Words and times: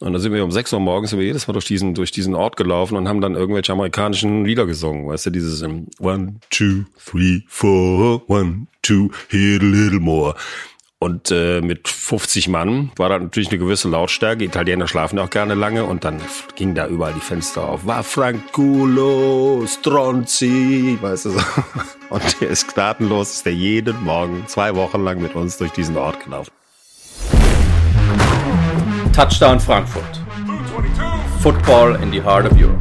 Und 0.00 0.12
dann 0.12 0.22
sind 0.22 0.32
wir 0.32 0.44
um 0.44 0.52
sechs 0.52 0.72
Uhr 0.72 0.78
morgens 0.78 1.10
sind 1.10 1.18
wir 1.18 1.26
jedes 1.26 1.48
Mal 1.48 1.54
durch 1.54 1.64
diesen, 1.64 1.94
durch 1.94 2.12
diesen 2.12 2.36
Ort 2.36 2.56
gelaufen 2.56 2.96
und 2.96 3.08
haben 3.08 3.20
dann 3.20 3.34
irgendwelche 3.34 3.72
amerikanischen 3.72 4.44
Lieder 4.44 4.64
gesungen. 4.64 5.08
Weißt 5.08 5.26
du, 5.26 5.30
dieses 5.30 5.60
um, 5.62 5.88
One, 5.98 6.36
two, 6.50 6.84
three, 7.04 7.42
four, 7.48 8.22
one, 8.30 8.68
two, 8.82 9.10
hit 9.28 9.60
a 9.60 9.64
little 9.64 9.98
more. 9.98 10.36
Und 11.00 11.30
äh, 11.30 11.60
mit 11.60 11.86
50 11.86 12.48
Mann 12.48 12.90
war 12.96 13.08
da 13.08 13.18
natürlich 13.20 13.50
eine 13.50 13.58
gewisse 13.58 13.88
Lautstärke. 13.88 14.44
Italiener 14.44 14.88
schlafen 14.88 15.18
auch 15.20 15.30
gerne 15.30 15.54
lange 15.54 15.84
und 15.84 16.04
dann 16.04 16.20
ging 16.56 16.74
da 16.74 16.88
überall 16.88 17.14
die 17.14 17.20
Fenster 17.20 17.68
auf. 17.68 17.86
War 17.86 18.02
Franculo, 18.02 19.64
Stronzi, 19.66 20.98
weißt 21.00 21.26
du 21.26 21.30
so. 21.30 21.40
Und 22.10 22.40
der 22.40 22.48
ist 22.48 22.72
gnadenlos, 22.72 23.32
ist 23.32 23.46
der 23.46 23.52
jeden 23.52 24.02
Morgen 24.02 24.44
zwei 24.46 24.74
Wochen 24.74 25.04
lang 25.04 25.20
mit 25.20 25.34
uns 25.34 25.58
durch 25.58 25.72
diesen 25.72 25.98
Ort 25.98 26.24
gelaufen. 26.24 26.50
Touchdown 29.12 29.58
Frankfurt. 29.58 30.20
Football 31.40 31.96
in 32.02 32.10
the 32.10 32.20
heart 32.20 32.46
of 32.46 32.52
Europe. 32.58 32.78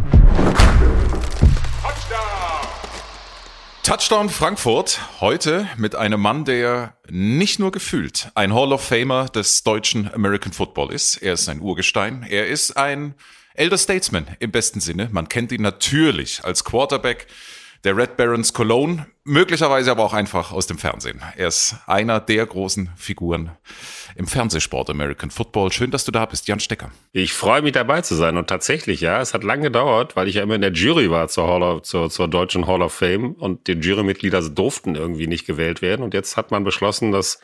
Touchdown 3.84 4.30
Frankfurt 4.30 5.00
heute 5.22 5.68
mit 5.78 5.96
einem 5.96 6.20
Mann, 6.20 6.46
der 6.46 6.94
nicht 7.10 7.60
nur 7.60 7.72
gefühlt 7.72 8.30
ein 8.36 8.54
Hall 8.54 8.74
of 8.74 8.84
Famer 8.84 9.30
des 9.30 9.64
deutschen 9.64 10.14
American 10.14 10.52
Football 10.52 10.92
ist. 10.92 11.18
Er 11.18 11.34
ist 11.34 11.48
ein 11.50 11.62
Urgestein. 11.62 12.26
Er 12.30 12.48
ist 12.48 12.76
ein 12.76 13.16
Elder 13.54 13.78
Statesman 13.78 14.28
im 14.40 14.52
besten 14.52 14.80
Sinne. 14.80 15.10
Man 15.12 15.30
kennt 15.30 15.52
ihn 15.52 15.62
natürlich 15.62 16.44
als 16.44 16.64
Quarterback 16.64 17.28
der 17.88 17.96
Red 17.96 18.18
Barons 18.18 18.52
Cologne, 18.52 19.08
möglicherweise 19.24 19.92
aber 19.92 20.04
auch 20.04 20.14
einfach 20.14 20.52
aus 20.52 20.68
dem 20.68 20.78
Fernsehen. 20.78 21.22
Er 21.38 21.48
ist 21.48 21.78
einer 21.86 22.20
der 22.20 22.46
großen 22.46 22.90
Figuren 22.98 23.52
im 24.18 24.28
Fernsehsport 24.28 24.90
American 24.90 25.32
Football. 25.32 25.72
Schön, 25.72 25.90
dass 25.90 26.04
du 26.04 26.12
da 26.12 26.26
bist, 26.26 26.50
Jan 26.50 26.60
Stecker. 26.60 26.92
Ich 27.14 27.32
freue 27.32 27.62
mich 27.62 27.72
dabei 27.72 28.02
zu 28.02 28.16
sein 28.16 28.36
und 28.36 28.48
tatsächlich, 28.48 29.00
ja, 29.00 29.22
es 29.22 29.34
hat 29.34 29.46
lange 29.46 29.64
gedauert, 29.64 30.18
weil 30.18 30.28
ich 30.28 30.36
ja 30.36 30.44
immer 30.44 30.56
in 30.56 30.62
der 30.62 30.74
Jury 30.74 31.10
war 31.10 31.30
zur, 31.30 31.48
Hall 31.48 31.64
of, 31.64 31.84
zur, 31.84 32.10
zur 32.10 32.28
deutschen 32.28 32.68
Hall 32.68 32.82
of 32.82 32.94
Fame 32.94 33.36
und 33.36 33.68
die 33.68 33.80
Jurymitglieder 33.80 34.42
durften 34.50 34.96
irgendwie 34.96 35.28
nicht 35.28 35.48
gewählt 35.48 35.82
werden 35.82 36.04
und 36.04 36.14
jetzt 36.14 36.36
hat 36.36 36.52
man 36.52 36.66
beschlossen, 36.66 37.14
dass 37.14 37.40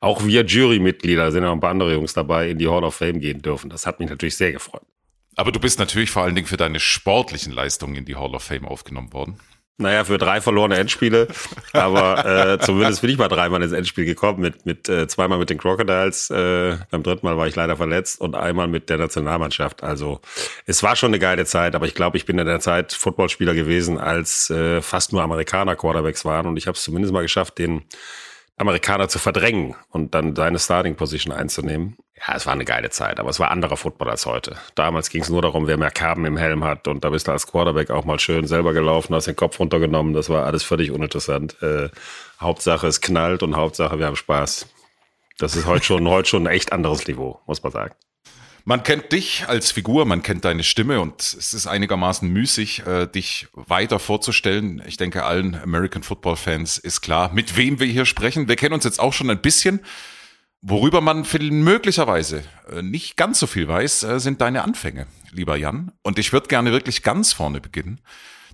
auch 0.00 0.22
wir 0.22 0.44
Jurymitglieder, 0.44 1.32
sind 1.32 1.44
ja 1.44 1.48
noch 1.48 1.54
ein 1.54 1.60
paar 1.60 1.70
andere 1.70 1.94
Jungs 1.94 2.12
dabei, 2.12 2.50
in 2.50 2.58
die 2.58 2.68
Hall 2.68 2.84
of 2.84 2.96
Fame 2.96 3.20
gehen 3.20 3.40
dürfen. 3.40 3.70
Das 3.70 3.86
hat 3.86 4.00
mich 4.00 4.10
natürlich 4.10 4.36
sehr 4.36 4.52
gefreut. 4.52 4.82
Aber 5.34 5.50
du 5.50 5.60
bist 5.60 5.78
natürlich 5.78 6.10
vor 6.10 6.24
allen 6.24 6.34
Dingen 6.34 6.46
für 6.46 6.58
deine 6.58 6.78
sportlichen 6.78 7.54
Leistungen 7.54 7.94
in 7.94 8.04
die 8.04 8.16
Hall 8.16 8.34
of 8.34 8.42
Fame 8.42 8.66
aufgenommen 8.66 9.12
worden. 9.12 9.38
Naja, 9.80 10.02
für 10.04 10.18
drei 10.18 10.40
verlorene 10.40 10.76
Endspiele. 10.76 11.28
Aber 11.72 12.24
äh, 12.26 12.58
zumindest 12.58 13.00
bin 13.00 13.10
ich 13.10 13.18
mal 13.18 13.28
dreimal 13.28 13.62
ins 13.62 13.72
Endspiel 13.72 14.04
gekommen. 14.04 14.40
Mit, 14.40 14.66
mit 14.66 14.88
äh, 14.88 15.06
zweimal 15.06 15.38
mit 15.38 15.50
den 15.50 15.58
Crocodiles. 15.58 16.30
Äh, 16.30 16.78
beim 16.90 17.04
dritten 17.04 17.24
Mal 17.24 17.36
war 17.36 17.46
ich 17.46 17.54
leider 17.54 17.76
verletzt 17.76 18.20
und 18.20 18.34
einmal 18.34 18.66
mit 18.66 18.90
der 18.90 18.98
Nationalmannschaft. 18.98 19.84
Also 19.84 20.20
es 20.66 20.82
war 20.82 20.96
schon 20.96 21.10
eine 21.10 21.20
geile 21.20 21.44
Zeit, 21.44 21.76
aber 21.76 21.86
ich 21.86 21.94
glaube, 21.94 22.16
ich 22.16 22.26
bin 22.26 22.38
in 22.40 22.46
der 22.46 22.58
Zeit 22.58 22.92
Footballspieler 22.92 23.54
gewesen, 23.54 23.98
als 23.98 24.50
äh, 24.50 24.82
fast 24.82 25.12
nur 25.12 25.22
Amerikaner 25.22 25.76
Quarterbacks 25.76 26.24
waren. 26.24 26.46
Und 26.46 26.56
ich 26.56 26.66
habe 26.66 26.76
es 26.76 26.82
zumindest 26.82 27.14
mal 27.14 27.22
geschafft, 27.22 27.58
den 27.58 27.84
Amerikaner 28.58 29.08
zu 29.08 29.18
verdrängen 29.18 29.74
und 29.90 30.14
dann 30.14 30.34
seine 30.34 30.58
Starting 30.58 30.96
Position 30.96 31.32
einzunehmen. 31.32 31.96
Ja, 32.16 32.34
es 32.34 32.46
war 32.46 32.52
eine 32.52 32.64
geile 32.64 32.90
Zeit, 32.90 33.20
aber 33.20 33.30
es 33.30 33.38
war 33.38 33.50
anderer 33.50 33.76
Football 33.76 34.10
als 34.10 34.26
heute. 34.26 34.56
Damals 34.74 35.10
ging 35.10 35.22
es 35.22 35.28
nur 35.28 35.42
darum, 35.42 35.68
wer 35.68 35.76
mehr 35.76 35.92
Kerben 35.92 36.24
im 36.24 36.36
Helm 36.36 36.64
hat 36.64 36.88
und 36.88 37.04
da 37.04 37.10
bist 37.10 37.28
du 37.28 37.32
als 37.32 37.46
Quarterback 37.46 37.90
auch 37.90 38.04
mal 38.04 38.18
schön 38.18 38.46
selber 38.46 38.72
gelaufen, 38.72 39.14
hast 39.14 39.28
den 39.28 39.36
Kopf 39.36 39.60
runtergenommen. 39.60 40.14
Das 40.14 40.28
war 40.28 40.44
alles 40.44 40.64
völlig 40.64 40.90
uninteressant. 40.90 41.62
Äh, 41.62 41.90
Hauptsache 42.40 42.88
es 42.88 43.00
knallt 43.00 43.42
und 43.42 43.56
Hauptsache 43.56 43.98
wir 43.98 44.06
haben 44.06 44.16
Spaß. 44.16 44.66
Das 45.38 45.54
ist 45.54 45.66
heute 45.66 45.84
schon, 45.84 46.08
heute 46.08 46.28
schon 46.28 46.46
ein 46.46 46.52
echt 46.52 46.72
anderes 46.72 47.06
Niveau, 47.06 47.40
muss 47.46 47.62
man 47.62 47.72
sagen. 47.72 47.94
Man 48.68 48.82
kennt 48.82 49.12
dich 49.12 49.48
als 49.48 49.70
Figur, 49.72 50.04
man 50.04 50.22
kennt 50.22 50.44
deine 50.44 50.62
Stimme 50.62 51.00
und 51.00 51.22
es 51.22 51.54
ist 51.54 51.66
einigermaßen 51.66 52.28
müßig, 52.30 52.86
äh, 52.86 53.06
dich 53.06 53.48
weiter 53.54 53.98
vorzustellen. 53.98 54.82
Ich 54.86 54.98
denke, 54.98 55.24
allen 55.24 55.54
American 55.54 56.02
Football 56.02 56.36
Fans 56.36 56.76
ist 56.76 57.00
klar, 57.00 57.32
mit 57.32 57.56
wem 57.56 57.80
wir 57.80 57.86
hier 57.86 58.04
sprechen. 58.04 58.46
Wir 58.46 58.56
kennen 58.56 58.74
uns 58.74 58.84
jetzt 58.84 59.00
auch 59.00 59.14
schon 59.14 59.30
ein 59.30 59.40
bisschen. 59.40 59.80
Worüber 60.60 61.00
man 61.00 61.24
möglicherweise 61.32 62.44
äh, 62.70 62.82
nicht 62.82 63.16
ganz 63.16 63.38
so 63.38 63.46
viel 63.46 63.66
weiß, 63.66 64.02
äh, 64.02 64.20
sind 64.20 64.42
deine 64.42 64.64
Anfänge, 64.64 65.06
lieber 65.30 65.56
Jan. 65.56 65.92
Und 66.02 66.18
ich 66.18 66.34
würde 66.34 66.48
gerne 66.48 66.70
wirklich 66.70 67.02
ganz 67.02 67.32
vorne 67.32 67.62
beginnen. 67.62 68.02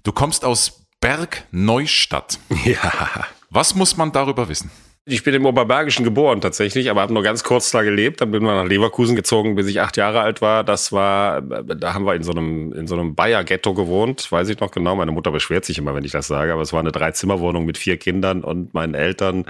Du 0.05 0.13
kommst 0.13 0.45
aus 0.45 0.87
Bergneustadt. 1.01 2.39
Ja. 2.65 3.27
Was 3.51 3.75
muss 3.75 3.97
man 3.97 4.13
darüber 4.13 4.49
wissen? 4.49 4.71
Ich 5.07 5.23
bin 5.23 5.35
im 5.35 5.45
Oberbergischen 5.45 6.03
geboren 6.03 6.41
tatsächlich, 6.41 6.89
aber 6.89 7.03
habe 7.03 7.13
nur 7.13 7.23
ganz 7.23 7.45
kurz 7.45 7.71
da 7.71 7.83
gelebt. 7.83 8.23
Dann 8.23 8.31
bin 8.31 8.43
ich 8.43 8.49
nach 8.49 8.65
Leverkusen 8.65 9.15
gezogen, 9.15 9.55
bis 9.55 9.67
ich 9.67 9.83
acht 9.83 9.99
Jahre 9.99 10.21
alt 10.23 10.41
war. 10.41 10.65
Das 10.65 10.93
war, 10.93 11.43
da 11.43 11.93
haben 11.93 12.07
wir 12.07 12.15
in 12.15 12.23
so 12.23 12.33
einem 12.33 12.73
in 12.73 12.87
so 12.87 12.95
einem 12.95 13.15
Bayer-Ghetto 13.15 13.75
gewohnt, 13.75 14.33
weiß 14.33 14.49
ich 14.49 14.61
noch 14.61 14.71
genau. 14.71 14.97
Meine 14.97 15.13
Mutter 15.13 15.31
beschwert 15.31 15.67
sich 15.67 15.77
immer, 15.77 15.95
wenn 15.95 16.05
ich 16.05 16.13
das 16.13 16.27
sage, 16.27 16.55
aber 16.55 16.63
es 16.63 16.73
war 16.73 16.81
eine 16.81 16.91
Dreizimmerwohnung 16.91 17.67
mit 17.67 17.77
vier 17.77 17.99
Kindern 17.99 18.43
und 18.43 18.73
meinen 18.73 18.95
Eltern. 18.95 19.45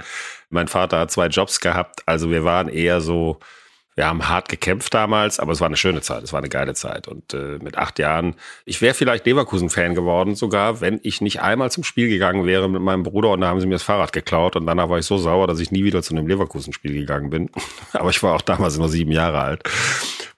Mein 0.49 0.67
Vater 0.67 0.99
hat 0.99 1.11
zwei 1.11 1.27
Jobs 1.27 1.61
gehabt, 1.61 2.01
also 2.05 2.29
wir 2.31 2.43
waren 2.43 2.67
eher 2.67 2.99
so 2.99 3.39
wir 3.95 4.07
haben 4.07 4.27
hart 4.27 4.49
gekämpft 4.49 4.93
damals, 4.93 5.39
aber 5.39 5.53
es 5.53 5.61
war 5.61 5.67
eine 5.67 5.77
schöne 5.77 6.01
Zeit, 6.01 6.23
es 6.23 6.33
war 6.33 6.39
eine 6.39 6.49
geile 6.49 6.73
Zeit. 6.73 7.07
Und 7.07 7.33
äh, 7.33 7.59
mit 7.61 7.77
acht 7.77 7.97
Jahren, 7.97 8.35
ich 8.65 8.81
wäre 8.81 8.93
vielleicht 8.93 9.25
Leverkusen-Fan 9.25 9.95
geworden 9.95 10.35
sogar, 10.35 10.81
wenn 10.81 10.99
ich 11.03 11.21
nicht 11.21 11.41
einmal 11.41 11.71
zum 11.71 11.83
Spiel 11.83 12.09
gegangen 12.09 12.45
wäre 12.45 12.69
mit 12.69 12.81
meinem 12.81 13.03
Bruder 13.03 13.31
und 13.31 13.41
da 13.41 13.47
haben 13.47 13.61
sie 13.61 13.67
mir 13.67 13.75
das 13.75 13.83
Fahrrad 13.83 14.11
geklaut 14.11 14.55
und 14.55 14.65
danach 14.65 14.89
war 14.89 14.99
ich 14.99 15.05
so 15.05 15.17
sauer, 15.17 15.47
dass 15.47 15.59
ich 15.59 15.71
nie 15.71 15.85
wieder 15.85 16.03
zu 16.03 16.13
einem 16.13 16.27
Leverkusen-Spiel 16.27 16.93
gegangen 16.93 17.29
bin. 17.29 17.49
aber 17.93 18.09
ich 18.09 18.21
war 18.21 18.35
auch 18.35 18.41
damals 18.41 18.77
nur 18.77 18.89
sieben 18.89 19.11
Jahre 19.11 19.39
alt 19.39 19.63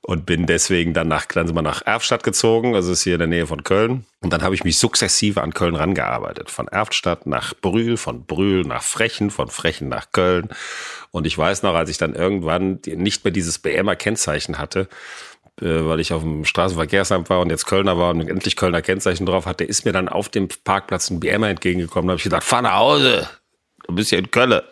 und 0.07 0.25
bin 0.25 0.45
deswegen 0.45 0.93
dann 0.93 1.09
nach, 1.09 1.25
dann 1.25 1.47
sind 1.47 1.55
wir 1.57 1.61
nach 1.61 1.81
Erfstadt 1.85 2.23
gezogen, 2.23 2.75
also 2.75 2.93
ist 2.93 3.03
hier 3.03 3.15
in 3.15 3.19
der 3.19 3.27
Nähe 3.27 3.45
von 3.45 3.65
Köln. 3.65 4.05
Und 4.21 4.31
dann 4.31 4.41
habe 4.41 4.55
ich 4.55 4.63
mich 4.63 4.77
sukzessive 4.77 5.41
an 5.41 5.53
Köln 5.53 5.75
rangearbeitet. 5.75 6.49
Von 6.49 6.69
Erfstadt 6.69 7.27
nach 7.27 7.53
Brühl, 7.53 7.97
von 7.97 8.25
Brühl 8.25 8.61
nach 8.61 8.83
Frechen, 8.83 9.31
von 9.31 9.49
Frechen 9.49 9.89
nach 9.89 10.13
Köln. 10.13 10.47
Und 11.11 11.27
ich 11.27 11.37
weiß 11.37 11.61
noch, 11.63 11.75
als 11.75 11.89
ich 11.89 11.97
dann 11.97 12.15
irgendwann 12.15 12.79
nicht 12.85 13.25
mehr 13.25 13.33
dieses 13.33 13.59
BMer 13.59 13.97
Kennzeichen 13.97 14.59
hatte, 14.59 14.87
äh, 15.59 15.65
weil 15.65 15.99
ich 15.99 16.13
auf 16.13 16.21
dem 16.21 16.45
Straßenverkehrsamt 16.45 17.29
war 17.29 17.41
und 17.41 17.49
jetzt 17.49 17.65
Kölner 17.65 17.97
war 17.97 18.11
und 18.11 18.29
endlich 18.29 18.55
Kölner 18.55 18.81
Kennzeichen 18.81 19.25
drauf 19.25 19.45
hatte, 19.45 19.65
ist 19.65 19.83
mir 19.83 19.91
dann 19.91 20.07
auf 20.07 20.29
dem 20.29 20.47
Parkplatz 20.63 21.09
ein 21.09 21.19
BMer 21.19 21.49
entgegengekommen. 21.49 22.07
Da 22.07 22.11
habe 22.11 22.19
ich 22.19 22.23
gedacht, 22.23 22.45
fahr 22.45 22.61
nach 22.61 22.75
Hause, 22.75 23.29
du 23.85 23.93
bist 23.93 24.11
ja 24.11 24.19
in 24.19 24.31
Köln. 24.31 24.61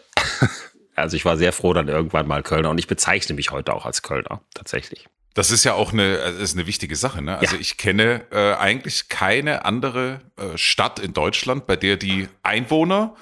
Also 0.98 1.18
ich 1.18 1.26
war 1.26 1.36
sehr 1.36 1.52
froh 1.52 1.74
dann 1.74 1.90
irgendwann 1.90 2.26
mal 2.26 2.42
Kölner 2.42 2.70
und 2.70 2.78
ich 2.78 2.88
bezeichne 2.88 3.36
mich 3.36 3.52
heute 3.52 3.74
auch 3.74 3.86
als 3.86 4.02
Kölner, 4.02 4.40
tatsächlich. 4.54 5.10
Das 5.36 5.52
ist 5.52 5.66
ja 5.66 5.74
auch 5.74 5.94
eine, 5.94 6.18
äh, 6.18 6.42
ist 6.42 6.56
eine 6.56 6.66
wichtige 6.66 6.96
Sache. 6.96 7.22
Ne? 7.22 7.38
Also 7.38 7.56
ja. 7.56 7.62
ich 7.62 7.78
kenne 7.78 8.26
äh, 8.32 8.54
eigentlich 8.56 9.10
keine 9.10 9.66
andere 9.66 10.22
äh, 10.38 10.58
Stadt 10.58 10.98
in 10.98 11.14
Deutschland, 11.14 11.68
bei 11.68 11.76
der 11.76 11.98
die 11.98 12.28
Einwohner, 12.42 13.16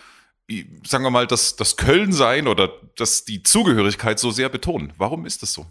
sagen 0.86 1.04
wir 1.04 1.10
mal, 1.10 1.26
das, 1.26 1.56
das 1.56 1.76
Köln 1.76 2.14
sein 2.14 2.48
oder 2.48 2.72
das, 2.96 3.26
die 3.26 3.42
Zugehörigkeit 3.42 4.20
so 4.20 4.30
sehr 4.30 4.50
betonen. 4.50 4.94
Warum 4.98 5.26
ist 5.26 5.42
das 5.42 5.54
so? 5.54 5.66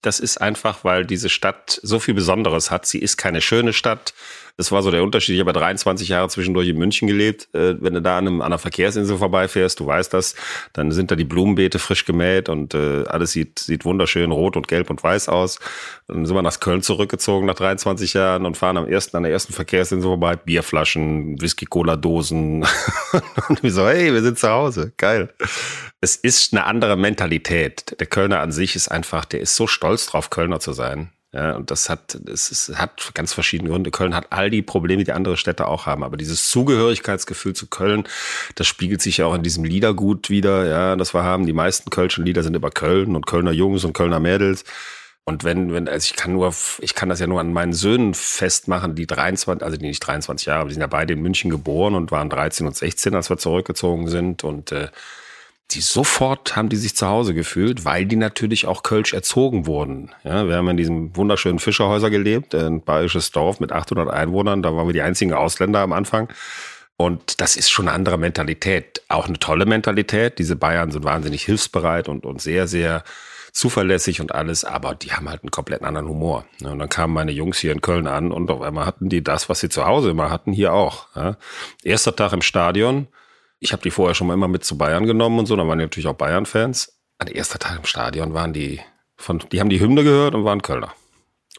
Das 0.00 0.20
ist 0.20 0.40
einfach, 0.40 0.84
weil 0.84 1.04
diese 1.04 1.28
Stadt 1.28 1.80
so 1.82 1.98
viel 1.98 2.14
Besonderes 2.14 2.70
hat. 2.70 2.86
Sie 2.86 3.00
ist 3.00 3.16
keine 3.16 3.40
schöne 3.40 3.72
Stadt. 3.72 4.14
Das 4.58 4.72
war 4.72 4.82
so 4.82 4.90
der 4.90 5.04
Unterschied. 5.04 5.36
Ich 5.36 5.40
habe 5.40 5.52
23 5.52 6.08
Jahre 6.08 6.28
zwischendurch 6.28 6.66
in 6.66 6.76
München 6.76 7.06
gelebt. 7.06 7.48
Äh, 7.54 7.80
wenn 7.80 7.94
du 7.94 8.02
da 8.02 8.18
an, 8.18 8.26
einem, 8.26 8.40
an 8.40 8.46
einer 8.46 8.58
Verkehrsinsel 8.58 9.16
vorbeifährst, 9.16 9.78
du 9.78 9.86
weißt 9.86 10.12
das, 10.12 10.34
dann 10.72 10.90
sind 10.90 11.12
da 11.12 11.14
die 11.14 11.24
Blumenbeete 11.24 11.78
frisch 11.78 12.04
gemäht 12.04 12.48
und 12.48 12.74
äh, 12.74 13.04
alles 13.06 13.30
sieht, 13.30 13.60
sieht 13.60 13.84
wunderschön 13.84 14.32
rot 14.32 14.56
und 14.56 14.66
gelb 14.66 14.90
und 14.90 15.00
weiß 15.00 15.28
aus. 15.28 15.60
Dann 16.08 16.26
sind 16.26 16.34
wir 16.34 16.42
nach 16.42 16.58
Köln 16.58 16.82
zurückgezogen 16.82 17.46
nach 17.46 17.54
23 17.54 18.14
Jahren 18.14 18.46
und 18.46 18.56
fahren 18.56 18.76
am 18.78 18.88
ersten, 18.88 19.16
an 19.16 19.22
der 19.22 19.30
ersten 19.30 19.52
Verkehrsinsel 19.52 20.08
vorbei. 20.08 20.34
Bierflaschen, 20.34 21.40
Whisky-Cola-Dosen. 21.40 22.66
und 23.48 23.62
wir 23.62 23.70
so, 23.70 23.86
hey, 23.86 24.12
wir 24.12 24.22
sind 24.22 24.40
zu 24.40 24.48
Hause. 24.48 24.92
Geil. 24.96 25.32
Es 26.00 26.16
ist 26.16 26.52
eine 26.52 26.64
andere 26.64 26.96
Mentalität. 26.96 27.94
Der 28.00 28.08
Kölner 28.08 28.40
an 28.40 28.50
sich 28.50 28.74
ist 28.74 28.88
einfach, 28.88 29.24
der 29.24 29.38
ist 29.38 29.54
so 29.54 29.68
stolz 29.68 30.06
drauf, 30.06 30.30
Kölner 30.30 30.58
zu 30.58 30.72
sein. 30.72 31.12
Ja, 31.38 31.54
und 31.54 31.70
das 31.70 31.88
hat, 31.88 32.16
es 32.26 32.50
ist, 32.50 32.76
hat 32.78 33.12
ganz 33.14 33.32
verschiedene 33.32 33.70
Gründe. 33.70 33.92
Köln 33.92 34.12
hat 34.12 34.26
all 34.30 34.50
die 34.50 34.60
Probleme, 34.60 35.04
die 35.04 35.12
andere 35.12 35.36
Städte 35.36 35.68
auch 35.68 35.86
haben. 35.86 36.02
Aber 36.02 36.16
dieses 36.16 36.48
Zugehörigkeitsgefühl 36.48 37.52
zu 37.52 37.68
Köln, 37.68 38.08
das 38.56 38.66
spiegelt 38.66 39.00
sich 39.00 39.18
ja 39.18 39.26
auch 39.26 39.34
in 39.34 39.44
diesem 39.44 39.62
Liedergut 39.62 40.30
wieder, 40.30 40.66
ja, 40.66 40.96
das 40.96 41.14
wir 41.14 41.22
haben. 41.22 41.46
Die 41.46 41.52
meisten 41.52 41.90
kölschen 41.90 42.26
Lieder 42.26 42.42
sind 42.42 42.56
über 42.56 42.72
Köln 42.72 43.14
und 43.14 43.26
Kölner 43.26 43.52
Jungs 43.52 43.84
und 43.84 43.92
Kölner 43.92 44.18
Mädels. 44.18 44.64
Und 45.24 45.44
wenn, 45.44 45.72
wenn, 45.72 45.86
also 45.88 46.06
ich 46.10 46.16
kann 46.16 46.32
nur, 46.32 46.52
ich 46.80 46.96
kann 46.96 47.08
das 47.08 47.20
ja 47.20 47.28
nur 47.28 47.38
an 47.38 47.52
meinen 47.52 47.72
Söhnen 47.72 48.14
festmachen, 48.14 48.96
die 48.96 49.06
23, 49.06 49.64
also 49.64 49.76
die 49.76 49.86
nicht 49.86 50.00
23 50.00 50.46
Jahre, 50.48 50.62
aber 50.62 50.70
die 50.70 50.74
sind 50.74 50.80
ja 50.80 50.88
beide 50.88 51.12
in 51.12 51.22
München 51.22 51.50
geboren 51.50 51.94
und 51.94 52.10
waren 52.10 52.30
13 52.30 52.66
und 52.66 52.74
16, 52.74 53.14
als 53.14 53.30
wir 53.30 53.38
zurückgezogen 53.38 54.08
sind. 54.08 54.42
Und 54.42 54.72
äh, 54.72 54.88
die 55.72 55.82
sofort 55.82 56.56
haben 56.56 56.70
die 56.70 56.76
sich 56.76 56.96
zu 56.96 57.06
Hause 57.06 57.34
gefühlt, 57.34 57.84
weil 57.84 58.06
die 58.06 58.16
natürlich 58.16 58.66
auch 58.66 58.82
Kölsch 58.82 59.12
erzogen 59.12 59.66
wurden. 59.66 60.12
Ja, 60.24 60.48
wir 60.48 60.56
haben 60.56 60.68
in 60.68 60.78
diesem 60.78 61.14
wunderschönen 61.14 61.58
Fischerhäuser 61.58 62.08
gelebt, 62.08 62.54
ein 62.54 62.80
bayerisches 62.80 63.32
Dorf 63.32 63.60
mit 63.60 63.70
800 63.70 64.08
Einwohnern. 64.08 64.62
Da 64.62 64.74
waren 64.74 64.86
wir 64.86 64.94
die 64.94 65.02
einzigen 65.02 65.34
Ausländer 65.34 65.80
am 65.80 65.92
Anfang. 65.92 66.28
Und 66.96 67.40
das 67.40 67.56
ist 67.56 67.70
schon 67.70 67.86
eine 67.86 67.94
andere 67.94 68.18
Mentalität. 68.18 69.02
Auch 69.08 69.28
eine 69.28 69.38
tolle 69.38 69.66
Mentalität. 69.66 70.38
Diese 70.38 70.56
Bayern 70.56 70.90
sind 70.90 71.04
wahnsinnig 71.04 71.44
hilfsbereit 71.44 72.08
und, 72.08 72.24
und 72.24 72.40
sehr, 72.40 72.66
sehr 72.66 73.04
zuverlässig 73.52 74.20
und 74.20 74.34
alles, 74.34 74.64
aber 74.64 74.94
die 74.94 75.12
haben 75.12 75.28
halt 75.28 75.42
einen 75.42 75.50
komplett 75.50 75.82
anderen 75.82 76.08
Humor. 76.08 76.44
Und 76.62 76.78
dann 76.78 76.88
kamen 76.88 77.12
meine 77.12 77.32
Jungs 77.32 77.58
hier 77.58 77.72
in 77.72 77.80
Köln 77.80 78.06
an 78.06 78.32
und 78.32 78.50
auf 78.50 78.62
einmal 78.62 78.86
hatten 78.86 79.08
die 79.08 79.22
das, 79.22 79.48
was 79.48 79.60
sie 79.60 79.68
zu 79.68 79.84
Hause 79.84 80.10
immer 80.10 80.30
hatten, 80.30 80.52
hier 80.52 80.72
auch. 80.72 81.08
Erster 81.82 82.14
Tag 82.14 82.32
im 82.32 82.42
Stadion. 82.42 83.08
Ich 83.60 83.72
habe 83.72 83.82
die 83.82 83.90
vorher 83.90 84.14
schon 84.14 84.26
mal 84.26 84.34
immer 84.34 84.48
mit 84.48 84.64
zu 84.64 84.78
Bayern 84.78 85.06
genommen 85.06 85.38
und 85.38 85.46
so, 85.46 85.56
dann 85.56 85.68
waren 85.68 85.78
die 85.78 85.84
natürlich 85.84 86.06
auch 86.06 86.14
Bayern-Fans. 86.14 86.98
Der 87.20 87.34
erste 87.34 87.58
Tag 87.58 87.76
im 87.78 87.84
Stadion 87.84 88.34
waren 88.34 88.52
die 88.52 88.80
von, 89.16 89.42
die 89.50 89.60
haben 89.60 89.68
die 89.68 89.80
Hymne 89.80 90.04
gehört 90.04 90.34
und 90.34 90.44
waren 90.44 90.62
Kölner. 90.62 90.94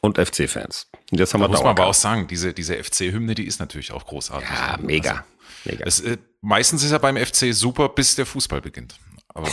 Und 0.02 0.18
FC-Fans. 0.18 0.88
Und 1.12 1.20
jetzt 1.20 1.34
haben 1.34 1.42
da 1.42 1.48
wir 1.48 1.52
muss 1.52 1.60
man 1.60 1.72
aber 1.72 1.88
auch 1.88 1.94
sagen, 1.94 2.28
diese, 2.28 2.54
diese 2.54 2.82
FC-Hymne, 2.82 3.36
die 3.36 3.44
ist 3.44 3.60
natürlich 3.60 3.92
auch 3.92 4.06
großartig. 4.06 4.48
Ja, 4.50 4.78
mega. 4.82 5.12
Also, 5.12 5.24
mega. 5.66 5.86
Es, 5.86 6.00
äh, 6.00 6.18
meistens 6.40 6.84
ist 6.84 6.92
er 6.92 7.00
beim 7.00 7.18
FC 7.18 7.54
super, 7.54 7.90
bis 7.90 8.16
der 8.16 8.26
Fußball 8.26 8.62
beginnt. 8.62 8.96
Aber 9.28 9.50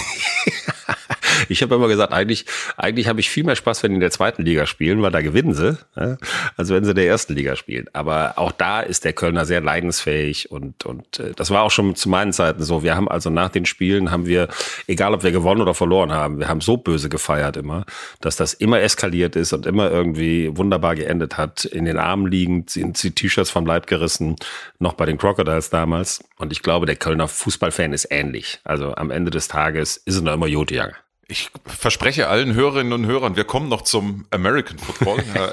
Ich 1.49 1.63
habe 1.63 1.75
immer 1.75 1.89
gesagt, 1.89 2.13
eigentlich, 2.13 2.47
eigentlich 2.77 3.09
habe 3.09 3.21
ich 3.21 3.31
viel 3.31 3.45
mehr 3.45 3.57
Spaß, 3.57 3.83
wenn 3.83 3.93
die 3.93 3.97
in 3.97 4.01
der 4.01 4.11
zweiten 4.11 4.43
Liga 4.43 4.67
spielen, 4.67 5.03
weil 5.03 5.11
da 5.11 5.21
gewinnen 5.21 5.55
sie, 5.55 5.79
ja, 5.97 6.17
als 6.57 6.71
wenn 6.71 6.85
sie 6.85 6.91
in 6.91 6.97
der 6.97 7.07
ersten 7.07 7.35
Liga 7.35 7.57
spielen. 7.57 7.87
Aber 7.93 8.35
auch 8.37 8.53
da 8.53 8.81
ist 8.81 9.05
der 9.05 9.13
Kölner 9.13 9.45
sehr 9.45 9.61
leidensfähig 9.61 10.51
und, 10.51 10.85
und 10.85 11.19
äh, 11.19 11.33
das 11.35 11.51
war 11.51 11.63
auch 11.63 11.71
schon 11.71 11.95
zu 11.95 12.09
meinen 12.09 12.33
Zeiten 12.33 12.63
so. 12.63 12.83
Wir 12.83 12.97
haben 12.97 13.09
also 13.09 13.31
nach 13.31 13.51
den 13.51 13.67
Spielen 13.67 14.11
haben 14.11 14.27
wir, 14.27 14.49
egal 14.87 15.15
ob 15.15 15.23
wir 15.23 15.33
gewonnen 15.33 15.61
oder 15.61 15.75
verloren 15.75 16.13
haben, 16.13 16.39
wir 16.39 16.49
haben 16.49 16.61
so 16.61 16.77
böse 16.77 17.09
gefeiert 17.09 17.57
immer, 17.57 17.85
dass 18.21 18.37
das 18.37 18.55
immer 18.55 18.81
eskaliert 18.81 19.37
ist 19.37 19.53
und 19.53 19.67
immer 19.67 19.91
irgendwie 19.91 20.57
wunderbar 20.57 20.95
geendet 20.95 21.37
hat. 21.37 21.65
In 21.65 21.85
den 21.85 21.99
Armen 21.99 22.27
liegend, 22.27 22.71
sind 22.71 23.03
die 23.03 23.11
T-Shirts 23.11 23.51
vom 23.51 23.67
Leib 23.67 23.87
gerissen, 23.87 24.37
noch 24.79 24.95
bei 24.95 25.07
den 25.07 25.19
Crocodiles 25.19 25.71
damals. 25.71 26.23
Und 26.39 26.53
ich 26.53 26.63
glaube, 26.63 26.87
der 26.87 26.97
Kölner 26.97 27.29
Fußballfan 27.29 27.93
ist 27.93 28.09
ähnlich. 28.11 28.61
Also 28.65 28.95
am 28.95 29.11
Ende 29.11 29.31
des 29.31 29.49
Tages 29.49 29.97
ist 29.97 30.17
er 30.17 30.23
noch 30.23 30.35
immer 30.35 30.47
Jotijange. 30.47 30.95
Ich 31.29 31.51
verspreche 31.65 32.29
allen 32.29 32.55
Hörerinnen 32.55 32.93
und 32.93 33.07
Hörern, 33.07 33.35
wir 33.35 33.43
kommen 33.43 33.69
noch 33.69 33.83
zum 33.83 34.27
American 34.31 34.79
Football. 34.79 35.25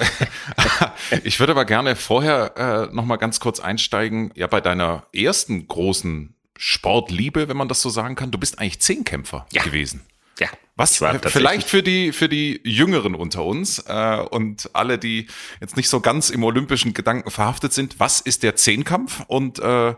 ich 1.24 1.40
würde 1.40 1.52
aber 1.52 1.64
gerne 1.64 1.96
vorher 1.96 2.88
äh, 2.90 2.94
noch 2.94 3.04
mal 3.04 3.16
ganz 3.16 3.40
kurz 3.40 3.58
einsteigen. 3.58 4.30
Ja, 4.36 4.46
bei 4.46 4.60
deiner 4.60 5.04
ersten 5.12 5.66
großen 5.66 6.34
Sportliebe, 6.56 7.48
wenn 7.48 7.56
man 7.56 7.68
das 7.68 7.82
so 7.82 7.90
sagen 7.90 8.14
kann. 8.14 8.30
Du 8.30 8.38
bist 8.38 8.60
eigentlich 8.60 8.80
Zehnkämpfer 8.80 9.46
ja. 9.52 9.64
gewesen. 9.64 10.02
Ja. 10.38 10.48
Was 10.76 10.96
vielleicht 11.26 11.68
für 11.68 11.82
die 11.84 12.10
für 12.12 12.28
die 12.28 12.60
Jüngeren 12.64 13.14
unter 13.14 13.44
uns 13.44 13.78
äh, 13.86 14.16
und 14.30 14.70
alle, 14.72 14.98
die 14.98 15.28
jetzt 15.60 15.76
nicht 15.76 15.88
so 15.88 16.00
ganz 16.00 16.30
im 16.30 16.42
olympischen 16.42 16.94
Gedanken 16.94 17.30
verhaftet 17.30 17.72
sind, 17.72 18.00
was 18.00 18.20
ist 18.20 18.42
der 18.42 18.56
Zehnkampf 18.56 19.22
und 19.28 19.60
äh, 19.60 19.94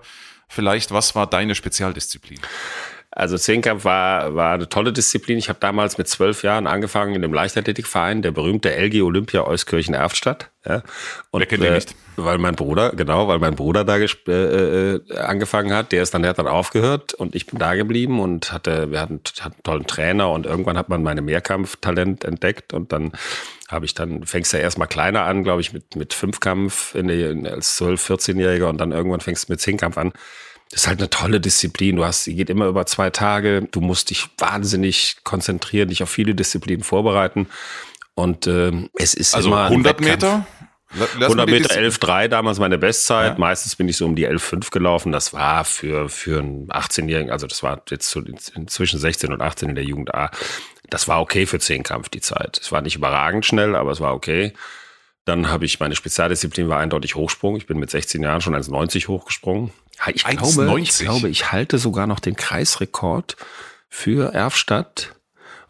vielleicht 0.49 0.93
was 0.93 1.15
war 1.15 1.27
deine 1.27 1.55
Spezialdisziplin? 1.55 2.41
Also 3.17 3.39
Zehnkampf 3.39 3.87
war, 3.87 4.35
war 4.35 4.53
eine 4.53 4.69
tolle 4.69 4.93
Disziplin. 4.93 5.39
Ich 5.39 5.49
habe 5.49 5.59
damals 5.59 5.97
mit 5.97 6.07
zwölf 6.07 6.43
Jahren 6.43 6.67
angefangen 6.67 7.15
in 7.15 7.23
dem 7.23 7.33
Leichtathletikverein, 7.33 8.21
der 8.21 8.31
berühmte 8.31 8.77
LG 8.77 9.01
Olympia 9.01 9.47
Euskirchen-Erftstadt. 9.47 10.51
Ja. 10.67 10.83
Und, 11.31 11.41
Wer 11.41 11.47
kennt 11.47 11.65
äh, 11.65 11.71
nicht? 11.71 11.95
Weil 12.17 12.37
mein 12.37 12.57
Bruder, 12.57 12.91
genau, 12.91 13.27
weil 13.27 13.39
mein 13.39 13.55
Bruder 13.55 13.85
da 13.85 13.97
äh, 13.97 14.11
äh, 14.33 15.17
angefangen 15.17 15.73
hat, 15.73 15.93
der 15.93 16.03
ist 16.03 16.13
dann, 16.13 16.23
der 16.23 16.29
hat 16.29 16.39
dann 16.39 16.47
aufgehört 16.47 17.15
und 17.15 17.35
ich 17.35 17.47
bin 17.47 17.59
da 17.59 17.75
geblieben 17.75 18.21
und 18.21 18.53
hatte, 18.53 18.91
wir 18.91 19.01
hatten, 19.01 19.23
hatten 19.41 19.55
einen 19.55 19.63
tollen 19.63 19.87
Trainer 19.87 20.31
und 20.31 20.45
irgendwann 20.45 20.77
hat 20.77 20.91
man 20.91 21.03
meine 21.03 21.23
Mehrkampftalent 21.23 22.23
entdeckt 22.23 22.75
und 22.75 22.93
dann 22.93 23.13
habe 23.71 23.87
ich 23.87 23.95
dann, 23.95 24.27
fängst 24.27 24.53
du 24.53 24.59
ja 24.59 24.63
erstmal 24.63 24.89
kleiner 24.89 25.23
an, 25.23 25.43
glaube 25.43 25.63
ich, 25.63 25.73
mit, 25.73 25.97
mit 25.97 26.13
Fünfkampf 26.13 26.95
in 26.95 27.09
der, 27.09 27.31
als 27.51 27.81
12-, 27.81 28.13
14-Jähriger 28.13 28.69
und 28.69 28.79
dann 28.79 28.93
irgendwann 28.93 29.21
fängst 29.21 29.49
du 29.49 29.53
mit 29.55 29.61
Zehnkampf 29.63 29.97
an. 29.97 30.13
Das 30.71 30.83
ist 30.83 30.89
halt 30.89 30.99
eine 30.99 31.11
tolle 31.11 31.41
Disziplin. 31.41 31.97
Du 31.97 32.05
hast, 32.05 32.25
sie 32.25 32.35
geht 32.35 32.51
immer 32.51 32.67
über 32.67 32.87
zwei 32.87 33.11
Tage. 33.11 33.69
Du 33.71 33.81
musst 33.81 34.11
dich 34.11 34.29
wahnsinnig 34.39 35.19
konzentrieren, 35.23 35.89
dich 35.89 36.03
auf 36.03 36.11
viele 36.11 36.35
Disziplinen 36.35 36.83
vorbereiten. 36.83 37.49
Und 38.15 38.47
äh, 38.47 38.73
es 38.95 39.15
ist 39.15 39.35
also 39.35 39.49
immer 39.49 39.65
100 39.65 40.01
Meter. 40.01 40.47
Lass 40.95 41.31
100 41.31 41.49
Meter 41.49 41.75
11,3 41.75 42.29
damals 42.29 42.59
meine 42.59 42.79
Bestzeit. 42.79 43.33
Ja. 43.33 43.39
Meistens 43.39 43.77
bin 43.77 43.89
ich 43.89 43.97
so 43.97 44.07
um 44.07 44.17
die 44.17 44.27
11,5 44.27 44.71
gelaufen. 44.71 45.13
Das 45.13 45.33
war 45.33 45.65
für, 45.65 46.09
für 46.09 46.39
einen 46.39 46.69
18-Jährigen, 46.69 47.31
also 47.31 47.47
das 47.47 47.63
war 47.63 47.83
jetzt 47.91 48.09
so 48.09 48.23
zwischen 48.67 48.99
16 48.99 49.33
und 49.33 49.43
18 49.43 49.69
in 49.69 49.75
der 49.75 49.85
Jugend 49.85 50.15
A. 50.15 50.31
Das 50.89 51.09
war 51.09 51.21
okay 51.21 51.47
für 51.47 51.59
Zehnkampf, 51.59 52.09
die 52.09 52.21
Zeit. 52.21 52.59
Es 52.61 52.73
war 52.73 52.81
nicht 52.81 52.97
überragend 52.97 53.45
schnell, 53.45 53.75
aber 53.75 53.91
es 53.91 54.01
war 54.01 54.15
okay. 54.15 54.53
Dann 55.25 55.51
habe 55.51 55.65
ich, 55.65 55.81
meine 55.81 55.97
Spezialdisziplin 55.97 56.69
war 56.69 56.79
eindeutig 56.79 57.17
Hochsprung. 57.17 57.57
Ich 57.57 57.67
bin 57.67 57.79
mit 57.79 57.91
16 57.91 58.23
Jahren 58.23 58.41
schon 58.41 58.55
1,90 58.55 59.09
hochgesprungen. 59.09 59.73
Ich 60.15 60.25
glaube, 60.25 60.81
ich 60.81 60.99
glaube, 60.99 61.29
ich 61.29 61.53
halte 61.53 61.79
sogar 61.79 62.07
noch 62.07 62.21
den 62.21 62.37
Kreisrekord 62.37 63.37
für 63.89 64.33
Erfstadt 64.33 65.17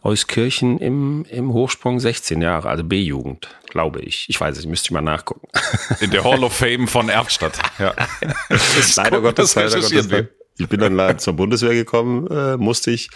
Euskirchen 0.07 0.79
im, 0.79 1.25
im 1.29 1.53
Hochsprung 1.53 1.99
16 1.99 2.41
Jahre, 2.41 2.69
also 2.69 2.85
B-Jugend, 2.85 3.49
glaube 3.69 4.01
ich. 4.01 4.27
Ich 4.29 4.41
weiß 4.41 4.57
es, 4.57 4.65
müsste 4.65 4.87
ich 4.87 4.91
mal 4.93 5.01
nachgucken. 5.01 5.49
In 6.01 6.13
der 6.13 6.23
Hall 6.23 6.45
of 6.45 6.55
Fame 6.55 6.87
von 6.87 7.09
Erfstadt. 7.09 7.59
Ja. 7.79 7.93
leider 8.97 9.21
Gottes, 9.21 9.55
leider 9.57 9.81
Gottes. 9.81 10.29
Ich 10.59 10.69
bin 10.69 10.81
dann 10.81 11.19
zur 11.19 11.35
Bundeswehr 11.35 11.75
gekommen, 11.75 12.29
äh, 12.29 12.57
musste 12.57 12.93
ich. 12.93 13.11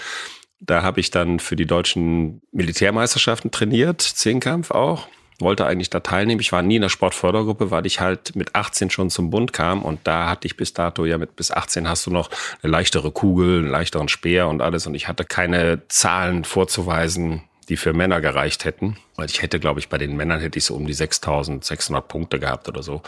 Da 0.58 0.82
habe 0.82 1.00
ich 1.00 1.10
dann 1.10 1.38
für 1.38 1.56
die 1.56 1.64
deutschen 1.64 2.42
Militärmeisterschaften 2.52 3.50
trainiert, 3.50 4.02
Zehnkampf 4.02 4.72
auch 4.72 5.06
wollte 5.40 5.66
eigentlich 5.66 5.90
da 5.90 6.00
teilnehmen. 6.00 6.40
Ich 6.40 6.52
war 6.52 6.62
nie 6.62 6.76
in 6.76 6.82
der 6.82 6.88
Sportfördergruppe, 6.88 7.70
weil 7.70 7.86
ich 7.86 8.00
halt 8.00 8.36
mit 8.36 8.54
18 8.54 8.90
schon 8.90 9.10
zum 9.10 9.30
Bund 9.30 9.52
kam 9.52 9.82
und 9.82 10.00
da 10.04 10.28
hatte 10.28 10.46
ich 10.46 10.56
bis 10.56 10.72
dato 10.72 11.04
ja 11.04 11.18
mit 11.18 11.36
bis 11.36 11.50
18 11.50 11.88
hast 11.88 12.06
du 12.06 12.10
noch 12.10 12.30
eine 12.62 12.70
leichtere 12.70 13.10
Kugel, 13.10 13.60
einen 13.60 13.70
leichteren 13.70 14.08
Speer 14.08 14.48
und 14.48 14.62
alles 14.62 14.86
und 14.86 14.94
ich 14.94 15.08
hatte 15.08 15.24
keine 15.24 15.82
Zahlen 15.88 16.44
vorzuweisen, 16.44 17.42
die 17.68 17.76
für 17.76 17.92
Männer 17.92 18.20
gereicht 18.20 18.64
hätten, 18.64 18.96
weil 19.16 19.26
ich 19.26 19.42
hätte, 19.42 19.60
glaube 19.60 19.80
ich, 19.80 19.88
bei 19.88 19.98
den 19.98 20.16
Männern 20.16 20.40
hätte 20.40 20.58
ich 20.58 20.64
so 20.64 20.74
um 20.74 20.86
die 20.86 20.92
6600 20.92 22.06
Punkte 22.06 22.40
gehabt 22.40 22.68
oder 22.68 22.82
so. 22.82 23.02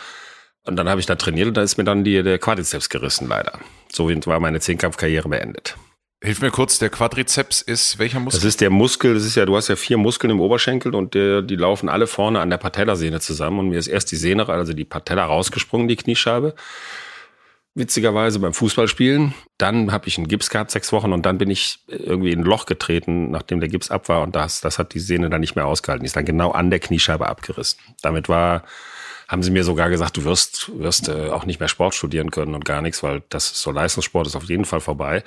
Und 0.64 0.76
dann 0.76 0.88
habe 0.88 1.00
ich 1.00 1.06
da 1.06 1.16
trainiert 1.16 1.48
und 1.48 1.56
da 1.56 1.62
ist 1.62 1.76
mir 1.76 1.84
dann 1.84 2.04
die, 2.04 2.22
der 2.22 2.38
Quadrizeps 2.38 2.88
gerissen 2.88 3.28
leider. 3.28 3.58
So 3.92 4.08
war 4.08 4.38
meine 4.38 4.60
Zehnkampfkarriere 4.60 5.28
beendet. 5.28 5.76
Hilf 6.22 6.40
mir 6.40 6.52
kurz, 6.52 6.78
der 6.78 6.88
Quadrizeps 6.88 7.62
ist 7.62 7.98
welcher 7.98 8.20
Muskel? 8.20 8.38
Das 8.38 8.44
ist 8.44 8.60
der 8.60 8.70
Muskel, 8.70 9.14
das 9.14 9.24
ist 9.24 9.34
ja, 9.34 9.44
du 9.44 9.56
hast 9.56 9.66
ja 9.66 9.74
vier 9.74 9.96
Muskeln 9.96 10.30
im 10.30 10.40
Oberschenkel 10.40 10.94
und 10.94 11.14
der, 11.14 11.42
die 11.42 11.56
laufen 11.56 11.88
alle 11.88 12.06
vorne 12.06 12.38
an 12.38 12.48
der 12.48 12.58
Patellasehne 12.58 13.18
zusammen 13.18 13.58
und 13.58 13.68
mir 13.70 13.78
ist 13.80 13.88
erst 13.88 14.12
die 14.12 14.16
Sehne, 14.16 14.48
also 14.48 14.72
die 14.72 14.84
Patella 14.84 15.24
rausgesprungen, 15.24 15.88
die 15.88 15.96
Kniescheibe. 15.96 16.54
Witzigerweise 17.74 18.38
beim 18.38 18.54
Fußballspielen. 18.54 19.34
Dann 19.58 19.90
habe 19.90 20.06
ich 20.06 20.16
einen 20.16 20.28
Gips 20.28 20.48
gehabt, 20.50 20.70
sechs 20.70 20.92
Wochen, 20.92 21.12
und 21.12 21.26
dann 21.26 21.38
bin 21.38 21.50
ich 21.50 21.80
irgendwie 21.88 22.30
in 22.30 22.40
ein 22.40 22.44
Loch 22.44 22.66
getreten, 22.66 23.32
nachdem 23.32 23.58
der 23.58 23.68
Gips 23.68 23.90
ab 23.90 24.08
war 24.08 24.22
und 24.22 24.36
das, 24.36 24.60
das 24.60 24.78
hat 24.78 24.94
die 24.94 25.00
Sehne 25.00 25.28
dann 25.28 25.40
nicht 25.40 25.56
mehr 25.56 25.66
ausgehalten. 25.66 26.04
Die 26.04 26.06
ist 26.06 26.14
dann 26.14 26.24
genau 26.24 26.52
an 26.52 26.70
der 26.70 26.78
Kniescheibe 26.78 27.26
abgerissen. 27.26 27.80
Damit 28.00 28.28
war 28.28 28.62
haben 29.32 29.42
sie 29.42 29.50
mir 29.50 29.64
sogar 29.64 29.88
gesagt, 29.88 30.18
du 30.18 30.24
wirst, 30.24 30.70
wirst 30.78 31.08
äh, 31.08 31.30
auch 31.30 31.46
nicht 31.46 31.58
mehr 31.58 31.68
Sport 31.70 31.94
studieren 31.94 32.30
können 32.30 32.54
und 32.54 32.66
gar 32.66 32.82
nichts, 32.82 33.02
weil 33.02 33.22
das 33.30 33.62
so 33.62 33.70
Leistungssport 33.70 34.26
ist 34.26 34.36
auf 34.36 34.44
jeden 34.44 34.66
Fall 34.66 34.80
vorbei. 34.80 35.24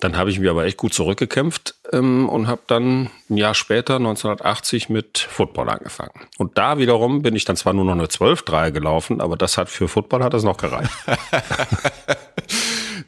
Dann 0.00 0.16
habe 0.16 0.30
ich 0.30 0.40
mich 0.40 0.50
aber 0.50 0.64
echt 0.64 0.76
gut 0.76 0.92
zurückgekämpft 0.92 1.76
ähm, 1.92 2.28
und 2.28 2.48
habe 2.48 2.62
dann 2.66 3.08
ein 3.30 3.36
Jahr 3.36 3.54
später, 3.54 3.96
1980, 3.96 4.88
mit 4.88 5.18
Football 5.18 5.70
angefangen. 5.70 6.26
Und 6.38 6.58
da 6.58 6.78
wiederum 6.78 7.22
bin 7.22 7.36
ich 7.36 7.44
dann 7.44 7.54
zwar 7.54 7.72
nur 7.72 7.84
noch 7.84 7.92
eine 7.92 8.06
12-3 8.06 8.72
gelaufen, 8.72 9.20
aber 9.20 9.36
das 9.36 9.56
hat 9.58 9.68
für 9.68 9.86
Football 9.86 10.24
hat 10.24 10.34
das 10.34 10.42
noch 10.42 10.56
gereicht. 10.56 10.90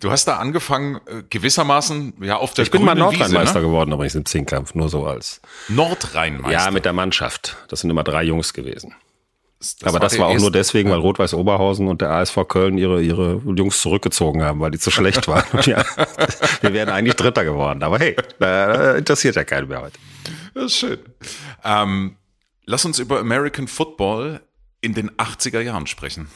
Du 0.01 0.12
hast 0.12 0.27
da 0.27 0.37
angefangen, 0.37 1.01
äh, 1.07 1.25
gewissermaßen, 1.29 2.15
ja, 2.21 2.37
auf 2.37 2.55
der 2.55 2.62
Ich 2.62 2.71
bin 2.71 2.85
mal 2.85 2.95
Nordrhein-Meister 2.95 3.59
ne? 3.59 3.67
geworden, 3.67 3.93
übrigens 3.93 4.15
im 4.15 4.25
Zehnkampf, 4.25 4.77
nur 4.77 4.89
so 4.89 5.05
als. 5.05 5.41
Nordrhein-Meister? 5.69 6.53
Ja, 6.53 6.71
mit 6.71 6.85
der 6.85 6.93
Mannschaft. 6.93 7.57
Das 7.67 7.81
sind 7.81 7.91
immer 7.91 8.05
drei 8.05 8.23
Jungs 8.23 8.53
gewesen. 8.53 8.95
Das 9.61 9.77
aber 9.83 9.99
das 9.99 10.17
war 10.19 10.29
auch 10.29 10.38
nur 10.38 10.53
deswegen, 10.53 10.88
weil 10.91 11.00
Rot-Weiß 11.00 11.35
Oberhausen 11.35 11.88
und 11.88 12.00
der 12.00 12.11
ASV 12.11 12.47
Köln 12.47 12.79
ihre, 12.79 13.03
ihre 13.03 13.43
Jungs 13.57 13.81
zurückgezogen 13.81 14.43
haben, 14.45 14.61
weil 14.61 14.71
die 14.71 14.79
zu 14.79 14.93
schlecht 14.93 15.27
waren. 15.27 15.45
ja, 15.65 15.85
wir 16.61 16.73
wären 16.73 16.88
eigentlich 16.91 17.17
Dritter 17.17 17.45
geworden. 17.45 17.83
Aber 17.83 17.99
hey, 17.99 18.15
da 18.38 18.95
interessiert 18.95 19.35
ja 19.35 19.43
keinen 19.43 19.67
mehr 19.67 19.83
heute. 19.83 19.99
Das 20.55 20.67
ist 20.67 20.77
schön. 20.77 21.00
Ähm, 21.65 22.17
lass 22.67 22.85
uns 22.85 23.00
über 23.00 23.19
American 23.19 23.67
Football 23.67 24.41
in 24.81 24.95
den 24.95 25.11
80er 25.12 25.61
Jahren 25.61 25.88
sprechen. 25.88 26.29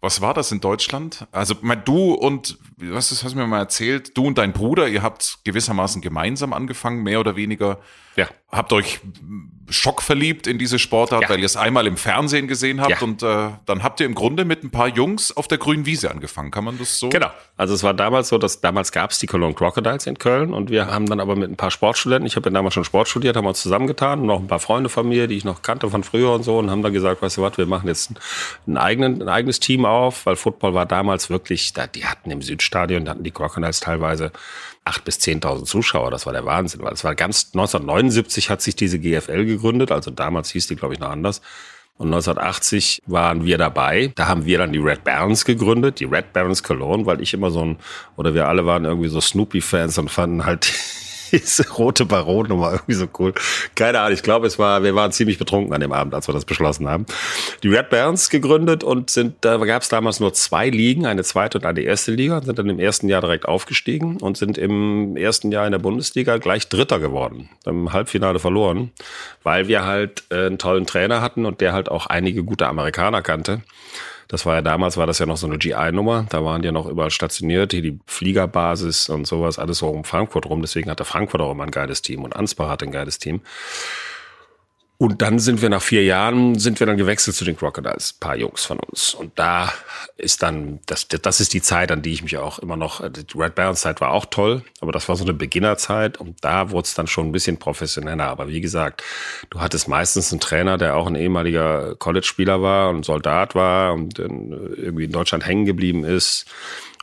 Was 0.00 0.20
war 0.20 0.34
das 0.34 0.50
in 0.52 0.60
Deutschland? 0.60 1.26
Also 1.32 1.54
du 1.84 2.12
und, 2.12 2.58
was 2.76 3.10
hast 3.10 3.32
du 3.32 3.38
mir 3.38 3.46
mal 3.46 3.60
erzählt, 3.60 4.16
du 4.16 4.26
und 4.26 4.36
dein 4.36 4.52
Bruder, 4.52 4.88
ihr 4.88 5.02
habt 5.02 5.38
gewissermaßen 5.44 6.02
gemeinsam 6.02 6.52
angefangen, 6.52 7.04
mehr 7.04 7.20
oder 7.20 7.36
weniger 7.36 7.78
ja. 8.16 8.28
Habt 8.54 8.72
euch 8.72 9.00
schockverliebt 9.68 10.46
in 10.46 10.58
diese 10.58 10.78
Sportart, 10.78 11.22
ja. 11.22 11.28
weil 11.28 11.38
ihr 11.38 11.46
es 11.46 11.56
einmal 11.56 11.86
im 11.86 11.96
Fernsehen 11.96 12.48
gesehen 12.48 12.80
habt 12.80 12.90
ja. 12.90 13.00
und 13.00 13.22
äh, 13.22 13.50
dann 13.66 13.82
habt 13.82 14.00
ihr 14.00 14.06
im 14.06 14.14
Grunde 14.14 14.44
mit 14.44 14.62
ein 14.62 14.70
paar 14.70 14.88
Jungs 14.88 15.34
auf 15.36 15.48
der 15.48 15.58
grünen 15.58 15.86
Wiese 15.86 16.10
angefangen. 16.10 16.50
Kann 16.50 16.64
man 16.64 16.78
das 16.78 16.98
so? 16.98 17.08
Genau. 17.08 17.30
Also 17.56 17.74
es 17.74 17.82
war 17.82 17.94
damals 17.94 18.28
so, 18.28 18.38
dass 18.38 18.60
damals 18.60 18.92
gab 18.92 19.10
es 19.10 19.18
die 19.18 19.26
Cologne 19.26 19.54
Crocodiles 19.54 20.06
in 20.06 20.18
Köln 20.18 20.52
und 20.52 20.70
wir 20.70 20.86
haben 20.86 21.06
dann 21.06 21.20
aber 21.20 21.36
mit 21.36 21.50
ein 21.50 21.56
paar 21.56 21.70
Sportstudenten, 21.70 22.26
ich 22.26 22.36
habe 22.36 22.48
ja 22.48 22.52
damals 22.52 22.74
schon 22.74 22.84
Sport 22.84 23.08
studiert, 23.08 23.36
haben 23.36 23.46
uns 23.46 23.62
zusammengetan 23.62 24.20
und 24.20 24.26
noch 24.26 24.40
ein 24.40 24.48
paar 24.48 24.60
Freunde 24.60 24.88
von 24.88 25.08
mir, 25.08 25.28
die 25.28 25.36
ich 25.36 25.44
noch 25.44 25.62
kannte 25.62 25.88
von 25.88 26.04
früher 26.04 26.32
und 26.32 26.42
so 26.42 26.58
und 26.58 26.70
haben 26.70 26.82
dann 26.82 26.92
gesagt, 26.92 27.22
weißt 27.22 27.38
du 27.38 27.42
was, 27.42 27.56
wir 27.56 27.66
machen 27.66 27.88
jetzt 27.88 28.12
ein, 28.66 28.76
eigenen, 28.76 29.22
ein 29.22 29.28
eigenes 29.28 29.60
Team 29.60 29.84
auf, 29.84 30.26
weil 30.26 30.36
Football 30.36 30.74
war 30.74 30.86
damals 30.86 31.30
wirklich, 31.30 31.72
da, 31.72 31.86
die 31.86 32.04
hatten 32.04 32.30
im 32.30 32.42
Südstadion, 32.42 33.04
da 33.04 33.12
hatten 33.12 33.24
die 33.24 33.30
Crocodiles 33.30 33.80
teilweise 33.80 34.32
acht 34.84 35.04
bis 35.04 35.18
zehntausend 35.18 35.68
Zuschauer. 35.68 36.10
Das 36.10 36.26
war 36.26 36.32
der 36.32 36.44
Wahnsinn, 36.44 36.82
weil 36.82 36.92
es 36.92 37.04
war 37.04 37.14
ganz 37.14 37.50
1979 37.54 38.50
hat 38.50 38.62
sich 38.62 38.76
diese 38.76 38.98
GFL 38.98 39.44
gegründet, 39.44 39.90
also 39.90 40.10
damals 40.10 40.50
hieß 40.50 40.66
die 40.66 40.76
glaube 40.76 40.94
ich 40.94 41.00
noch 41.00 41.10
anders. 41.10 41.40
Und 41.96 42.08
1980 42.08 43.02
waren 43.06 43.44
wir 43.44 43.56
dabei. 43.56 44.12
Da 44.16 44.26
haben 44.26 44.46
wir 44.46 44.58
dann 44.58 44.72
die 44.72 44.80
Red 44.80 45.04
Barons 45.04 45.44
gegründet, 45.44 46.00
die 46.00 46.06
Red 46.06 46.32
Barons 46.32 46.64
Cologne, 46.64 47.06
weil 47.06 47.20
ich 47.20 47.32
immer 47.34 47.52
so 47.52 47.64
ein, 47.64 47.76
oder 48.16 48.34
wir 48.34 48.48
alle 48.48 48.66
waren 48.66 48.84
irgendwie 48.84 49.08
so 49.08 49.20
Snoopy-Fans 49.20 49.98
und 49.98 50.10
fanden 50.10 50.44
halt 50.44 50.72
diese 51.34 51.68
rote 51.74 52.04
Baron-Nummer 52.04 52.72
irgendwie 52.72 52.94
so 52.94 53.06
cool. 53.18 53.34
Keine 53.74 54.00
Ahnung, 54.00 54.14
ich 54.14 54.22
glaube, 54.22 54.46
es 54.46 54.58
war, 54.58 54.82
wir 54.82 54.94
waren 54.94 55.12
ziemlich 55.12 55.38
betrunken 55.38 55.74
an 55.74 55.80
dem 55.80 55.92
Abend, 55.92 56.14
als 56.14 56.28
wir 56.28 56.32
das 56.32 56.44
beschlossen 56.44 56.88
haben. 56.88 57.06
Die 57.62 57.68
Red 57.68 57.90
Barons 57.90 58.30
gegründet 58.30 58.84
und 58.84 59.10
sind, 59.10 59.36
da 59.40 59.56
gab 59.58 59.82
es 59.82 59.88
damals 59.88 60.20
nur 60.20 60.32
zwei 60.32 60.70
Ligen, 60.70 61.06
eine 61.06 61.24
zweite 61.24 61.58
und 61.58 61.66
eine 61.66 61.80
erste 61.80 62.12
Liga, 62.12 62.40
sind 62.42 62.58
dann 62.58 62.68
im 62.68 62.78
ersten 62.78 63.08
Jahr 63.08 63.20
direkt 63.20 63.46
aufgestiegen 63.46 64.18
und 64.18 64.36
sind 64.36 64.58
im 64.58 65.16
ersten 65.16 65.50
Jahr 65.52 65.66
in 65.66 65.72
der 65.72 65.78
Bundesliga 65.78 66.38
gleich 66.38 66.68
Dritter 66.68 67.00
geworden, 67.00 67.48
im 67.64 67.92
Halbfinale 67.92 68.38
verloren, 68.38 68.92
weil 69.42 69.68
wir 69.68 69.84
halt 69.84 70.24
äh, 70.30 70.46
einen 70.46 70.58
tollen 70.58 70.86
Trainer 70.86 71.20
hatten 71.20 71.46
und 71.46 71.60
der 71.60 71.72
halt 71.72 71.88
auch 71.88 72.06
einige 72.06 72.44
gute 72.44 72.66
Amerikaner 72.66 73.22
kannte. 73.22 73.62
Das 74.28 74.46
war 74.46 74.56
ja 74.56 74.62
damals, 74.62 74.96
war 74.96 75.06
das 75.06 75.18
ja 75.18 75.26
noch 75.26 75.36
so 75.36 75.46
eine 75.46 75.58
GI-Nummer. 75.58 76.26
Da 76.28 76.44
waren 76.44 76.62
die 76.62 76.66
ja 76.66 76.72
noch 76.72 76.86
überall 76.86 77.10
stationiert, 77.10 77.72
hier 77.72 77.82
die 77.82 77.98
Fliegerbasis 78.06 79.08
und 79.08 79.26
sowas, 79.26 79.58
alles 79.58 79.78
so 79.78 79.88
um 79.88 80.04
Frankfurt 80.04 80.46
rum. 80.46 80.62
Deswegen 80.62 80.90
hatte 80.90 81.04
Frankfurt 81.04 81.40
auch 81.40 81.52
immer 81.52 81.64
ein 81.64 81.70
geiles 81.70 82.02
Team 82.02 82.24
und 82.24 82.34
Ansbach 82.34 82.68
hatte 82.68 82.84
ein 82.84 82.92
geiles 82.92 83.18
Team. 83.18 83.42
Und 85.04 85.20
dann 85.20 85.38
sind 85.38 85.60
wir 85.60 85.68
nach 85.68 85.82
vier 85.82 86.02
Jahren, 86.02 86.58
sind 86.58 86.80
wir 86.80 86.86
dann 86.86 86.96
gewechselt 86.96 87.36
zu 87.36 87.44
den 87.44 87.58
Crocodiles, 87.58 88.14
paar 88.14 88.36
Jungs 88.36 88.64
von 88.64 88.78
uns. 88.78 89.12
Und 89.12 89.38
da 89.38 89.70
ist 90.16 90.42
dann, 90.42 90.80
das, 90.86 91.08
das 91.08 91.40
ist 91.40 91.52
die 91.52 91.60
Zeit, 91.60 91.92
an 91.92 92.00
die 92.00 92.14
ich 92.14 92.22
mich 92.22 92.38
auch 92.38 92.58
immer 92.58 92.78
noch, 92.78 93.06
die 93.06 93.26
Red 93.36 93.54
Barons 93.54 93.82
Zeit 93.82 94.00
war 94.00 94.12
auch 94.12 94.24
toll, 94.24 94.62
aber 94.80 94.92
das 94.92 95.06
war 95.06 95.16
so 95.16 95.24
eine 95.24 95.34
Beginnerzeit 95.34 96.16
und 96.16 96.42
da 96.42 96.70
wurde 96.70 96.86
es 96.86 96.94
dann 96.94 97.06
schon 97.06 97.26
ein 97.26 97.32
bisschen 97.32 97.58
professioneller. 97.58 98.24
Aber 98.24 98.48
wie 98.48 98.62
gesagt, 98.62 99.04
du 99.50 99.60
hattest 99.60 99.88
meistens 99.88 100.32
einen 100.32 100.40
Trainer, 100.40 100.78
der 100.78 100.96
auch 100.96 101.06
ein 101.06 101.16
ehemaliger 101.16 101.96
College-Spieler 101.96 102.62
war 102.62 102.88
und 102.88 103.04
Soldat 103.04 103.54
war 103.54 103.92
und 103.92 104.18
irgendwie 104.18 105.04
in 105.04 105.12
Deutschland 105.12 105.44
hängen 105.44 105.66
geblieben 105.66 106.04
ist. 106.04 106.46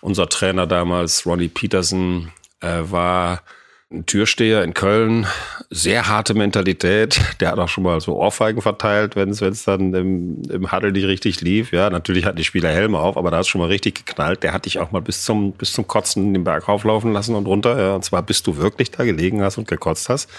Unser 0.02 0.28
Trainer 0.28 0.66
damals, 0.66 1.28
Ronnie 1.28 1.50
Peterson, 1.50 2.32
äh, 2.62 2.80
war 2.82 3.44
ein 3.92 4.06
Türsteher 4.06 4.64
in 4.64 4.74
Köln, 4.74 5.28
sehr 5.70 6.08
harte 6.08 6.34
Mentalität. 6.34 7.20
Der 7.40 7.52
hat 7.52 7.60
auch 7.60 7.68
schon 7.68 7.84
mal 7.84 8.00
so 8.00 8.16
Ohrfeigen 8.16 8.62
verteilt, 8.62 9.16
wenn 9.16 9.30
es 9.30 9.64
dann 9.64 9.94
im, 9.94 10.42
im 10.50 10.72
Huddle 10.72 10.92
nicht 10.92 11.06
richtig 11.06 11.42
lief. 11.42 11.72
Ja, 11.72 11.90
natürlich 11.90 12.26
hatten 12.26 12.38
die 12.38 12.46
Spieler 12.46 12.70
Helme 12.70 13.00
auf, 13.00 13.18
aber 13.18 13.32
da 13.32 13.38
hat 13.38 13.48
schon 13.48 13.60
mal 13.60 13.68
richtig 13.68 14.06
geknallt. 14.06 14.44
Der 14.44 14.54
hat 14.54 14.66
dich 14.66 14.80
auch 14.80 14.92
mal 14.92 15.02
bis 15.02 15.24
zum 15.24 15.52
bis 15.54 15.74
zum 15.74 15.88
Kotzen 15.88 16.34
den 16.34 16.44
Berg 16.44 16.70
auflaufen 16.70 17.12
lassen 17.12 17.36
und 17.36 17.46
runter. 17.46 17.80
Ja, 17.80 17.96
und 17.96 18.06
zwar 18.06 18.24
bis 18.24 18.44
du 18.44 18.58
wirklich 18.58 18.92
da 18.92 19.04
gelegen 19.04 19.42
hast 19.42 19.58
und 19.58 19.68
gekotzt 19.68 20.10
hast. 20.10 20.30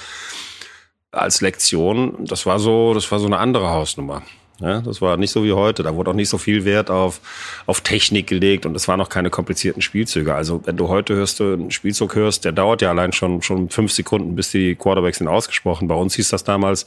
Als 1.11 1.43
Lektion, 1.43 2.25
das 2.25 2.47
war 2.47 2.59
so, 2.59 2.95
das 2.95 3.11
war 3.13 3.19
so 3.19 3.27
eine 3.27 3.39
andere 3.39 3.69
Hausnummer. 3.69 4.23
Ja, 4.62 4.81
das 4.81 5.02
war 5.02 5.16
nicht 5.16 5.33
so 5.33 5.42
wie 5.42 5.52
heute. 5.52 5.83
Da 5.83 5.97
wurde 5.97 6.11
auch 6.11 6.14
nicht 6.14 6.28
so 6.28 6.38
viel 6.38 6.64
Wert 6.64 6.88
auf, 6.88 7.21
auf 7.66 7.81
Technik 7.81 8.28
gelegt 8.28 8.64
und 8.64 8.76
es 8.76 8.87
waren 8.87 9.00
auch 9.00 9.09
keine 9.09 9.28
komplizierten 9.28 9.83
Spielzüge. 9.83 10.35
Also 10.35 10.62
wenn 10.64 10.76
du 10.76 10.88
heute 10.88 11.14
hörst, 11.14 11.40
du 11.40 11.54
einen 11.54 11.71
Spielzug 11.73 12.14
hörst, 12.14 12.45
der 12.45 12.52
dauert 12.52 12.81
ja 12.81 12.90
allein 12.90 13.12
schon, 13.12 13.42
schon 13.42 13.71
fünf 13.71 13.90
Sekunden, 13.90 14.37
bis 14.37 14.52
die 14.52 14.76
Quarterbacks 14.76 15.19
sind 15.19 15.26
ausgesprochen. 15.26 15.88
Bei 15.88 15.97
uns 15.97 16.14
hieß 16.14 16.28
das 16.28 16.45
damals 16.45 16.87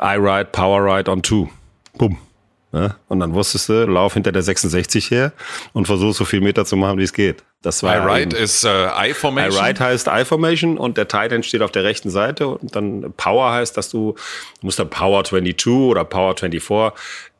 I 0.00 0.16
ride, 0.16 0.48
Power 0.50 0.82
ride 0.82 1.10
on 1.10 1.22
two. 1.22 1.50
Bumm. 1.98 2.16
Ja, 2.72 2.96
und 3.08 3.20
dann 3.20 3.34
wusstest 3.34 3.68
du, 3.68 3.84
lauf 3.84 4.14
hinter 4.14 4.32
der 4.32 4.42
66 4.42 5.10
her 5.10 5.32
und 5.72 5.86
versuch 5.86 6.14
so 6.14 6.24
viel 6.24 6.40
Meter 6.40 6.64
zu 6.64 6.76
machen, 6.76 6.98
wie 6.98 7.02
es 7.02 7.12
geht. 7.12 7.42
Das 7.62 7.82
war 7.82 7.94
I 7.94 8.22
ride 8.22 8.36
ist 8.36 8.64
äh, 8.64 9.10
I-Formation. 9.10 9.62
I 9.62 9.68
ride 9.68 9.80
heißt 9.84 10.08
I-Formation 10.08 10.78
und 10.78 10.96
der 10.96 11.08
Tight 11.08 11.32
End 11.32 11.44
steht 11.44 11.60
auf 11.60 11.70
der 11.70 11.84
rechten 11.84 12.08
Seite 12.08 12.48
und 12.48 12.74
dann 12.74 13.12
Power 13.16 13.52
heißt, 13.52 13.76
dass 13.76 13.90
du, 13.90 14.14
du 14.60 14.66
musst 14.66 14.78
dann 14.78 14.88
Power 14.88 15.24
22 15.24 15.66
oder 15.66 16.04
Power 16.04 16.34
24 16.36 16.92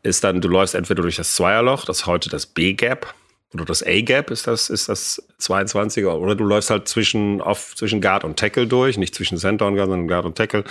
ist 0.03 0.25
dann, 0.25 0.41
du 0.41 0.49
läufst 0.49 0.75
entweder 0.75 1.03
durch 1.03 1.17
das 1.17 1.35
Zweierloch, 1.35 1.85
das 1.85 2.00
ist 2.00 2.07
heute 2.07 2.31
das 2.31 2.47
B-Gap, 2.47 3.15
oder 3.53 3.65
das 3.65 3.83
A-Gap 3.83 4.31
ist 4.31 4.47
das, 4.47 4.71
ist 4.71 4.89
das 4.89 5.23
22er, 5.41 6.12
oder 6.12 6.35
du 6.35 6.45
läufst 6.45 6.71
halt 6.71 6.89
zwischen, 6.89 7.41
auf, 7.41 7.75
zwischen 7.75 8.00
Guard 8.00 8.25
und 8.25 8.39
Tackle 8.39 8.67
durch, 8.67 8.97
nicht 8.97 9.15
zwischen 9.15 9.39
Center 9.39 9.67
und 9.67 9.75
Guard, 9.75 9.89
sondern 9.89 10.09
Guard 10.09 10.25
und 10.25 10.37
Tackle. 10.37 10.65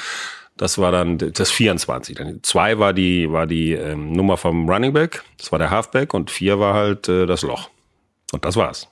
Das 0.58 0.78
war 0.78 0.92
dann 0.92 1.18
das 1.18 1.52
24. 1.52 2.18
Dann 2.18 2.40
zwei 2.44 2.80
war 2.80 2.94
die, 2.94 3.32
war 3.32 3.48
die 3.48 3.74
ähm, 3.74 4.12
Nummer 4.12 4.38
vom 4.38 4.70
Running 4.70 4.94
Back, 4.94 5.24
das 5.38 5.52
war 5.52 5.60
der 5.60 5.70
Halfback 5.70 6.14
und 6.14 6.32
vier 6.32 6.60
war 6.60 6.74
halt 6.74 7.08
äh, 7.08 7.26
das 7.26 7.42
Loch. 7.42 7.70
Und 8.32 8.46
das 8.46 8.56
war's. 8.56 8.88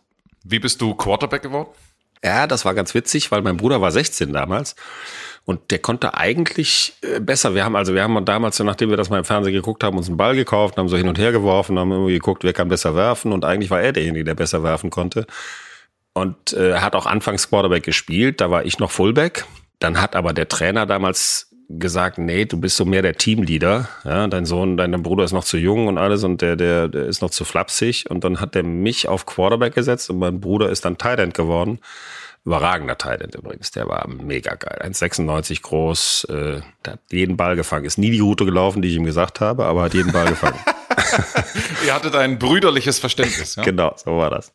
Wie 0.49 0.59
bist 0.59 0.81
du 0.81 0.95
Quarterback 0.95 1.41
geworden? 1.41 1.69
Ja, 2.23 2.47
das 2.47 2.65
war 2.65 2.73
ganz 2.73 2.93
witzig, 2.93 3.31
weil 3.31 3.41
mein 3.41 3.57
Bruder 3.57 3.81
war 3.81 3.91
16 3.91 4.33
damals 4.33 4.75
und 5.45 5.71
der 5.71 5.79
konnte 5.79 6.15
eigentlich 6.15 6.93
äh, 7.01 7.19
besser. 7.19 7.55
Wir 7.55 7.63
haben 7.63 7.75
also, 7.75 7.93
wir 7.93 8.03
haben 8.03 8.25
damals, 8.25 8.59
nachdem 8.59 8.89
wir 8.89 8.97
das 8.97 9.09
mal 9.09 9.19
im 9.19 9.23
Fernsehen 9.23 9.53
geguckt 9.53 9.83
haben, 9.83 9.97
uns 9.97 10.07
einen 10.07 10.17
Ball 10.17 10.35
gekauft, 10.35 10.77
haben 10.77 10.89
so 10.89 10.97
hin 10.97 11.07
und 11.07 11.17
her 11.17 11.31
geworfen, 11.31 11.79
haben 11.79 11.91
irgendwie 11.91 12.13
geguckt, 12.13 12.43
wer 12.43 12.53
kann 12.53 12.67
besser 12.67 12.95
werfen 12.95 13.31
und 13.31 13.45
eigentlich 13.45 13.69
war 13.69 13.81
er 13.81 13.93
derjenige, 13.93 14.25
der 14.25 14.35
besser 14.35 14.63
werfen 14.63 14.89
konnte. 14.89 15.25
Und 16.13 16.53
äh, 16.53 16.79
hat 16.79 16.95
auch 16.95 17.05
anfangs 17.05 17.49
Quarterback 17.49 17.83
gespielt, 17.83 18.41
da 18.41 18.49
war 18.49 18.65
ich 18.65 18.79
noch 18.79 18.91
Fullback. 18.91 19.45
Dann 19.79 20.01
hat 20.01 20.15
aber 20.15 20.33
der 20.33 20.47
Trainer 20.47 20.85
damals 20.85 21.46
gesagt, 21.69 22.17
nee, 22.17 22.45
du 22.45 22.59
bist 22.59 22.77
so 22.77 22.85
mehr 22.85 23.01
der 23.01 23.15
Teamleader. 23.15 23.89
Ja, 24.05 24.27
dein 24.27 24.45
Sohn, 24.45 24.77
dein 24.77 24.91
Bruder 25.03 25.23
ist 25.23 25.33
noch 25.33 25.43
zu 25.43 25.57
jung 25.57 25.87
und 25.87 25.97
alles 25.97 26.23
und 26.23 26.41
der, 26.41 26.55
der, 26.55 26.87
der 26.87 27.05
ist 27.05 27.21
noch 27.21 27.29
zu 27.29 27.43
flapsig. 27.43 28.05
Und 28.09 28.23
dann 28.23 28.39
hat 28.39 28.55
er 28.55 28.63
mich 28.63 29.07
auf 29.07 29.25
Quarterback 29.25 29.75
gesetzt 29.75 30.09
und 30.09 30.19
mein 30.19 30.39
Bruder 30.39 30.69
ist 30.69 30.85
dann 30.85 30.97
Tight 30.97 31.19
End 31.19 31.33
geworden. 31.33 31.79
Überragender 32.47 32.95
End 33.19 33.35
übrigens, 33.35 33.71
der 33.71 33.89
war 33.89 34.07
mega 34.07 34.55
geil. 34.55 34.79
1,96 34.81 35.63
groß, 35.63 36.27
äh, 36.29 36.61
der 36.85 36.93
hat 36.93 36.99
jeden 37.11 37.35
Ball 37.35 37.57
gefangen. 37.57 37.83
Ist 37.83 37.97
nie 37.97 38.09
die 38.09 38.21
Route 38.21 38.45
gelaufen, 38.45 38.81
die 38.81 38.87
ich 38.87 38.95
ihm 38.95 39.03
gesagt 39.03 39.41
habe, 39.41 39.65
aber 39.65 39.81
hat 39.81 39.93
jeden 39.93 40.13
Ball 40.13 40.27
gefangen. 40.27 40.57
Ihr 41.85 41.93
hattet 41.93 42.15
ein 42.15 42.39
brüderliches 42.39 42.99
Verständnis. 42.99 43.57
Ja? 43.57 43.63
genau, 43.63 43.93
so 43.97 44.17
war 44.17 44.29
das. 44.29 44.53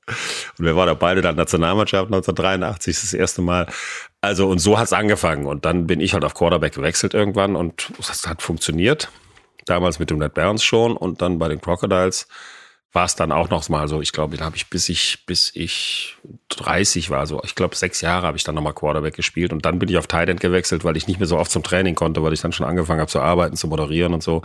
Und 0.59 0.65
wir 0.65 0.75
waren 0.75 0.87
da 0.87 0.95
beide 0.95 1.21
dann 1.21 1.37
Nationalmannschaft 1.37 2.07
1983 2.07 2.99
das 2.99 3.13
erste 3.13 3.43
Mal. 3.43 3.67
Also 4.23 4.49
und 4.49 4.59
so 4.59 4.79
hat's 4.79 4.95
angefangen. 4.95 5.45
Und 5.45 5.67
dann 5.67 5.87
bin 5.87 6.01
ich 6.01 6.15
halt 6.15 6.25
auf 6.25 6.33
Quarterback 6.33 6.73
gewechselt 6.73 7.13
irgendwann 7.13 7.57
und 7.57 7.93
das 7.99 8.27
hat 8.27 8.41
funktioniert. 8.41 9.11
Damals 9.67 9.99
mit 9.99 10.09
dem 10.09 10.17
Ned 10.17 10.33
Barnes 10.33 10.65
schon 10.65 10.97
und 10.97 11.21
dann 11.21 11.39
bei 11.39 11.49
den 11.49 11.61
Crocodiles 11.61 12.27
war 12.93 13.07
es 13.07 13.17
dann 13.17 13.33
auch 13.33 13.49
noch 13.49 13.67
mal 13.71 13.89
so, 13.89 14.03
ich 14.03 14.13
glaube, 14.13 14.37
da 14.37 14.45
habe 14.45 14.57
ich 14.57 14.69
bis 14.69 14.89
ich 14.89 15.25
bis 15.25 15.51
ich 15.55 16.17
30 16.51 17.09
war, 17.09 17.27
so 17.27 17.41
ich 17.43 17.55
glaube 17.55 17.75
sechs 17.75 18.03
Jahre 18.03 18.27
habe 18.27 18.37
ich 18.37 18.45
dann 18.45 18.55
nochmal 18.55 18.75
Quarterback 18.75 19.15
gespielt. 19.15 19.53
Und 19.53 19.65
dann 19.65 19.79
bin 19.79 19.89
ich 19.89 19.97
auf 19.97 20.07
Tight 20.07 20.29
End 20.29 20.41
gewechselt, 20.41 20.85
weil 20.85 20.97
ich 20.97 21.07
nicht 21.07 21.19
mehr 21.19 21.27
so 21.27 21.39
oft 21.39 21.51
zum 21.51 21.63
Training 21.63 21.95
konnte, 21.95 22.23
weil 22.23 22.35
ich 22.35 22.43
dann 22.43 22.53
schon 22.53 22.67
angefangen 22.67 23.01
habe 23.01 23.11
zu 23.11 23.21
arbeiten, 23.21 23.57
zu 23.57 23.67
moderieren 23.67 24.13
und 24.13 24.23
so, 24.23 24.43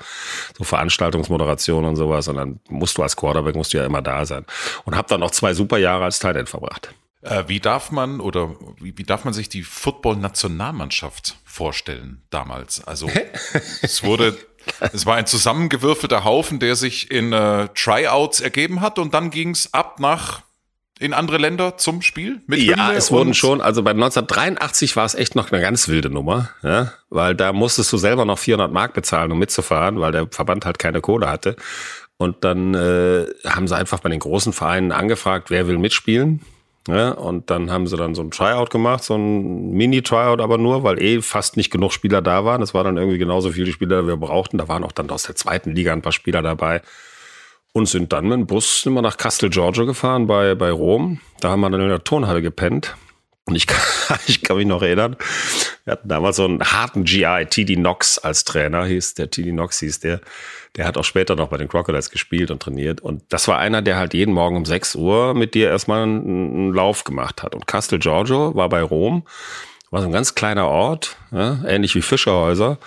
so 0.57 0.63
Veranstaltungsmoderation 0.63 1.83
und 1.83 1.97
sowas. 1.97 2.29
Und 2.29 2.37
dann 2.37 2.59
musst 2.69 2.97
du 2.97 3.03
als 3.03 3.17
Quarterback 3.17 3.55
musst 3.55 3.73
du 3.73 3.77
ja 3.77 3.85
immer 3.85 4.01
da 4.01 4.25
sein. 4.25 4.45
Und 4.85 4.95
habe 4.95 5.09
dann 5.09 5.19
noch 5.19 5.31
zwei 5.31 5.53
super 5.53 5.77
Jahre 5.77 6.05
als 6.05 6.19
Tight 6.19 6.37
End 6.37 6.47
verbracht. 6.47 6.93
Äh, 7.21 7.43
wie 7.47 7.59
darf 7.59 7.91
man 7.91 8.21
oder 8.21 8.55
wie, 8.79 8.97
wie 8.97 9.03
darf 9.03 9.25
man 9.25 9.33
sich 9.33 9.49
die 9.49 9.63
Football-Nationalmannschaft 9.63 11.37
vorstellen 11.43 12.21
damals? 12.29 12.85
Also 12.87 13.09
es 13.81 14.03
wurde 14.03 14.37
es 14.93 15.05
war 15.05 15.15
ein 15.15 15.25
zusammengewürfelter 15.25 16.23
Haufen, 16.23 16.59
der 16.59 16.75
sich 16.75 17.11
in 17.11 17.33
äh, 17.33 17.67
Tryouts 17.75 18.39
ergeben 18.39 18.81
hat 18.81 18.99
und 18.99 19.13
dann 19.13 19.29
ging 19.29 19.51
es 19.51 19.73
ab 19.73 19.99
nach 19.99 20.41
in 20.99 21.13
andere 21.13 21.37
Länder 21.37 21.77
zum 21.77 22.01
Spiel 22.01 22.41
mit 22.47 22.59
Ja, 22.59 22.87
Hymne 22.87 22.97
es 22.97 23.11
wurden 23.11 23.33
schon, 23.33 23.61
also 23.61 23.83
bei 23.83 23.91
1983 23.91 24.95
war 24.95 25.05
es 25.05 25.15
echt 25.15 25.35
noch 25.35 25.51
eine 25.51 25.61
ganz 25.61 25.87
wilde 25.87 26.09
Nummer, 26.09 26.49
ja, 26.63 26.93
weil 27.09 27.35
da 27.35 27.53
musstest 27.53 27.91
du 27.93 27.97
selber 27.97 28.25
noch 28.25 28.39
400 28.39 28.71
Mark 28.71 28.93
bezahlen, 28.93 29.31
um 29.31 29.39
mitzufahren, 29.39 29.99
weil 29.99 30.11
der 30.11 30.27
Verband 30.31 30.65
halt 30.65 30.79
keine 30.79 31.01
Kohle 31.01 31.29
hatte. 31.29 31.55
Und 32.17 32.43
dann 32.43 32.73
äh, 32.73 33.27
haben 33.45 33.67
sie 33.67 33.75
einfach 33.75 33.99
bei 33.99 34.09
den 34.09 34.19
großen 34.19 34.51
Vereinen 34.51 34.91
angefragt, 34.91 35.51
wer 35.51 35.67
will 35.67 35.77
mitspielen. 35.77 36.41
Ja, 36.87 37.11
und 37.11 37.49
dann 37.49 37.69
haben 37.69 37.85
sie 37.85 37.97
dann 37.97 38.15
so 38.15 38.21
ein 38.21 38.31
Tryout 38.31 38.69
gemacht, 38.69 39.03
so 39.03 39.15
ein 39.15 39.71
Mini-Tryout 39.71 40.39
aber 40.39 40.57
nur, 40.57 40.83
weil 40.83 41.01
eh 41.01 41.21
fast 41.21 41.57
nicht 41.57 41.69
genug 41.69 41.91
Spieler 41.91 42.21
da 42.21 42.45
waren. 42.45 42.61
Das 42.61 42.73
war 42.73 42.83
dann 42.83 42.97
irgendwie 42.97 43.17
genauso 43.17 43.51
viele 43.51 43.71
Spieler, 43.71 44.03
wie 44.03 44.07
wir 44.09 44.17
brauchten. 44.17 44.57
Da 44.57 44.67
waren 44.67 44.83
auch 44.83 44.93
dann 44.93 45.09
aus 45.09 45.23
der 45.23 45.35
zweiten 45.35 45.75
Liga 45.75 45.91
ein 45.91 46.01
paar 46.01 46.13
Spieler 46.13 46.41
dabei. 46.41 46.81
Und 47.73 47.87
sind 47.87 48.13
dann 48.13 48.27
mit 48.27 48.37
dem 48.37 48.47
Bus 48.47 48.85
immer 48.85 49.01
nach 49.01 49.17
Castel 49.17 49.49
Giorgio 49.49 49.85
gefahren 49.85 50.27
bei, 50.27 50.55
bei 50.55 50.71
Rom. 50.71 51.19
Da 51.41 51.49
haben 51.49 51.59
wir 51.59 51.69
dann 51.69 51.81
in 51.81 51.89
der 51.89 52.03
Turnhalle 52.03 52.41
gepennt. 52.41 52.95
Und 53.47 53.55
ich 53.55 53.65
kann, 53.65 53.79
ich 54.27 54.43
kann 54.43 54.57
mich 54.57 54.67
noch 54.67 54.81
erinnern, 54.81 55.15
wir 55.85 55.93
hatten 55.93 56.09
damals 56.09 56.35
so 56.35 56.45
einen 56.45 56.61
harten 56.61 57.05
GI, 57.05 57.45
TD 57.49 57.75
Knox 57.75 58.19
als 58.19 58.43
Trainer, 58.43 58.85
hieß 58.85 59.15
der, 59.15 59.31
TD 59.31 59.51
Knox 59.51 59.79
hieß 59.79 60.01
der. 60.01 60.21
Der 60.75 60.85
hat 60.85 60.97
auch 60.97 61.05
später 61.05 61.35
noch 61.35 61.47
bei 61.47 61.57
den 61.57 61.69
Crocodiles 61.69 62.11
gespielt 62.11 62.51
und 62.51 62.61
trainiert. 62.61 63.01
Und 63.01 63.23
das 63.29 63.47
war 63.47 63.57
einer, 63.57 63.81
der 63.81 63.97
halt 63.97 64.13
jeden 64.13 64.33
Morgen 64.33 64.57
um 64.57 64.65
6 64.65 64.95
Uhr 64.95 65.33
mit 65.33 65.55
dir 65.55 65.69
erstmal 65.69 66.03
einen, 66.03 66.73
Lauf 66.73 67.03
gemacht 67.03 67.41
hat. 67.41 67.55
Und 67.55 67.65
Castel 67.65 67.99
Giorgio 67.99 68.53
war 68.53 68.69
bei 68.69 68.83
Rom, 68.83 69.23
war 69.89 70.01
so 70.01 70.07
ein 70.07 70.13
ganz 70.13 70.35
kleiner 70.35 70.67
Ort, 70.67 71.15
ja, 71.31 71.63
ähnlich 71.65 71.95
wie 71.95 72.01
Fischerhäuser. 72.01 72.77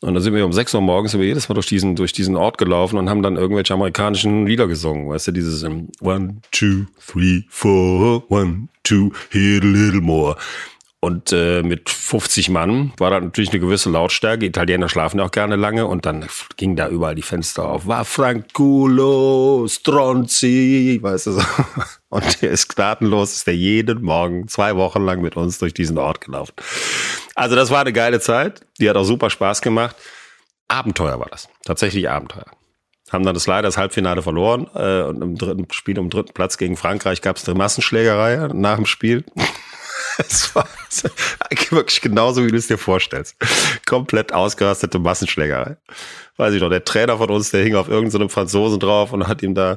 Und 0.00 0.14
dann 0.14 0.22
sind 0.22 0.34
wir 0.34 0.44
um 0.44 0.52
6 0.52 0.74
Uhr 0.74 0.80
morgens 0.80 1.14
über 1.14 1.24
jedes 1.24 1.48
Mal 1.48 1.54
durch 1.54 1.66
diesen, 1.66 1.96
durch 1.96 2.12
diesen 2.12 2.36
Ort 2.36 2.56
gelaufen 2.56 2.98
und 2.98 3.10
haben 3.10 3.22
dann 3.22 3.36
irgendwelche 3.36 3.74
amerikanischen 3.74 4.46
Lieder 4.46 4.68
gesungen. 4.68 5.08
Weißt 5.08 5.28
du, 5.28 5.32
dieses 5.32 5.64
um, 5.64 5.88
One, 6.00 6.36
two, 6.52 6.86
three, 7.04 7.42
four, 7.48 8.30
one, 8.30 8.68
two, 8.84 9.10
hit 9.30 9.64
a 9.64 9.66
little 9.66 10.00
more. 10.00 10.36
Und 11.00 11.32
äh, 11.32 11.62
mit 11.62 11.90
50 11.90 12.48
Mann 12.48 12.92
war 12.96 13.10
da 13.10 13.20
natürlich 13.20 13.50
eine 13.50 13.60
gewisse 13.60 13.88
Lautstärke. 13.88 14.46
Italiener 14.46 14.88
schlafen 14.88 15.20
auch 15.20 15.30
gerne 15.30 15.54
lange 15.54 15.86
und 15.86 16.06
dann 16.06 16.26
ging 16.56 16.74
da 16.74 16.88
überall 16.88 17.14
die 17.14 17.22
Fenster 17.22 17.68
auf. 17.68 17.86
War 17.86 18.04
Franculo, 18.04 19.66
Stronzi, 19.68 20.98
weißt 21.00 21.26
du 21.28 21.32
so. 21.32 21.42
Und 22.10 22.40
der 22.40 22.52
ist 22.52 22.74
gnadenlos, 22.74 23.34
ist 23.34 23.46
der 23.46 23.54
jeden 23.54 24.02
Morgen 24.02 24.48
zwei 24.48 24.76
Wochen 24.76 25.04
lang 25.04 25.20
mit 25.20 25.36
uns 25.36 25.58
durch 25.58 25.74
diesen 25.74 25.98
Ort 25.98 26.22
gelaufen. 26.22 26.54
Also 27.38 27.54
das 27.54 27.70
war 27.70 27.82
eine 27.82 27.92
geile 27.92 28.18
Zeit. 28.18 28.62
Die 28.80 28.90
hat 28.90 28.96
auch 28.96 29.04
super 29.04 29.30
Spaß 29.30 29.62
gemacht. 29.62 29.94
Abenteuer 30.66 31.20
war 31.20 31.28
das. 31.30 31.48
Tatsächlich 31.64 32.10
Abenteuer. 32.10 32.46
Haben 33.12 33.24
dann 33.24 33.32
das 33.32 33.46
leider 33.46 33.68
das 33.68 33.78
Halbfinale 33.78 34.22
verloren. 34.22 34.68
Äh, 34.74 35.02
und 35.02 35.22
im 35.22 35.38
dritten 35.38 35.72
Spiel 35.72 36.00
um 36.00 36.10
dritten 36.10 36.32
Platz 36.34 36.58
gegen 36.58 36.76
Frankreich 36.76 37.22
gab 37.22 37.36
es 37.36 37.48
eine 37.48 37.56
Massenschlägerei 37.56 38.48
nach 38.52 38.76
dem 38.76 38.86
Spiel. 38.86 39.24
Es 40.20 40.52
war 40.56 40.66
wirklich 41.70 42.00
genauso, 42.00 42.44
wie 42.44 42.50
du 42.50 42.56
es 42.56 42.66
dir 42.66 42.76
vorstellst. 42.76 43.36
Komplett 43.86 44.32
ausgerastete 44.32 44.98
Massenschlägerei. 44.98 45.76
Weiß 46.36 46.54
ich 46.54 46.60
noch, 46.60 46.70
der 46.70 46.84
Trainer 46.84 47.18
von 47.18 47.30
uns, 47.30 47.52
der 47.52 47.62
hing 47.62 47.76
auf 47.76 47.88
irgendeinem 47.88 48.28
Franzosen 48.28 48.80
drauf 48.80 49.12
und 49.12 49.28
hat 49.28 49.44
ihm 49.44 49.54
da 49.54 49.76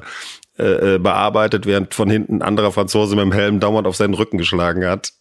äh, 0.58 0.94
äh, 0.94 0.98
bearbeitet, 0.98 1.64
während 1.64 1.94
von 1.94 2.10
hinten 2.10 2.38
ein 2.38 2.42
anderer 2.42 2.72
Franzose 2.72 3.14
mit 3.14 3.24
dem 3.24 3.32
Helm 3.32 3.60
dauernd 3.60 3.86
auf 3.86 3.94
seinen 3.94 4.14
Rücken 4.14 4.36
geschlagen 4.36 4.84
hat. 4.84 5.12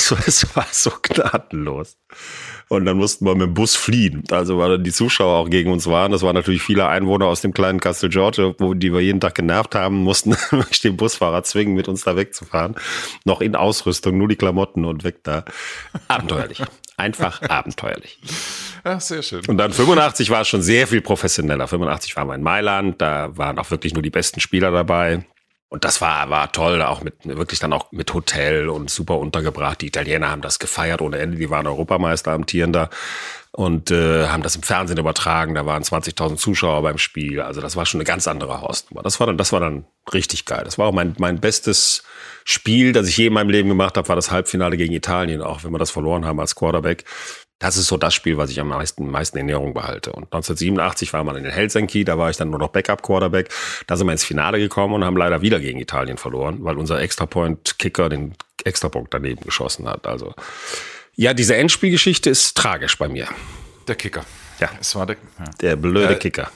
Also, 0.00 0.16
es 0.26 0.56
war 0.56 0.66
so 0.70 0.90
gnadenlos. 1.02 1.96
Und 2.68 2.84
dann 2.84 2.96
mussten 2.96 3.24
wir 3.24 3.34
mit 3.34 3.48
dem 3.48 3.54
Bus 3.54 3.76
fliehen. 3.76 4.24
Also, 4.30 4.58
weil 4.58 4.70
dann 4.70 4.84
die 4.84 4.92
Zuschauer 4.92 5.36
auch 5.38 5.50
gegen 5.50 5.72
uns 5.72 5.86
waren. 5.86 6.12
Das 6.12 6.22
waren 6.22 6.34
natürlich 6.34 6.62
viele 6.62 6.88
Einwohner 6.88 7.26
aus 7.26 7.40
dem 7.40 7.52
kleinen 7.52 7.80
Castle 7.80 8.08
George, 8.08 8.54
wo 8.58 8.74
die 8.74 8.92
wir 8.92 9.00
jeden 9.00 9.20
Tag 9.20 9.34
genervt 9.34 9.74
haben, 9.74 9.96
mussten 10.02 10.36
den 10.84 10.96
Busfahrer 10.96 11.42
zwingen, 11.42 11.74
mit 11.74 11.88
uns 11.88 12.04
da 12.04 12.16
wegzufahren. 12.16 12.76
Noch 13.24 13.40
in 13.40 13.56
Ausrüstung, 13.56 14.18
nur 14.18 14.28
die 14.28 14.36
Klamotten 14.36 14.84
und 14.84 15.04
weg 15.04 15.22
da. 15.24 15.44
Abenteuerlich. 16.08 16.62
Einfach 16.96 17.42
abenteuerlich. 17.48 18.18
Ja, 18.84 19.00
sehr 19.00 19.22
schön. 19.22 19.42
Und 19.46 19.58
dann 19.58 19.72
85 19.72 20.30
war 20.30 20.42
es 20.42 20.48
schon 20.48 20.62
sehr 20.62 20.86
viel 20.86 21.00
professioneller. 21.00 21.66
85 21.66 22.16
waren 22.16 22.28
wir 22.28 22.34
in 22.34 22.42
Mailand, 22.42 23.00
da 23.00 23.36
waren 23.36 23.58
auch 23.58 23.70
wirklich 23.70 23.94
nur 23.94 24.02
die 24.02 24.10
besten 24.10 24.40
Spieler 24.40 24.70
dabei. 24.70 25.24
Und 25.70 25.84
das 25.84 26.00
war, 26.00 26.30
war 26.30 26.50
toll, 26.50 26.82
auch 26.82 27.02
mit, 27.02 27.14
wirklich 27.22 27.60
dann 27.60 27.72
auch 27.72 27.92
mit 27.92 28.12
Hotel 28.12 28.68
und 28.68 28.90
super 28.90 29.18
untergebracht. 29.18 29.80
Die 29.80 29.86
Italiener 29.86 30.28
haben 30.28 30.42
das 30.42 30.58
gefeiert 30.58 31.00
ohne 31.00 31.18
Ende. 31.18 31.38
Die 31.38 31.48
waren 31.48 31.68
Europameister 31.68 32.32
amtierender 32.32 32.90
und 33.52 33.92
äh, 33.92 34.26
haben 34.26 34.42
das 34.42 34.56
im 34.56 34.64
Fernsehen 34.64 34.98
übertragen. 34.98 35.54
Da 35.54 35.66
waren 35.66 35.84
20.000 35.84 36.38
Zuschauer 36.38 36.82
beim 36.82 36.98
Spiel. 36.98 37.40
Also 37.40 37.60
das 37.60 37.76
war 37.76 37.86
schon 37.86 38.00
eine 38.00 38.04
ganz 38.04 38.26
andere 38.26 38.60
Hausnummer. 38.60 39.04
Das 39.04 39.20
war 39.20 39.28
dann, 39.28 39.38
das 39.38 39.52
war 39.52 39.60
dann 39.60 39.84
richtig 40.12 40.44
geil. 40.44 40.62
Das 40.64 40.76
war 40.76 40.88
auch 40.88 40.92
mein, 40.92 41.14
mein 41.18 41.38
bestes 41.38 42.02
Spiel, 42.44 42.92
das 42.92 43.06
ich 43.06 43.16
je 43.16 43.28
in 43.28 43.32
meinem 43.32 43.50
Leben 43.50 43.68
gemacht 43.68 43.96
habe, 43.96 44.08
war 44.08 44.16
das 44.16 44.32
Halbfinale 44.32 44.76
gegen 44.76 44.92
Italien, 44.92 45.40
auch 45.40 45.62
wenn 45.62 45.70
wir 45.70 45.78
das 45.78 45.92
verloren 45.92 46.24
haben 46.24 46.40
als 46.40 46.56
Quarterback. 46.56 47.04
Das 47.60 47.76
ist 47.76 47.86
so 47.86 47.98
das 47.98 48.14
Spiel, 48.14 48.38
was 48.38 48.50
ich 48.50 48.58
am 48.58 48.68
meisten, 48.68 49.08
meisten 49.10 49.36
in 49.38 49.48
Erinnerung 49.48 49.74
behalte. 49.74 50.12
Und 50.12 50.24
1987 50.24 51.12
war 51.12 51.22
man 51.24 51.36
in 51.36 51.44
den 51.44 51.52
Helsinki, 51.52 52.04
da 52.04 52.18
war 52.18 52.30
ich 52.30 52.38
dann 52.38 52.50
nur 52.50 52.58
noch 52.58 52.70
Backup-Quarterback. 52.70 53.50
Da 53.86 53.96
sind 53.96 54.06
wir 54.06 54.12
ins 54.12 54.24
Finale 54.24 54.58
gekommen 54.58 54.94
und 54.94 55.04
haben 55.04 55.16
leider 55.16 55.42
wieder 55.42 55.60
gegen 55.60 55.78
Italien 55.78 56.16
verloren, 56.16 56.58
weil 56.62 56.78
unser 56.78 57.00
Extrapoint-Kicker 57.00 58.08
den 58.08 58.34
Extrapunkt 58.64 59.12
daneben 59.12 59.44
geschossen 59.44 59.86
hat. 59.86 60.06
Also 60.06 60.34
ja, 61.14 61.34
diese 61.34 61.54
Endspielgeschichte 61.54 62.30
ist 62.30 62.56
tragisch 62.56 62.96
bei 62.96 63.08
mir. 63.08 63.28
Der 63.86 63.94
Kicker. 63.94 64.24
Ja. 64.58 64.70
Es 64.80 64.94
war 64.94 65.04
der, 65.04 65.16
ja. 65.38 65.44
Der 65.60 65.76
blöde 65.76 66.14
äh, 66.14 66.18
Kicker. 66.18 66.50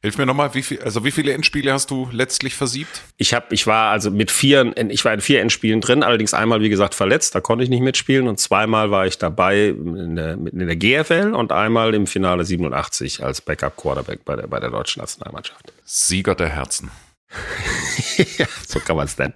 Hilf 0.00 0.16
mir 0.16 0.26
nochmal, 0.26 0.54
wie 0.54 0.62
viel, 0.62 0.80
also 0.82 1.04
wie 1.04 1.10
viele 1.10 1.32
Endspiele 1.32 1.72
hast 1.72 1.90
du 1.90 2.08
letztlich 2.12 2.54
versiebt? 2.54 3.02
Ich 3.16 3.34
habe, 3.34 3.46
ich 3.50 3.66
war 3.66 3.90
also 3.90 4.12
mit 4.12 4.30
vier, 4.30 4.72
ich 4.90 5.04
war 5.04 5.12
in 5.12 5.20
vier 5.20 5.40
Endspielen 5.40 5.80
drin, 5.80 6.04
allerdings 6.04 6.34
einmal 6.34 6.60
wie 6.60 6.68
gesagt 6.68 6.94
verletzt, 6.94 7.34
da 7.34 7.40
konnte 7.40 7.64
ich 7.64 7.70
nicht 7.70 7.82
mitspielen 7.82 8.28
und 8.28 8.38
zweimal 8.38 8.92
war 8.92 9.06
ich 9.06 9.18
dabei 9.18 9.70
in 9.70 10.14
der, 10.14 10.34
in 10.34 10.66
der 10.66 10.76
GFL 10.76 11.34
und 11.34 11.50
einmal 11.50 11.94
im 11.94 12.06
Finale 12.06 12.44
87 12.44 13.24
als 13.24 13.40
Backup 13.40 13.76
Quarterback 13.76 14.24
bei 14.24 14.36
der 14.36 14.46
bei 14.46 14.60
der 14.60 14.70
deutschen 14.70 15.00
Nationalmannschaft. 15.00 15.72
Sieger 15.84 16.36
der 16.36 16.50
Herzen. 16.50 16.92
ja, 18.38 18.46
so 18.68 18.78
kann 18.78 18.96
man 18.96 19.06
es 19.06 19.18
nennen. 19.18 19.34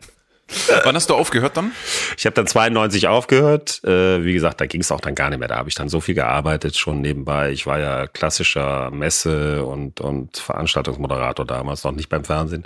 Wann 0.85 0.95
hast 0.95 1.11
du 1.11 1.15
aufgehört 1.15 1.57
dann? 1.57 1.73
Ich 2.17 2.27
habe 2.27 2.35
dann 2.35 2.47
92 2.47 3.09
aufgehört. 3.09 3.83
Äh, 3.85 4.25
wie 4.25 4.33
gesagt, 4.33 4.61
da 4.61 4.67
ging 4.67 4.81
es 4.81 4.93
auch 4.93 5.01
dann 5.01 5.15
gar 5.15 5.31
nicht 5.31 5.39
mehr. 5.39 5.49
Da 5.49 5.57
habe 5.57 5.69
ich 5.69 5.75
dann 5.75 5.89
so 5.89 6.01
viel 6.01 6.15
gearbeitet 6.15 6.77
schon 6.77 7.01
nebenbei. 7.01 7.51
Ich 7.51 7.67
war 7.67 7.79
ja 7.79 8.07
klassischer 8.07 8.91
Messe- 8.91 9.65
und, 9.65 10.01
und 10.01 10.37
Veranstaltungsmoderator 10.37 11.47
damals, 11.47 11.85
noch 11.85 11.93
nicht 11.93 12.09
beim 12.09 12.25
Fernsehen. 12.25 12.65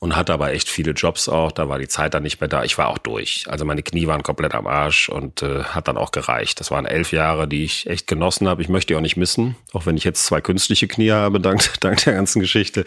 Und 0.00 0.14
hatte 0.14 0.32
aber 0.32 0.52
echt 0.52 0.68
viele 0.68 0.92
Jobs 0.92 1.28
auch. 1.28 1.50
Da 1.50 1.68
war 1.68 1.78
die 1.78 1.88
Zeit 1.88 2.14
dann 2.14 2.22
nicht 2.22 2.40
mehr 2.40 2.48
da. 2.48 2.62
Ich 2.62 2.78
war 2.78 2.88
auch 2.88 2.98
durch. 2.98 3.46
Also 3.48 3.64
meine 3.64 3.82
Knie 3.82 4.06
waren 4.06 4.22
komplett 4.22 4.54
am 4.54 4.66
Arsch 4.66 5.08
und 5.08 5.42
äh, 5.42 5.64
hat 5.64 5.88
dann 5.88 5.96
auch 5.96 6.12
gereicht. 6.12 6.60
Das 6.60 6.70
waren 6.70 6.86
elf 6.86 7.10
Jahre, 7.12 7.48
die 7.48 7.64
ich 7.64 7.88
echt 7.88 8.06
genossen 8.06 8.48
habe. 8.48 8.62
Ich 8.62 8.68
möchte 8.68 8.92
die 8.92 8.96
auch 8.96 9.02
nicht 9.02 9.16
missen. 9.16 9.56
Auch 9.72 9.86
wenn 9.86 9.96
ich 9.96 10.04
jetzt 10.04 10.24
zwei 10.24 10.40
künstliche 10.40 10.86
Knie 10.86 11.10
habe, 11.10 11.40
dank, 11.40 11.62
dank 11.80 12.04
der 12.04 12.14
ganzen 12.14 12.40
Geschichte. 12.40 12.84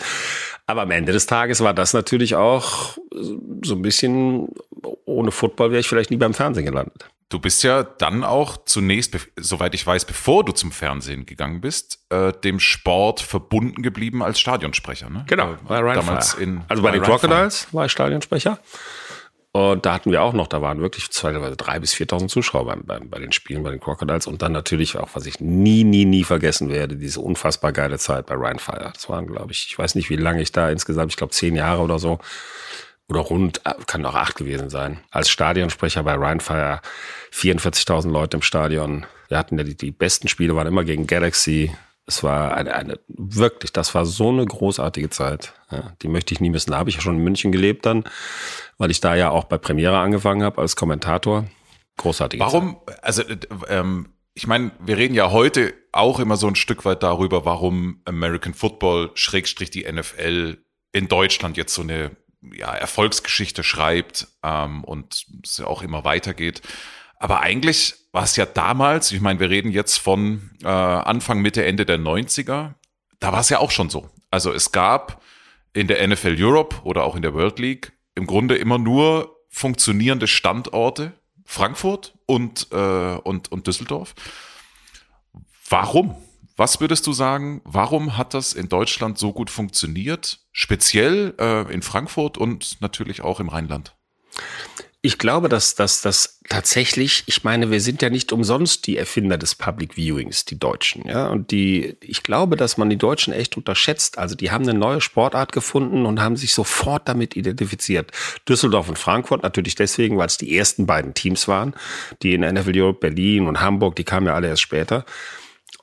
Aber 0.67 0.83
am 0.83 0.91
Ende 0.91 1.11
des 1.11 1.25
Tages 1.25 1.61
war 1.61 1.73
das 1.73 1.93
natürlich 1.93 2.35
auch 2.35 2.97
so 3.61 3.75
ein 3.75 3.81
bisschen, 3.81 4.47
ohne 5.05 5.31
Football 5.31 5.71
wäre 5.71 5.81
ich 5.81 5.89
vielleicht 5.89 6.11
nie 6.11 6.17
beim 6.17 6.33
Fernsehen 6.33 6.65
gelandet. 6.65 7.09
Du 7.31 7.39
bist 7.39 7.63
ja 7.63 7.83
dann 7.83 8.25
auch 8.25 8.57
zunächst, 8.65 9.17
soweit 9.37 9.73
ich 9.73 9.87
weiß, 9.87 10.03
bevor 10.03 10.43
du 10.43 10.51
zum 10.51 10.73
Fernsehen 10.73 11.25
gegangen 11.25 11.61
bist, 11.61 12.05
äh, 12.09 12.33
dem 12.33 12.59
Sport 12.59 13.21
verbunden 13.21 13.81
geblieben 13.81 14.21
als 14.21 14.37
Stadionsprecher. 14.37 15.09
Ne? 15.09 15.23
Genau, 15.27 15.55
bei 15.65 15.79
Ryan 15.79 15.95
Damals 15.95 16.33
in, 16.33 16.61
Also 16.67 16.83
bei, 16.83 16.89
bei 16.89 16.97
den 16.97 17.03
Crocodiles 17.03 17.67
war 17.71 17.85
ich 17.85 17.91
Stadionsprecher. 17.93 18.59
Und 19.53 19.85
da 19.85 19.93
hatten 19.93 20.11
wir 20.11 20.21
auch 20.23 20.33
noch, 20.33 20.47
da 20.47 20.61
waren 20.61 20.81
wirklich 20.81 21.09
teilweise 21.09 21.55
drei 21.55 21.79
bis 21.79 21.93
4.000 21.93 22.27
Zuschauer 22.27 22.65
bei, 22.65 22.75
bei, 22.75 22.99
bei, 22.99 23.19
den 23.19 23.31
Spielen, 23.31 23.63
bei 23.63 23.71
den 23.71 23.79
Crocodiles. 23.79 24.27
Und 24.27 24.41
dann 24.41 24.51
natürlich 24.51 24.97
auch, 24.97 25.09
was 25.13 25.25
ich 25.25 25.39
nie, 25.39 25.85
nie, 25.85 26.03
nie 26.03 26.25
vergessen 26.25 26.69
werde, 26.69 26.97
diese 26.97 27.21
unfassbar 27.21 27.71
geile 27.71 27.97
Zeit 27.97 28.25
bei 28.25 28.35
Ryan 28.35 28.59
Fire. 28.59 28.91
Das 28.93 29.07
waren, 29.07 29.27
glaube 29.27 29.53
ich, 29.53 29.67
ich 29.67 29.79
weiß 29.79 29.95
nicht, 29.95 30.09
wie 30.09 30.17
lange 30.17 30.41
ich 30.41 30.51
da 30.51 30.69
insgesamt, 30.69 31.13
ich 31.13 31.17
glaube 31.17 31.31
zehn 31.31 31.55
Jahre 31.55 31.81
oder 31.81 31.97
so, 31.97 32.19
oder 33.11 33.21
rund, 33.21 33.61
äh, 33.65 33.73
kann 33.85 34.05
auch 34.05 34.15
acht 34.15 34.35
gewesen 34.35 34.69
sein. 34.69 34.99
Als 35.11 35.29
Stadionsprecher 35.29 36.01
bei 36.03 36.15
Ryan 36.15 36.39
Fire, 36.39 36.81
44.000 37.31 38.09
Leute 38.09 38.37
im 38.37 38.41
Stadion. 38.41 39.05
Wir 39.27 39.37
hatten 39.37 39.57
ja 39.57 39.63
die, 39.63 39.75
die 39.75 39.91
besten 39.91 40.27
Spiele, 40.27 40.55
waren 40.55 40.67
immer 40.67 40.83
gegen 40.83 41.05
Galaxy, 41.05 41.71
es 42.07 42.23
war 42.23 42.55
eine, 42.55 42.73
eine, 42.73 42.99
wirklich, 43.07 43.71
das 43.71 43.93
war 43.93 44.05
so 44.05 44.29
eine 44.29 44.45
großartige 44.45 45.09
Zeit. 45.09 45.53
Ja, 45.69 45.93
die 46.01 46.07
möchte 46.07 46.33
ich 46.33 46.41
nie 46.41 46.49
missen. 46.49 46.71
Da 46.71 46.77
habe 46.77 46.89
ich 46.89 46.95
ja 46.95 47.01
schon 47.01 47.15
in 47.15 47.23
München 47.23 47.51
gelebt 47.51 47.85
dann, 47.85 48.03
weil 48.77 48.91
ich 48.91 48.99
da 48.99 49.15
ja 49.15 49.29
auch 49.29 49.45
bei 49.45 49.57
Premiere 49.57 49.97
angefangen 49.99 50.43
habe 50.43 50.59
als 50.59 50.75
Kommentator. 50.75 51.45
Großartige 51.97 52.43
Warum, 52.43 52.77
Zeit. 52.85 53.03
also 53.03 53.23
ähm, 53.67 54.09
ich 54.33 54.47
meine, 54.47 54.71
wir 54.79 54.97
reden 54.97 55.13
ja 55.13 55.31
heute 55.31 55.73
auch 55.91 56.19
immer 56.19 56.37
so 56.37 56.47
ein 56.47 56.55
Stück 56.55 56.85
weit 56.85 57.03
darüber, 57.03 57.45
warum 57.45 58.01
American 58.05 58.53
Football, 58.53 59.11
Schrägstrich 59.13 59.69
die 59.69 59.89
NFL 59.89 60.57
in 60.93 61.07
Deutschland 61.07 61.57
jetzt 61.57 61.73
so 61.73 61.81
eine 61.81 62.11
ja, 62.53 62.73
Erfolgsgeschichte 62.73 63.63
schreibt 63.63 64.27
ähm, 64.43 64.83
und 64.83 65.25
es 65.43 65.57
ja 65.57 65.67
auch 65.67 65.81
immer 65.81 66.03
weitergeht. 66.03 66.61
Aber 67.17 67.41
eigentlich 67.41 67.95
war 68.11 68.23
es 68.23 68.35
ja 68.35 68.45
damals, 68.45 69.11
ich 69.11 69.21
meine, 69.21 69.39
wir 69.39 69.49
reden 69.49 69.71
jetzt 69.71 69.97
von 69.97 70.51
äh, 70.63 70.67
Anfang, 70.67 71.41
Mitte, 71.41 71.63
Ende 71.65 71.85
der 71.85 71.99
90er, 71.99 72.73
da 73.19 73.31
war 73.31 73.41
es 73.41 73.49
ja 73.49 73.59
auch 73.59 73.71
schon 73.71 73.89
so. 73.89 74.09
Also 74.31 74.51
es 74.51 74.71
gab 74.71 75.21
in 75.73 75.87
der 75.87 76.05
NFL 76.07 76.35
Europe 76.39 76.77
oder 76.83 77.03
auch 77.03 77.15
in 77.15 77.21
der 77.21 77.33
World 77.33 77.59
League 77.59 77.93
im 78.15 78.27
Grunde 78.27 78.55
immer 78.55 78.77
nur 78.77 79.37
funktionierende 79.49 80.27
Standorte, 80.27 81.13
Frankfurt 81.45 82.17
und, 82.25 82.67
äh, 82.71 83.15
und, 83.15 83.51
und 83.51 83.67
Düsseldorf. 83.67 84.15
Warum? 85.69 86.15
Was 86.61 86.79
würdest 86.79 87.07
du 87.07 87.11
sagen, 87.11 87.61
warum 87.63 88.19
hat 88.19 88.35
das 88.35 88.53
in 88.53 88.69
Deutschland 88.69 89.17
so 89.17 89.33
gut 89.33 89.49
funktioniert? 89.49 90.41
Speziell 90.51 91.33
äh, 91.39 91.73
in 91.73 91.81
Frankfurt 91.81 92.37
und 92.37 92.79
natürlich 92.81 93.21
auch 93.21 93.39
im 93.39 93.49
Rheinland? 93.49 93.95
Ich 95.01 95.17
glaube, 95.17 95.49
dass 95.49 95.73
das 95.73 96.39
tatsächlich, 96.47 97.23
ich 97.25 97.43
meine, 97.43 97.71
wir 97.71 97.81
sind 97.81 98.03
ja 98.03 98.11
nicht 98.11 98.31
umsonst 98.31 98.85
die 98.85 98.95
Erfinder 98.95 99.39
des 99.39 99.55
Public 99.55 99.97
Viewings, 99.97 100.45
die 100.45 100.59
Deutschen, 100.59 101.07
ja. 101.07 101.29
Und 101.29 101.49
die, 101.49 101.97
ich 101.99 102.21
glaube, 102.21 102.57
dass 102.57 102.77
man 102.77 102.91
die 102.91 102.97
Deutschen 102.97 103.33
echt 103.33 103.57
unterschätzt. 103.57 104.19
Also 104.19 104.35
die 104.35 104.51
haben 104.51 104.69
eine 104.69 104.77
neue 104.77 105.01
Sportart 105.01 105.53
gefunden 105.53 106.05
und 106.05 106.21
haben 106.21 106.35
sich 106.35 106.53
sofort 106.53 107.09
damit 107.09 107.35
identifiziert. 107.35 108.11
Düsseldorf 108.47 108.87
und 108.87 108.99
Frankfurt 108.99 109.41
natürlich 109.41 109.73
deswegen, 109.73 110.19
weil 110.19 110.27
es 110.27 110.37
die 110.37 110.55
ersten 110.55 110.85
beiden 110.85 111.15
Teams 111.15 111.47
waren, 111.47 111.73
die 112.21 112.35
in 112.35 112.41
NFL 112.41 112.79
Europe, 112.79 112.99
Berlin 112.99 113.47
und 113.47 113.61
Hamburg, 113.61 113.95
die 113.95 114.03
kamen 114.03 114.27
ja 114.27 114.35
alle 114.35 114.49
erst 114.49 114.61
später. 114.61 115.05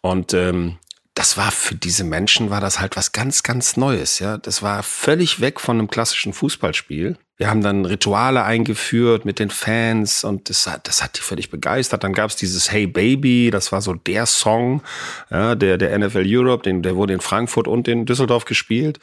Und 0.00 0.34
ähm, 0.34 0.78
das 1.18 1.36
war 1.36 1.50
für 1.50 1.74
diese 1.74 2.04
Menschen 2.04 2.50
war 2.50 2.60
das 2.60 2.78
halt 2.78 2.96
was 2.96 3.10
ganz, 3.10 3.42
ganz 3.42 3.76
Neues, 3.76 4.20
ja. 4.20 4.38
Das 4.38 4.62
war 4.62 4.84
völlig 4.84 5.40
weg 5.40 5.58
von 5.58 5.78
einem 5.78 5.88
klassischen 5.88 6.32
Fußballspiel. 6.32 7.16
Wir 7.36 7.50
haben 7.50 7.60
dann 7.60 7.84
Rituale 7.84 8.44
eingeführt 8.44 9.24
mit 9.24 9.40
den 9.40 9.50
Fans 9.50 10.22
und 10.22 10.48
das 10.48 10.66
hat, 10.68 10.86
das 10.86 11.02
hat 11.02 11.16
die 11.16 11.20
völlig 11.20 11.50
begeistert. 11.50 12.04
Dann 12.04 12.12
gab 12.12 12.30
es 12.30 12.36
dieses 12.36 12.70
Hey 12.70 12.86
Baby, 12.86 13.50
das 13.50 13.72
war 13.72 13.80
so 13.80 13.94
der 13.94 14.26
Song, 14.26 14.82
ja, 15.30 15.56
der, 15.56 15.76
der 15.76 15.96
NFL 15.98 16.24
Europe, 16.24 16.62
den, 16.62 16.82
der 16.82 16.94
wurde 16.94 17.14
in 17.14 17.20
Frankfurt 17.20 17.66
und 17.66 17.88
in 17.88 18.06
Düsseldorf 18.06 18.44
gespielt. 18.44 19.00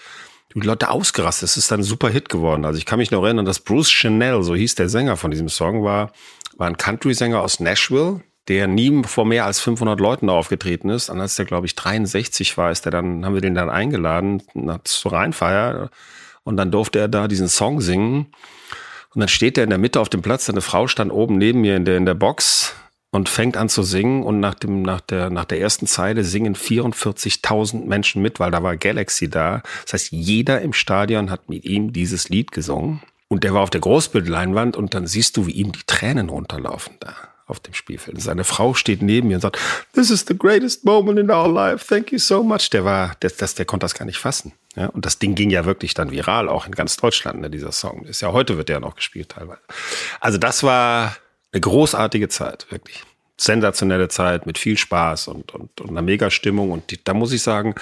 Die 0.53 0.62
Leute 0.62 0.89
ausgerastet. 0.89 1.49
Es 1.49 1.58
ist 1.58 1.69
dann 1.69 1.81
ein 1.81 1.84
super 1.84 2.10
Hit 2.10 2.29
geworden. 2.29 2.63
Also 2.63 2.77
ich 2.77 2.86
kann 2.86 2.99
mich 2.99 3.12
noch 3.12 3.23
erinnern, 3.25 3.45
dass 3.45 3.60
Bruce 3.60 3.91
Chanel, 3.91 4.41
so 4.41 4.55
hieß 4.55 4.75
der 4.75 4.88
Sänger 4.88 5.17
von 5.17 5.31
diesem 5.31 5.49
Song, 5.49 5.84
war, 5.84 6.13
war 6.55 6.67
ein 6.67 6.77
Country-Sänger 6.77 7.41
aus 7.41 7.60
Nashville 7.60 8.21
der 8.47 8.67
nie 8.67 9.03
vor 9.03 9.25
mehr 9.25 9.45
als 9.45 9.60
500 9.60 9.99
Leuten 9.99 10.29
aufgetreten 10.29 10.89
ist. 10.89 11.10
Und 11.10 11.19
als 11.19 11.36
der, 11.36 11.45
glaube 11.45 11.65
ich, 11.65 11.75
63 11.75 12.58
war, 12.58 12.71
ist 12.71 12.86
der 12.86 12.91
dann, 12.91 13.25
haben 13.25 13.34
wir 13.34 13.41
den 13.41 13.55
dann 13.55 13.69
eingeladen 13.69 14.43
zur 14.84 15.13
Rheinfeier. 15.13 15.89
Und 16.43 16.58
dann 16.58 16.71
durfte 16.71 16.99
er 16.99 17.08
da 17.08 17.27
diesen 17.27 17.47
Song 17.47 17.81
singen. 17.81 18.27
Und 19.13 19.19
dann 19.19 19.29
steht 19.29 19.58
er 19.58 19.63
in 19.63 19.71
der 19.71 19.79
Mitte 19.79 19.99
auf 19.99 20.10
dem 20.10 20.21
Platz. 20.21 20.49
Eine 20.49 20.62
Frau 20.62 20.88
stand 20.88 21.12
oben 21.12 21.38
neben 21.38 21.62
mir 21.62 21.75
in 21.75 21.86
der, 21.86 21.97
in 21.97 22.05
der 22.05 22.13
Box 22.13 22.75
und 23.10 23.29
fängt 23.29 23.58
an 23.58 23.67
zu 23.67 23.81
singen. 23.81 24.21
Und 24.21 24.39
nach, 24.39 24.53
dem, 24.53 24.84
nach, 24.84 25.01
der, 25.01 25.31
nach 25.31 25.45
der 25.45 25.60
ersten 25.60 25.88
Zeile 25.88 26.23
singen 26.23 26.55
44.000 26.55 27.86
Menschen 27.86 28.21
mit, 28.21 28.39
weil 28.39 28.51
da 28.51 28.62
war 28.62 28.77
Galaxy 28.77 29.27
da. 29.27 29.63
Das 29.86 29.93
heißt, 29.93 30.12
jeder 30.12 30.62
im 30.62 30.73
Stadion 30.73 31.31
hat 31.31 31.49
mit 31.49 31.65
ihm 31.65 31.93
dieses 31.93 32.29
Lied 32.29 32.51
gesungen. 32.51 33.01
Und 33.27 33.43
der 33.43 33.55
war 33.55 33.63
auf 33.63 33.71
der 33.71 33.81
Großbildleinwand 33.81 34.77
und 34.77 34.93
dann 34.93 35.08
siehst 35.08 35.36
du, 35.36 35.47
wie 35.47 35.53
ihm 35.53 35.71
die 35.71 35.81
Tränen 35.88 36.29
runterlaufen 36.29 36.97
da 36.99 37.15
auf 37.47 37.60
dem 37.60 37.73
Spielfeld. 37.73 38.19
Seine 38.21 38.43
Frau 38.43 38.73
steht 38.73 39.01
neben 39.01 39.27
mir 39.27 39.36
und 39.36 39.41
sagt, 39.41 39.60
This 39.93 40.10
is 40.10 40.25
the 40.27 40.38
greatest 40.38 40.84
moment 40.84 41.19
in 41.19 41.29
our 41.29 41.47
life. 41.47 41.86
Thank 41.88 42.12
you 42.12 42.17
so 42.17 42.43
much. 42.43 42.69
Der 42.71 42.86
war, 42.86 43.15
der, 43.21 43.29
das, 43.29 43.55
der 43.55 43.65
konnte 43.65 43.84
das 43.84 43.93
gar 43.93 44.05
nicht 44.05 44.17
fassen. 44.17 44.53
Ja, 44.75 44.88
und 44.88 45.05
das 45.05 45.19
Ding 45.19 45.36
ging 45.36 45.49
ja 45.49 45.65
wirklich 45.65 45.93
dann 45.93 46.12
viral, 46.12 46.49
auch 46.49 46.65
in 46.65 46.73
ganz 46.73 46.97
Deutschland, 46.97 47.41
ne, 47.41 47.49
dieser 47.49 47.71
Song. 47.71 48.03
Ist 48.05 48.21
ja 48.21 48.31
heute 48.31 48.58
wird 48.58 48.69
der 48.69 48.79
noch 48.79 48.95
gespielt 48.95 49.29
teilweise. 49.29 49.62
Also 50.19 50.38
das 50.38 50.63
war 50.63 51.15
eine 51.51 51.62
großartige 51.62 52.29
Zeit, 52.29 52.67
wirklich. 52.69 53.03
Sensationelle 53.38 54.08
Zeit 54.08 54.45
mit 54.45 54.58
viel 54.58 54.77
Spaß 54.77 55.27
und, 55.27 55.53
und, 55.53 55.81
und 55.81 55.89
einer 55.89 56.01
Mega-Stimmung. 56.01 56.71
Und 56.71 56.91
die, 56.91 57.03
da 57.03 57.13
muss 57.13 57.31
ich 57.31 57.41
sagen, 57.41 57.75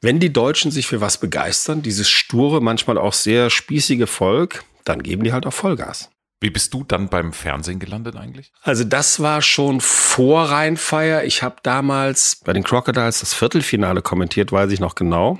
wenn 0.00 0.20
die 0.20 0.32
Deutschen 0.32 0.70
sich 0.70 0.86
für 0.86 1.00
was 1.00 1.18
begeistern, 1.18 1.82
dieses 1.82 2.08
sture, 2.08 2.60
manchmal 2.60 2.98
auch 2.98 3.14
sehr 3.14 3.50
spießige 3.50 4.06
Volk, 4.06 4.64
dann 4.84 5.02
geben 5.02 5.24
die 5.24 5.32
halt 5.32 5.46
auch 5.46 5.52
Vollgas. 5.52 6.10
Wie 6.40 6.50
bist 6.50 6.74
du 6.74 6.84
dann 6.84 7.08
beim 7.08 7.32
Fernsehen 7.32 7.78
gelandet 7.78 8.16
eigentlich? 8.16 8.52
Also 8.62 8.84
das 8.84 9.20
war 9.20 9.40
schon 9.40 9.80
vor 9.80 10.50
Rheinfeier. 10.50 11.24
Ich 11.24 11.42
habe 11.42 11.56
damals 11.62 12.40
bei 12.44 12.52
den 12.52 12.62
Crocodiles 12.62 13.20
das 13.20 13.32
Viertelfinale 13.32 14.02
kommentiert, 14.02 14.52
weiß 14.52 14.70
ich 14.70 14.80
noch 14.80 14.94
genau. 14.94 15.38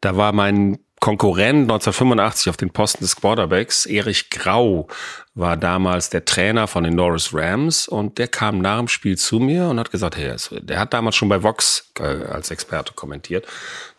Da 0.00 0.16
war 0.16 0.32
mein 0.32 0.78
Konkurrent 1.00 1.62
1985 1.62 2.50
auf 2.50 2.56
den 2.56 2.70
Posten 2.70 3.02
des 3.02 3.16
Quarterbacks, 3.16 3.86
Erich 3.86 4.30
Grau, 4.30 4.88
war 5.36 5.58
damals 5.58 6.08
der 6.08 6.24
Trainer 6.24 6.66
von 6.66 6.82
den 6.82 6.94
Norris 6.94 7.34
Rams 7.34 7.88
und 7.88 8.16
der 8.16 8.26
kam 8.26 8.58
nach 8.58 8.78
dem 8.78 8.88
Spiel 8.88 9.18
zu 9.18 9.38
mir 9.38 9.68
und 9.68 9.78
hat 9.78 9.90
gesagt, 9.90 10.16
hey, 10.16 10.34
der 10.62 10.78
hat 10.78 10.94
damals 10.94 11.14
schon 11.14 11.28
bei 11.28 11.42
Vox 11.42 11.92
äh, 12.00 12.04
als 12.04 12.50
Experte 12.50 12.94
kommentiert 12.94 13.46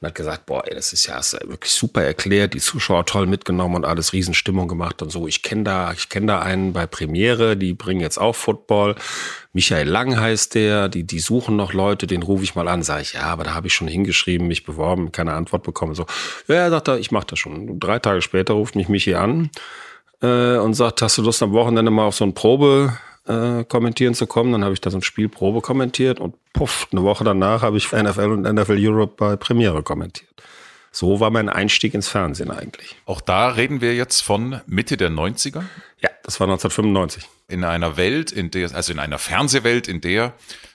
und 0.02 0.08
hat 0.08 0.16
gesagt, 0.16 0.48
boah, 0.48 0.64
ey, 0.66 0.74
das 0.74 0.94
ist 0.94 1.06
ja 1.06 1.22
wirklich 1.46 1.72
super 1.72 2.02
erklärt, 2.02 2.56
die 2.56 2.60
Zuschauer 2.60 3.06
toll 3.06 3.28
mitgenommen 3.28 3.76
und 3.76 3.86
alles 3.86 4.14
Riesenstimmung 4.14 4.68
gemacht 4.68 5.04
und 5.04 5.12
so. 5.12 5.28
Ich 5.28 5.44
kenne 5.44 5.62
da, 5.62 5.94
ich 5.94 6.10
kenne 6.10 6.26
da 6.26 6.40
einen 6.40 6.74
bei 6.74 6.88
Premiere, 6.88 7.56
die 7.56 7.76
bringen 7.76 8.02
jetzt 8.02 8.18
auch 8.18 8.36
Football. 8.36 8.96
Michael 9.54 9.88
Lang 9.88 10.20
heißt 10.20 10.56
der, 10.56 10.90
die, 10.90 11.04
die 11.04 11.20
suchen 11.20 11.56
noch 11.56 11.72
Leute, 11.72 12.08
den 12.08 12.24
rufe 12.24 12.46
ich 12.46 12.56
mal 12.56 12.68
an. 12.68 12.82
Sag 12.82 13.04
ich, 13.04 13.14
ja, 13.14 13.22
aber 13.22 13.44
da 13.44 13.54
habe 13.54 13.68
ich 13.68 13.76
schon 13.76 13.88
hingeschrieben, 13.88 14.48
mich 14.48 14.66
beworben, 14.66 15.12
keine 15.12 15.34
Antwort 15.34 15.62
bekommen. 15.62 15.94
So, 15.94 16.08
ja, 16.48 16.68
sagt 16.72 16.88
er, 16.88 16.98
ich 16.98 17.12
mache 17.12 17.28
das 17.28 17.38
schon. 17.38 17.80
Drei 17.80 18.00
Tage 18.00 18.24
später 18.24 18.56
ruft 18.56 18.76
mich 18.76 18.90
Michi 18.90 19.14
an 19.14 19.52
äh, 20.22 20.58
und 20.58 20.74
sagt, 20.74 21.02
hast 21.02 21.18
du 21.18 21.22
Lust 21.22 21.42
am 21.44 21.54
Wochenende 21.54 21.92
mal 21.92 22.06
auf 22.06 22.16
so 22.16 22.26
ein 22.26 22.34
Probe 22.34 22.98
äh, 23.28 23.64
kommentieren 23.64 24.14
zu 24.14 24.28
kommen? 24.28 24.52
Dann 24.52 24.64
habe 24.64 24.74
ich 24.74 24.82
da 24.82 24.90
so 24.90 24.98
ein 24.98 25.04
Spiel 25.04 25.30
Probe 25.30 25.62
kommentiert 25.62 26.20
und 26.20 26.36
puff, 26.54 26.88
eine 26.92 27.04
Woche 27.04 27.24
danach 27.24 27.62
habe 27.62 27.78
ich 27.78 27.92
NFL 27.92 28.32
und 28.32 28.42
NFL 28.42 28.78
Europe 28.80 29.14
bei 29.18 29.36
Premiere 29.36 29.84
kommentiert. 29.84 30.30
So 30.92 31.20
war 31.20 31.30
mein 31.30 31.50
Einstieg 31.50 31.94
ins 31.94 32.08
Fernsehen 32.08 32.50
eigentlich. 32.50 32.96
Auch 33.06 33.22
da 33.22 33.50
reden 33.50 33.82
wir 33.82 33.94
jetzt 33.94 34.22
von 34.22 34.62
Mitte 34.66 34.98
der 34.98 35.12
90er? 35.12 35.64
Ja, 36.00 36.10
das 36.24 36.40
war 36.40 36.48
1995. 36.48 37.30
In 37.50 37.64
einer 37.64 37.98
Welt, 37.98 38.32
in 38.32 38.50
der, 38.50 38.74
also 38.74 38.94
in 38.94 39.00
einer 39.00 39.20
Fernsehwelt, 39.20 39.88
in 39.88 40.02
der 40.02 40.34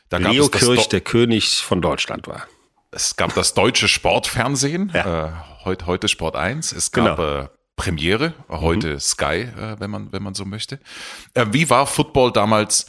da 0.08 0.18
Leo 0.18 0.48
Kirch 0.48 0.88
der 0.88 1.00
König 1.00 1.56
von 1.56 1.80
Deutschland 1.80 2.28
war. 2.28 2.46
Es 2.90 3.16
gab 3.16 3.34
das 3.34 3.54
deutsche 3.54 3.88
Sportfernsehen, 3.88 4.92
ja. 4.94 5.24
äh, 5.26 5.64
heute, 5.64 5.86
heute 5.86 6.08
Sport 6.08 6.36
1. 6.36 6.72
Es 6.72 6.92
gab 6.92 7.16
genau. 7.16 7.40
äh, 7.44 7.48
Premiere, 7.76 8.34
heute 8.48 8.94
mhm. 8.94 9.00
Sky, 9.00 9.48
äh, 9.56 9.76
wenn 9.78 9.90
man, 9.90 10.12
wenn 10.12 10.22
man 10.22 10.34
so 10.34 10.44
möchte. 10.44 10.78
Äh, 11.34 11.46
wie 11.50 11.68
war 11.70 11.86
Football 11.86 12.32
damals? 12.32 12.86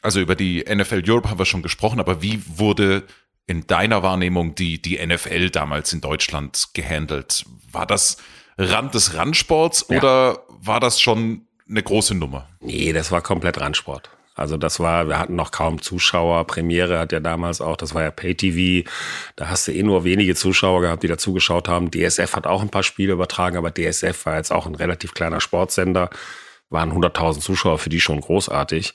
Also 0.00 0.20
über 0.20 0.34
die 0.34 0.64
NFL 0.68 1.02
Europe 1.06 1.30
haben 1.30 1.38
wir 1.38 1.44
schon 1.44 1.62
gesprochen, 1.62 2.00
aber 2.00 2.22
wie 2.22 2.42
wurde 2.46 3.04
in 3.46 3.66
deiner 3.66 4.02
Wahrnehmung 4.02 4.54
die, 4.54 4.80
die 4.80 5.04
NFL 5.04 5.50
damals 5.50 5.92
in 5.92 6.00
Deutschland 6.00 6.70
gehandelt? 6.74 7.44
War 7.70 7.86
das 7.86 8.16
Rand 8.58 8.94
des 8.94 9.14
Randsports 9.14 9.86
ja. 9.88 9.98
oder 9.98 10.42
war 10.48 10.80
das 10.80 11.00
schon 11.00 11.46
eine 11.68 11.82
große 11.82 12.14
Nummer? 12.14 12.48
Nee, 12.60 12.92
das 12.92 13.10
war 13.10 13.22
komplett 13.22 13.60
Randsport. 13.60 14.10
Also 14.34 14.56
das 14.56 14.80
war, 14.80 15.08
wir 15.08 15.18
hatten 15.18 15.36
noch 15.36 15.50
kaum 15.50 15.82
Zuschauer. 15.82 16.46
Premiere 16.46 16.98
hat 16.98 17.12
ja 17.12 17.20
damals 17.20 17.60
auch, 17.60 17.76
das 17.76 17.94
war 17.94 18.02
ja 18.02 18.10
Pay-TV. 18.10 18.88
Da 19.36 19.48
hast 19.48 19.68
du 19.68 19.72
eh 19.72 19.82
nur 19.82 20.04
wenige 20.04 20.34
Zuschauer 20.34 20.80
gehabt, 20.80 21.02
die 21.02 21.08
da 21.08 21.18
zugeschaut 21.18 21.68
haben. 21.68 21.90
DSF 21.90 22.34
hat 22.34 22.46
auch 22.46 22.62
ein 22.62 22.70
paar 22.70 22.82
Spiele 22.82 23.12
übertragen, 23.12 23.56
aber 23.56 23.70
DSF 23.70 24.26
war 24.26 24.36
jetzt 24.36 24.52
auch 24.52 24.66
ein 24.66 24.74
relativ 24.74 25.14
kleiner 25.14 25.40
Sportsender. 25.40 26.10
Waren 26.70 26.92
100.000 26.92 27.40
Zuschauer, 27.40 27.78
für 27.78 27.90
die 27.90 28.00
schon 28.00 28.20
großartig. 28.20 28.94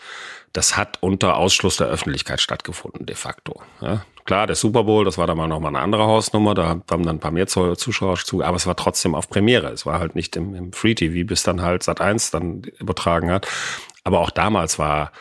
Das 0.54 0.76
hat 0.76 0.98
unter 1.02 1.38
Ausschluss 1.38 1.78
der 1.78 1.88
Öffentlichkeit 1.88 2.42
stattgefunden, 2.42 3.06
de 3.06 3.16
facto. 3.16 3.62
Ja, 3.82 4.04
klar, 4.26 4.48
der 4.48 4.56
Super 4.56 4.86
Bowl, 4.86 5.06
das 5.06 5.20
war 5.20 5.28
dann 5.28 5.38
mal 5.38 5.48
nochmal 5.48 5.76
eine 5.76 5.84
andere 5.84 6.06
Hausnummer, 6.06 6.56
da 6.56 6.68
haben 6.68 6.84
dann 6.88 7.08
ein 7.08 7.20
paar 7.20 7.30
mehr 7.30 7.46
Zuschauer 7.46 8.18
zu, 8.18 8.44
aber 8.44 8.56
es 8.56 8.66
war 8.66 8.76
trotzdem 8.76 9.14
auf 9.14 9.30
Premiere. 9.30 9.68
Es 9.68 9.86
war 9.86 10.00
halt 10.00 10.16
nicht 10.16 10.36
im, 10.36 10.56
im 10.56 10.74
Free 10.74 10.96
TV, 10.96 11.28
bis 11.28 11.44
dann 11.44 11.62
halt 11.62 11.84
Sat 11.84 12.02
1 12.02 12.32
dann 12.32 12.64
übertragen 12.80 13.30
hat. 13.30 13.48
Aber 14.08 14.22
auch 14.22 14.32
damals 14.32 14.80
war, 14.80 15.12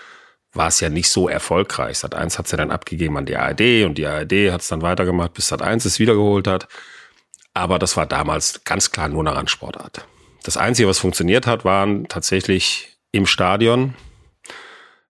war 0.53 0.69
es 0.69 0.79
ja 0.79 0.91
nicht 0.91 1.11
so 1.11 1.29
erfolgreich. 1.29 1.99
Sat 1.99 2.15
1 2.15 2.39
hat 2.39 2.45
es 2.45 2.53
ja 2.53 2.57
dann 2.57 2.71
abgegeben 2.71 3.17
an 3.17 3.27
die 3.27 3.37
ARD 3.37 3.85
und 3.85 3.99
die 3.99 4.07
ARD 4.07 4.53
hat 4.53 4.61
es 4.61 4.69
dann 4.69 4.81
weitergemacht, 4.81 5.35
bis 5.35 5.49
Sat 5.49 5.61
1 5.61 5.85
es 5.87 5.99
wiedergeholt 5.99 6.47
hat. 6.47 6.69
Aber 7.53 7.81
das 7.81 7.97
war 7.97 8.07
damals 8.07 8.63
ganz 8.63 8.93
klar 8.93 9.09
nur 9.09 9.27
eine 9.27 9.35
Randsportart. 9.35 10.07
Das 10.45 10.57
Einzige, 10.57 10.87
was 10.87 11.01
funktioniert 11.01 11.49
hat, 11.49 11.65
waren 11.65 12.07
tatsächlich 12.07 12.97
im 13.11 13.27
Stadion. 13.27 13.95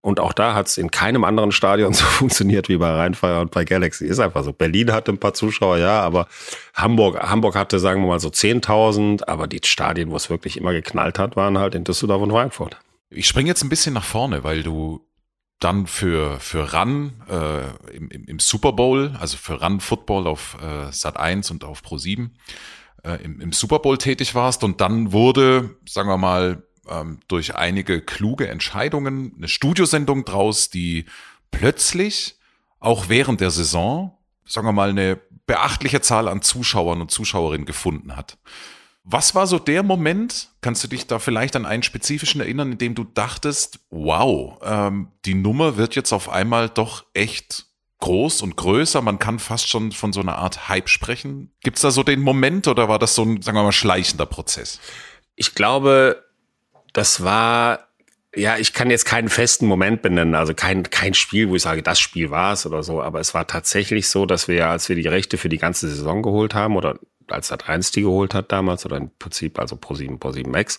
Und 0.00 0.20
auch 0.20 0.32
da 0.32 0.54
hat 0.54 0.68
es 0.68 0.78
in 0.78 0.90
keinem 0.90 1.24
anderen 1.24 1.52
Stadion 1.52 1.92
so 1.92 2.06
funktioniert 2.06 2.70
wie 2.70 2.78
bei 2.78 2.88
Rheinfire 2.88 3.42
und 3.42 3.50
bei 3.50 3.66
Galaxy. 3.66 4.06
Ist 4.06 4.20
einfach 4.20 4.42
so. 4.42 4.54
Berlin 4.54 4.90
hatte 4.90 5.12
ein 5.12 5.20
paar 5.20 5.34
Zuschauer, 5.34 5.76
ja, 5.76 6.00
aber 6.00 6.28
Hamburg, 6.72 7.20
Hamburg 7.20 7.56
hatte, 7.56 7.78
sagen 7.78 8.00
wir 8.00 8.08
mal, 8.08 8.20
so 8.20 8.28
10.000. 8.28 9.28
Aber 9.28 9.46
die 9.46 9.60
Stadien, 9.62 10.10
wo 10.10 10.16
es 10.16 10.30
wirklich 10.30 10.56
immer 10.56 10.72
geknallt 10.72 11.18
hat, 11.18 11.36
waren 11.36 11.58
halt 11.58 11.74
in 11.74 11.84
Düsseldorf 11.84 12.22
und 12.22 12.30
Frankfurt. 12.30 12.78
Ich 13.08 13.26
springe 13.26 13.48
jetzt 13.48 13.62
ein 13.62 13.68
bisschen 13.68 13.94
nach 13.94 14.04
vorne, 14.04 14.44
weil 14.44 14.62
du 14.62 15.06
dann 15.60 15.86
für, 15.86 16.38
für 16.40 16.74
Run 16.74 17.22
äh, 17.28 17.96
im, 17.96 18.10
im, 18.10 18.38
Super 18.38 18.72
Bowl, 18.72 19.16
also 19.18 19.36
für 19.36 19.62
Run 19.62 19.80
Football 19.80 20.26
auf 20.26 20.56
äh, 20.60 20.92
Sat 20.92 21.16
1 21.16 21.50
und 21.50 21.64
auf 21.64 21.82
Pro 21.82 21.96
7 21.96 22.36
äh, 23.04 23.22
im, 23.22 23.40
im 23.40 23.52
Super 23.52 23.78
Bowl 23.78 23.96
tätig 23.96 24.34
warst 24.34 24.64
und 24.64 24.80
dann 24.80 25.12
wurde, 25.12 25.76
sagen 25.88 26.08
wir 26.08 26.18
mal, 26.18 26.66
ähm, 26.88 27.20
durch 27.28 27.54
einige 27.54 28.02
kluge 28.02 28.48
Entscheidungen 28.48 29.32
eine 29.36 29.48
Studiosendung 29.48 30.24
draus, 30.24 30.68
die 30.68 31.06
plötzlich 31.50 32.38
auch 32.78 33.08
während 33.08 33.40
der 33.40 33.50
Saison, 33.50 34.16
sagen 34.44 34.66
wir 34.66 34.72
mal, 34.72 34.90
eine 34.90 35.18
beachtliche 35.46 36.00
Zahl 36.00 36.28
an 36.28 36.42
Zuschauern 36.42 37.00
und 37.00 37.10
Zuschauerinnen 37.10 37.66
gefunden 37.66 38.16
hat. 38.16 38.36
Was 39.08 39.36
war 39.36 39.46
so 39.46 39.60
der 39.60 39.84
Moment, 39.84 40.48
kannst 40.62 40.82
du 40.82 40.88
dich 40.88 41.06
da 41.06 41.20
vielleicht 41.20 41.54
an 41.54 41.64
einen 41.64 41.84
spezifischen 41.84 42.40
erinnern, 42.40 42.72
in 42.72 42.78
dem 42.78 42.96
du 42.96 43.04
dachtest, 43.04 43.78
wow, 43.88 44.58
ähm, 44.64 45.12
die 45.24 45.34
Nummer 45.34 45.76
wird 45.76 45.94
jetzt 45.94 46.12
auf 46.12 46.28
einmal 46.28 46.68
doch 46.68 47.04
echt 47.14 47.66
groß 48.00 48.42
und 48.42 48.56
größer, 48.56 49.02
man 49.02 49.20
kann 49.20 49.38
fast 49.38 49.68
schon 49.68 49.92
von 49.92 50.12
so 50.12 50.20
einer 50.20 50.38
Art 50.38 50.68
Hype 50.68 50.88
sprechen. 50.88 51.52
Gibt 51.62 51.76
es 51.76 51.82
da 51.82 51.92
so 51.92 52.02
den 52.02 52.20
Moment 52.20 52.66
oder 52.66 52.88
war 52.88 52.98
das 52.98 53.14
so 53.14 53.22
ein, 53.22 53.42
sagen 53.42 53.56
wir 53.56 53.62
mal, 53.62 53.70
schleichender 53.70 54.26
Prozess? 54.26 54.80
Ich 55.36 55.54
glaube, 55.54 56.24
das 56.92 57.22
war, 57.22 57.86
ja, 58.34 58.56
ich 58.58 58.72
kann 58.72 58.90
jetzt 58.90 59.04
keinen 59.04 59.28
festen 59.28 59.66
Moment 59.66 60.02
benennen, 60.02 60.34
also 60.34 60.52
kein, 60.52 60.82
kein 60.90 61.14
Spiel, 61.14 61.48
wo 61.48 61.54
ich 61.54 61.62
sage, 61.62 61.84
das 61.84 62.00
Spiel 62.00 62.30
war 62.30 62.54
es 62.54 62.66
oder 62.66 62.82
so, 62.82 63.00
aber 63.00 63.20
es 63.20 63.34
war 63.34 63.46
tatsächlich 63.46 64.08
so, 64.08 64.26
dass 64.26 64.48
wir, 64.48 64.68
als 64.68 64.88
wir 64.88 64.96
die 64.96 65.06
Rechte 65.06 65.38
für 65.38 65.48
die 65.48 65.58
ganze 65.58 65.88
Saison 65.88 66.22
geholt 66.22 66.54
haben 66.54 66.74
oder 66.74 66.98
als 67.28 67.48
Sat 67.48 67.68
1 67.68 67.90
die 67.92 68.02
geholt 68.02 68.34
hat 68.34 68.52
damals, 68.52 68.84
oder 68.84 68.96
im 68.96 69.10
Prinzip 69.18 69.58
also 69.58 69.76
Pro7, 69.76 70.18
Pro7 70.18 70.48
Max, 70.48 70.78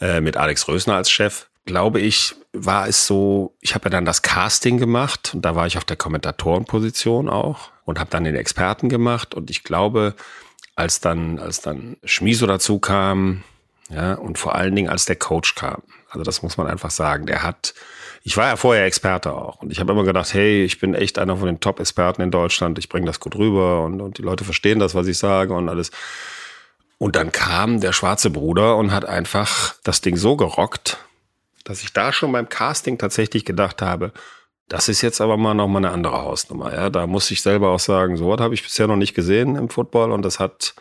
äh, 0.00 0.20
mit 0.20 0.36
Alex 0.36 0.68
Rösner 0.68 0.96
als 0.96 1.10
Chef, 1.10 1.46
glaube 1.64 2.00
ich, 2.00 2.34
war 2.52 2.88
es 2.88 3.06
so, 3.06 3.54
ich 3.60 3.74
habe 3.74 3.86
ja 3.86 3.90
dann 3.90 4.04
das 4.04 4.22
Casting 4.22 4.78
gemacht 4.78 5.32
und 5.34 5.42
da 5.42 5.54
war 5.56 5.66
ich 5.66 5.76
auf 5.76 5.84
der 5.84 5.96
Kommentatorenposition 5.96 7.28
auch. 7.28 7.70
und 7.86 7.98
habe 7.98 8.10
dann 8.10 8.24
den 8.24 8.34
Experten 8.34 8.90
gemacht. 8.90 9.34
Und 9.34 9.48
ich 9.48 9.64
glaube, 9.64 10.14
als 10.74 11.00
dann, 11.00 11.38
als 11.38 11.62
dann 11.62 11.96
Schmiso 12.04 12.46
dazu 12.46 12.78
kam, 12.78 13.42
ja, 13.88 14.14
und 14.14 14.36
vor 14.38 14.54
allen 14.56 14.74
Dingen 14.74 14.90
als 14.90 15.06
der 15.06 15.16
Coach 15.16 15.54
kam, 15.54 15.82
also 16.10 16.24
das 16.24 16.42
muss 16.42 16.56
man 16.56 16.66
einfach 16.66 16.90
sagen, 16.90 17.26
der 17.26 17.42
hat, 17.42 17.74
ich 18.26 18.36
war 18.36 18.48
ja 18.48 18.56
vorher 18.56 18.86
Experte 18.86 19.32
auch 19.32 19.62
und 19.62 19.70
ich 19.70 19.78
habe 19.78 19.92
immer 19.92 20.02
gedacht, 20.02 20.34
hey, 20.34 20.64
ich 20.64 20.80
bin 20.80 20.96
echt 20.96 21.20
einer 21.20 21.36
von 21.36 21.46
den 21.46 21.60
Top-Experten 21.60 22.22
in 22.22 22.32
Deutschland, 22.32 22.76
ich 22.76 22.88
bringe 22.88 23.06
das 23.06 23.20
gut 23.20 23.36
rüber 23.36 23.84
und, 23.84 24.00
und 24.00 24.18
die 24.18 24.22
Leute 24.22 24.42
verstehen 24.42 24.80
das, 24.80 24.96
was 24.96 25.06
ich 25.06 25.16
sage 25.16 25.54
und 25.54 25.68
alles. 25.68 25.92
Und 26.98 27.14
dann 27.14 27.30
kam 27.30 27.78
der 27.78 27.92
schwarze 27.92 28.30
Bruder 28.30 28.78
und 28.78 28.90
hat 28.90 29.04
einfach 29.04 29.76
das 29.84 30.00
Ding 30.00 30.16
so 30.16 30.34
gerockt, 30.34 30.98
dass 31.62 31.84
ich 31.84 31.92
da 31.92 32.12
schon 32.12 32.32
beim 32.32 32.48
Casting 32.48 32.98
tatsächlich 32.98 33.44
gedacht 33.44 33.80
habe, 33.80 34.12
das 34.68 34.88
ist 34.88 35.02
jetzt 35.02 35.20
aber 35.20 35.36
mal 35.36 35.54
noch 35.54 35.68
mal 35.68 35.78
eine 35.78 35.92
andere 35.92 36.20
Hausnummer. 36.20 36.74
Ja, 36.74 36.90
da 36.90 37.06
muss 37.06 37.30
ich 37.30 37.42
selber 37.42 37.70
auch 37.70 37.78
sagen, 37.78 38.16
so 38.16 38.28
was 38.28 38.40
habe 38.40 38.54
ich 38.54 38.64
bisher 38.64 38.88
noch 38.88 38.96
nicht 38.96 39.14
gesehen 39.14 39.54
im 39.54 39.68
Football 39.68 40.10
und 40.10 40.22
das 40.22 40.40
hat 40.40 40.74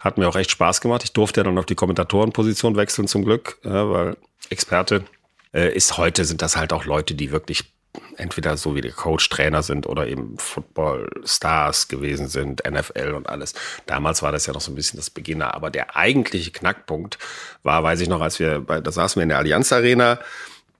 hat 0.00 0.18
mir 0.18 0.28
auch 0.28 0.34
echt 0.34 0.50
Spaß 0.50 0.80
gemacht. 0.80 1.04
Ich 1.04 1.12
durfte 1.12 1.38
ja 1.38 1.44
dann 1.44 1.58
auf 1.58 1.66
die 1.66 1.76
Kommentatorenposition 1.76 2.74
wechseln 2.74 3.06
zum 3.06 3.24
Glück, 3.24 3.58
ja, 3.62 3.88
weil 3.88 4.16
Experte 4.48 5.04
äh, 5.52 5.74
ist 5.74 5.98
heute 5.98 6.24
sind 6.24 6.42
das 6.42 6.56
halt 6.56 6.72
auch 6.72 6.84
Leute, 6.84 7.14
die 7.14 7.30
wirklich 7.30 7.72
entweder 8.16 8.56
so 8.56 8.74
wie 8.74 8.80
der 8.80 8.92
Coach 8.92 9.28
Trainer 9.28 9.62
sind 9.62 9.86
oder 9.86 10.06
eben 10.06 10.38
Football 10.38 11.08
Stars 11.24 11.88
gewesen 11.88 12.28
sind, 12.28 12.62
NFL 12.68 13.14
und 13.16 13.28
alles. 13.28 13.54
Damals 13.86 14.22
war 14.22 14.32
das 14.32 14.46
ja 14.46 14.52
noch 14.52 14.60
so 14.60 14.70
ein 14.70 14.74
bisschen 14.74 14.98
das 14.98 15.10
Beginner, 15.10 15.54
aber 15.54 15.70
der 15.70 15.96
eigentliche 15.96 16.50
Knackpunkt 16.50 17.18
war, 17.62 17.82
weiß 17.82 18.00
ich 18.00 18.08
noch, 18.08 18.20
als 18.20 18.38
wir 18.38 18.60
bei, 18.60 18.80
da 18.80 18.92
saßen 18.92 19.18
wir 19.18 19.24
in 19.24 19.30
der 19.30 19.38
Allianz 19.38 19.72
Arena 19.72 20.20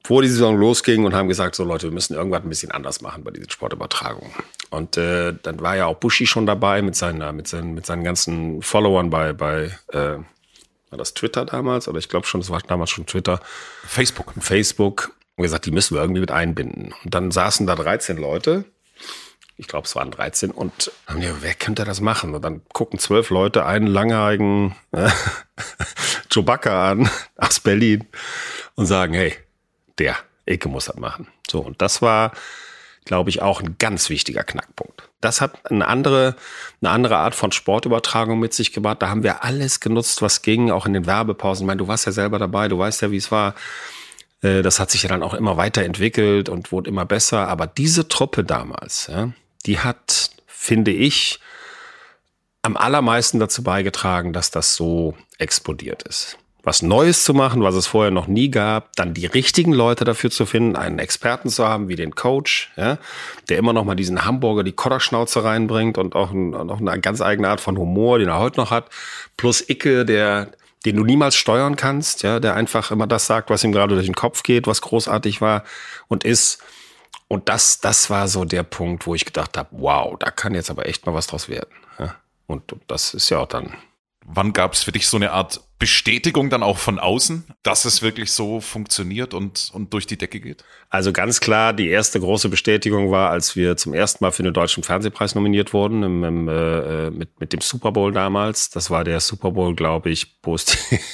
vor 0.04 0.22
die 0.22 0.28
Saison 0.28 0.56
losging 0.56 1.04
und 1.04 1.14
haben 1.14 1.28
gesagt, 1.28 1.54
so 1.54 1.64
Leute, 1.64 1.88
wir 1.88 1.92
müssen 1.92 2.14
irgendwas 2.14 2.42
ein 2.42 2.48
bisschen 2.48 2.70
anders 2.70 3.00
machen 3.00 3.22
bei 3.24 3.30
diesen 3.32 3.50
Sportübertragungen. 3.50 4.32
Und 4.70 4.96
äh, 4.96 5.34
dann 5.42 5.60
war 5.60 5.76
ja 5.76 5.86
auch 5.86 5.96
Bushi 5.96 6.26
schon 6.26 6.46
dabei 6.46 6.80
mit 6.80 6.96
seinen, 6.96 7.36
mit 7.36 7.48
seinen, 7.48 7.74
mit 7.74 7.86
seinen 7.86 8.04
ganzen 8.04 8.62
Followern 8.62 9.10
bei, 9.10 9.32
bei 9.32 9.76
äh, 9.92 10.18
war 10.90 10.98
das 10.98 11.14
Twitter 11.14 11.44
damals? 11.44 11.88
Oder 11.88 11.98
ich 11.98 12.08
glaube 12.08 12.26
schon, 12.26 12.40
das 12.40 12.50
war 12.50 12.60
damals 12.60 12.90
schon 12.90 13.06
Twitter. 13.06 13.40
Facebook. 13.86 14.34
Facebook. 14.40 15.12
Und 15.36 15.42
gesagt, 15.44 15.64
die 15.66 15.70
müssen 15.70 15.94
wir 15.94 16.02
irgendwie 16.02 16.20
mit 16.20 16.30
einbinden. 16.30 16.94
Und 17.04 17.14
dann 17.14 17.30
saßen 17.30 17.66
da 17.66 17.74
13 17.74 18.18
Leute. 18.18 18.64
Ich 19.56 19.68
glaube, 19.68 19.86
es 19.86 19.94
waren 19.94 20.10
13 20.10 20.50
und 20.50 20.90
haben 21.06 21.22
ja, 21.22 21.34
wer 21.40 21.54
könnte 21.54 21.84
das 21.84 22.00
machen? 22.00 22.34
Und 22.34 22.42
dann 22.42 22.62
gucken 22.72 22.98
zwölf 22.98 23.30
Leute 23.30 23.66
einen 23.66 23.86
langhaarigen 23.86 24.74
äh, 24.92 25.10
Chewbacca 26.30 26.90
an 26.90 27.10
aus 27.36 27.60
Berlin 27.60 28.06
und 28.74 28.86
sagen, 28.86 29.14
hey, 29.14 29.34
der 29.98 30.16
Ecke 30.46 30.68
muss 30.68 30.86
das 30.86 30.96
machen. 30.96 31.28
So, 31.48 31.60
und 31.60 31.80
das 31.82 32.00
war, 32.02 32.32
glaube 33.04 33.30
ich, 33.30 33.42
auch 33.42 33.60
ein 33.60 33.76
ganz 33.78 34.08
wichtiger 34.08 34.44
Knackpunkt. 34.44 35.09
Das 35.20 35.40
hat 35.40 35.70
eine 35.70 35.86
andere, 35.86 36.34
eine 36.80 36.90
andere 36.90 37.18
Art 37.18 37.34
von 37.34 37.52
Sportübertragung 37.52 38.38
mit 38.38 38.54
sich 38.54 38.72
gebracht. 38.72 39.02
Da 39.02 39.08
haben 39.08 39.22
wir 39.22 39.44
alles 39.44 39.80
genutzt, 39.80 40.22
was 40.22 40.42
ging, 40.42 40.70
auch 40.70 40.86
in 40.86 40.94
den 40.94 41.06
Werbepausen. 41.06 41.64
Ich 41.64 41.66
meine, 41.66 41.78
du 41.78 41.88
warst 41.88 42.06
ja 42.06 42.12
selber 42.12 42.38
dabei, 42.38 42.68
du 42.68 42.78
weißt 42.78 43.02
ja, 43.02 43.10
wie 43.10 43.18
es 43.18 43.30
war. 43.30 43.54
Äh, 44.42 44.62
das 44.62 44.80
hat 44.80 44.90
sich 44.90 45.02
ja 45.02 45.08
dann 45.08 45.22
auch 45.22 45.34
immer 45.34 45.56
weiterentwickelt 45.56 46.48
und 46.48 46.72
wurde 46.72 46.90
immer 46.90 47.04
besser. 47.04 47.48
Aber 47.48 47.66
diese 47.66 48.08
Truppe 48.08 48.44
damals, 48.44 49.10
die 49.66 49.78
hat, 49.78 50.30
finde 50.46 50.90
ich, 50.90 51.38
am 52.62 52.76
allermeisten 52.76 53.38
dazu 53.38 53.62
beigetragen, 53.62 54.32
dass 54.32 54.50
das 54.50 54.74
so 54.74 55.14
explodiert 55.38 56.02
ist 56.02 56.38
was 56.62 56.82
Neues 56.82 57.24
zu 57.24 57.34
machen, 57.34 57.62
was 57.62 57.74
es 57.74 57.86
vorher 57.86 58.10
noch 58.10 58.26
nie 58.26 58.50
gab, 58.50 58.94
dann 58.96 59.14
die 59.14 59.26
richtigen 59.26 59.72
Leute 59.72 60.04
dafür 60.04 60.30
zu 60.30 60.46
finden, 60.46 60.76
einen 60.76 60.98
Experten 60.98 61.48
zu 61.48 61.66
haben 61.66 61.88
wie 61.88 61.96
den 61.96 62.14
Coach, 62.14 62.70
ja, 62.76 62.98
der 63.48 63.58
immer 63.58 63.72
noch 63.72 63.84
mal 63.84 63.94
diesen 63.94 64.24
Hamburger 64.24 64.62
die 64.62 64.72
Kodderschnauze 64.72 65.44
reinbringt 65.44 65.98
und 65.98 66.14
auch, 66.14 66.30
ein, 66.30 66.50
noch 66.50 66.80
eine 66.80 67.00
ganz 67.00 67.20
eigene 67.20 67.48
Art 67.48 67.60
von 67.60 67.78
Humor, 67.78 68.18
den 68.18 68.28
er 68.28 68.38
heute 68.38 68.60
noch 68.60 68.70
hat, 68.70 68.90
plus 69.36 69.68
Icke, 69.68 70.04
der 70.04 70.50
den 70.86 70.96
du 70.96 71.04
niemals 71.04 71.36
steuern 71.36 71.76
kannst, 71.76 72.22
ja, 72.22 72.40
der 72.40 72.54
einfach 72.54 72.90
immer 72.90 73.06
das 73.06 73.26
sagt, 73.26 73.50
was 73.50 73.62
ihm 73.62 73.72
gerade 73.72 73.94
durch 73.94 74.06
den 74.06 74.14
Kopf 74.14 74.42
geht, 74.42 74.66
was 74.66 74.80
großartig 74.80 75.42
war 75.42 75.64
und 76.08 76.24
ist. 76.24 76.62
Und 77.28 77.50
das, 77.50 77.80
das 77.80 78.08
war 78.08 78.28
so 78.28 78.46
der 78.46 78.62
Punkt, 78.62 79.06
wo 79.06 79.14
ich 79.14 79.26
gedacht 79.26 79.58
habe, 79.58 79.68
wow, 79.72 80.16
da 80.18 80.30
kann 80.30 80.54
jetzt 80.54 80.70
aber 80.70 80.86
echt 80.86 81.04
mal 81.04 81.14
was 81.14 81.26
draus 81.26 81.50
werden. 81.50 81.68
Ja. 81.98 82.16
Und 82.46 82.74
das 82.88 83.12
ist 83.12 83.28
ja 83.28 83.40
auch 83.40 83.46
dann 83.46 83.76
Wann 84.32 84.52
gab 84.52 84.74
es 84.74 84.82
für 84.82 84.92
dich 84.92 85.08
so 85.08 85.16
eine 85.16 85.32
Art 85.32 85.60
Bestätigung 85.80 86.50
dann 86.50 86.62
auch 86.62 86.76
von 86.76 86.98
außen, 86.98 87.44
dass 87.62 87.86
es 87.86 88.02
wirklich 88.02 88.30
so 88.32 88.60
funktioniert 88.60 89.32
und, 89.32 89.70
und 89.72 89.92
durch 89.94 90.06
die 90.06 90.18
Decke 90.18 90.38
geht? 90.38 90.62
Also 90.90 91.10
ganz 91.10 91.40
klar, 91.40 91.72
die 91.72 91.88
erste 91.88 92.20
große 92.20 92.50
Bestätigung 92.50 93.10
war, 93.10 93.30
als 93.30 93.56
wir 93.56 93.78
zum 93.78 93.94
ersten 93.94 94.22
Mal 94.22 94.30
für 94.30 94.42
den 94.42 94.52
Deutschen 94.52 94.84
Fernsehpreis 94.84 95.34
nominiert 95.34 95.72
wurden, 95.72 96.02
im, 96.02 96.22
im, 96.22 96.48
äh, 96.48 97.10
mit, 97.10 97.40
mit 97.40 97.54
dem 97.54 97.62
Super 97.62 97.92
Bowl 97.92 98.12
damals. 98.12 98.68
Das 98.68 98.90
war 98.90 99.04
der 99.04 99.20
Super 99.20 99.52
Bowl, 99.52 99.74
glaube 99.74 100.10
ich, 100.10 100.36
wo 100.42 100.54
es, 100.54 100.66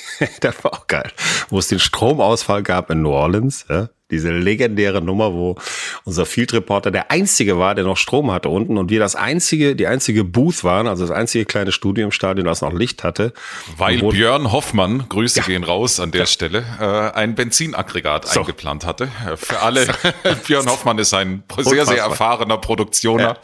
das 0.40 0.64
war 0.64 0.74
auch 0.74 0.86
geil, 0.88 1.12
wo 1.48 1.60
es 1.60 1.68
den 1.68 1.78
Stromausfall 1.78 2.64
gab 2.64 2.90
in 2.90 3.02
New 3.02 3.12
Orleans. 3.12 3.66
Ja? 3.70 3.88
Diese 4.12 4.30
legendäre 4.30 5.02
Nummer, 5.02 5.32
wo 5.32 5.56
unser 6.04 6.26
Field 6.26 6.52
Reporter 6.52 6.92
der 6.92 7.10
einzige 7.10 7.58
war, 7.58 7.74
der 7.74 7.84
noch 7.84 7.96
Strom 7.96 8.30
hatte 8.30 8.48
unten 8.48 8.78
und 8.78 8.88
wir 8.88 9.00
das 9.00 9.16
einzige, 9.16 9.74
die 9.74 9.88
einzige 9.88 10.22
Booth 10.22 10.62
waren, 10.62 10.86
also 10.86 11.04
das 11.04 11.10
einzige 11.10 11.44
kleine 11.44 11.72
Studio 11.72 12.04
im 12.04 12.12
Stadion, 12.12 12.46
das 12.46 12.60
noch 12.60 12.72
Licht 12.72 13.02
hatte. 13.02 13.32
Weil 13.76 13.98
Björn 13.98 14.52
Hoffmann, 14.52 15.06
Grüße 15.08 15.40
ja. 15.40 15.46
gehen 15.46 15.64
raus 15.64 15.98
an 15.98 16.12
der 16.12 16.20
ja. 16.20 16.26
Stelle, 16.26 16.64
äh, 16.80 17.18
ein 17.18 17.34
Benzinaggregat 17.34 18.28
so. 18.28 18.40
eingeplant 18.40 18.86
hatte. 18.86 19.08
Für 19.36 19.62
alle, 19.62 19.88
Björn 20.46 20.70
Hoffmann 20.70 20.98
ist 20.98 21.12
ein 21.12 21.42
sehr, 21.58 21.84
sehr 21.84 21.98
erfahrener 21.98 22.58
Produktioner, 22.58 23.22
ja. 23.22 23.36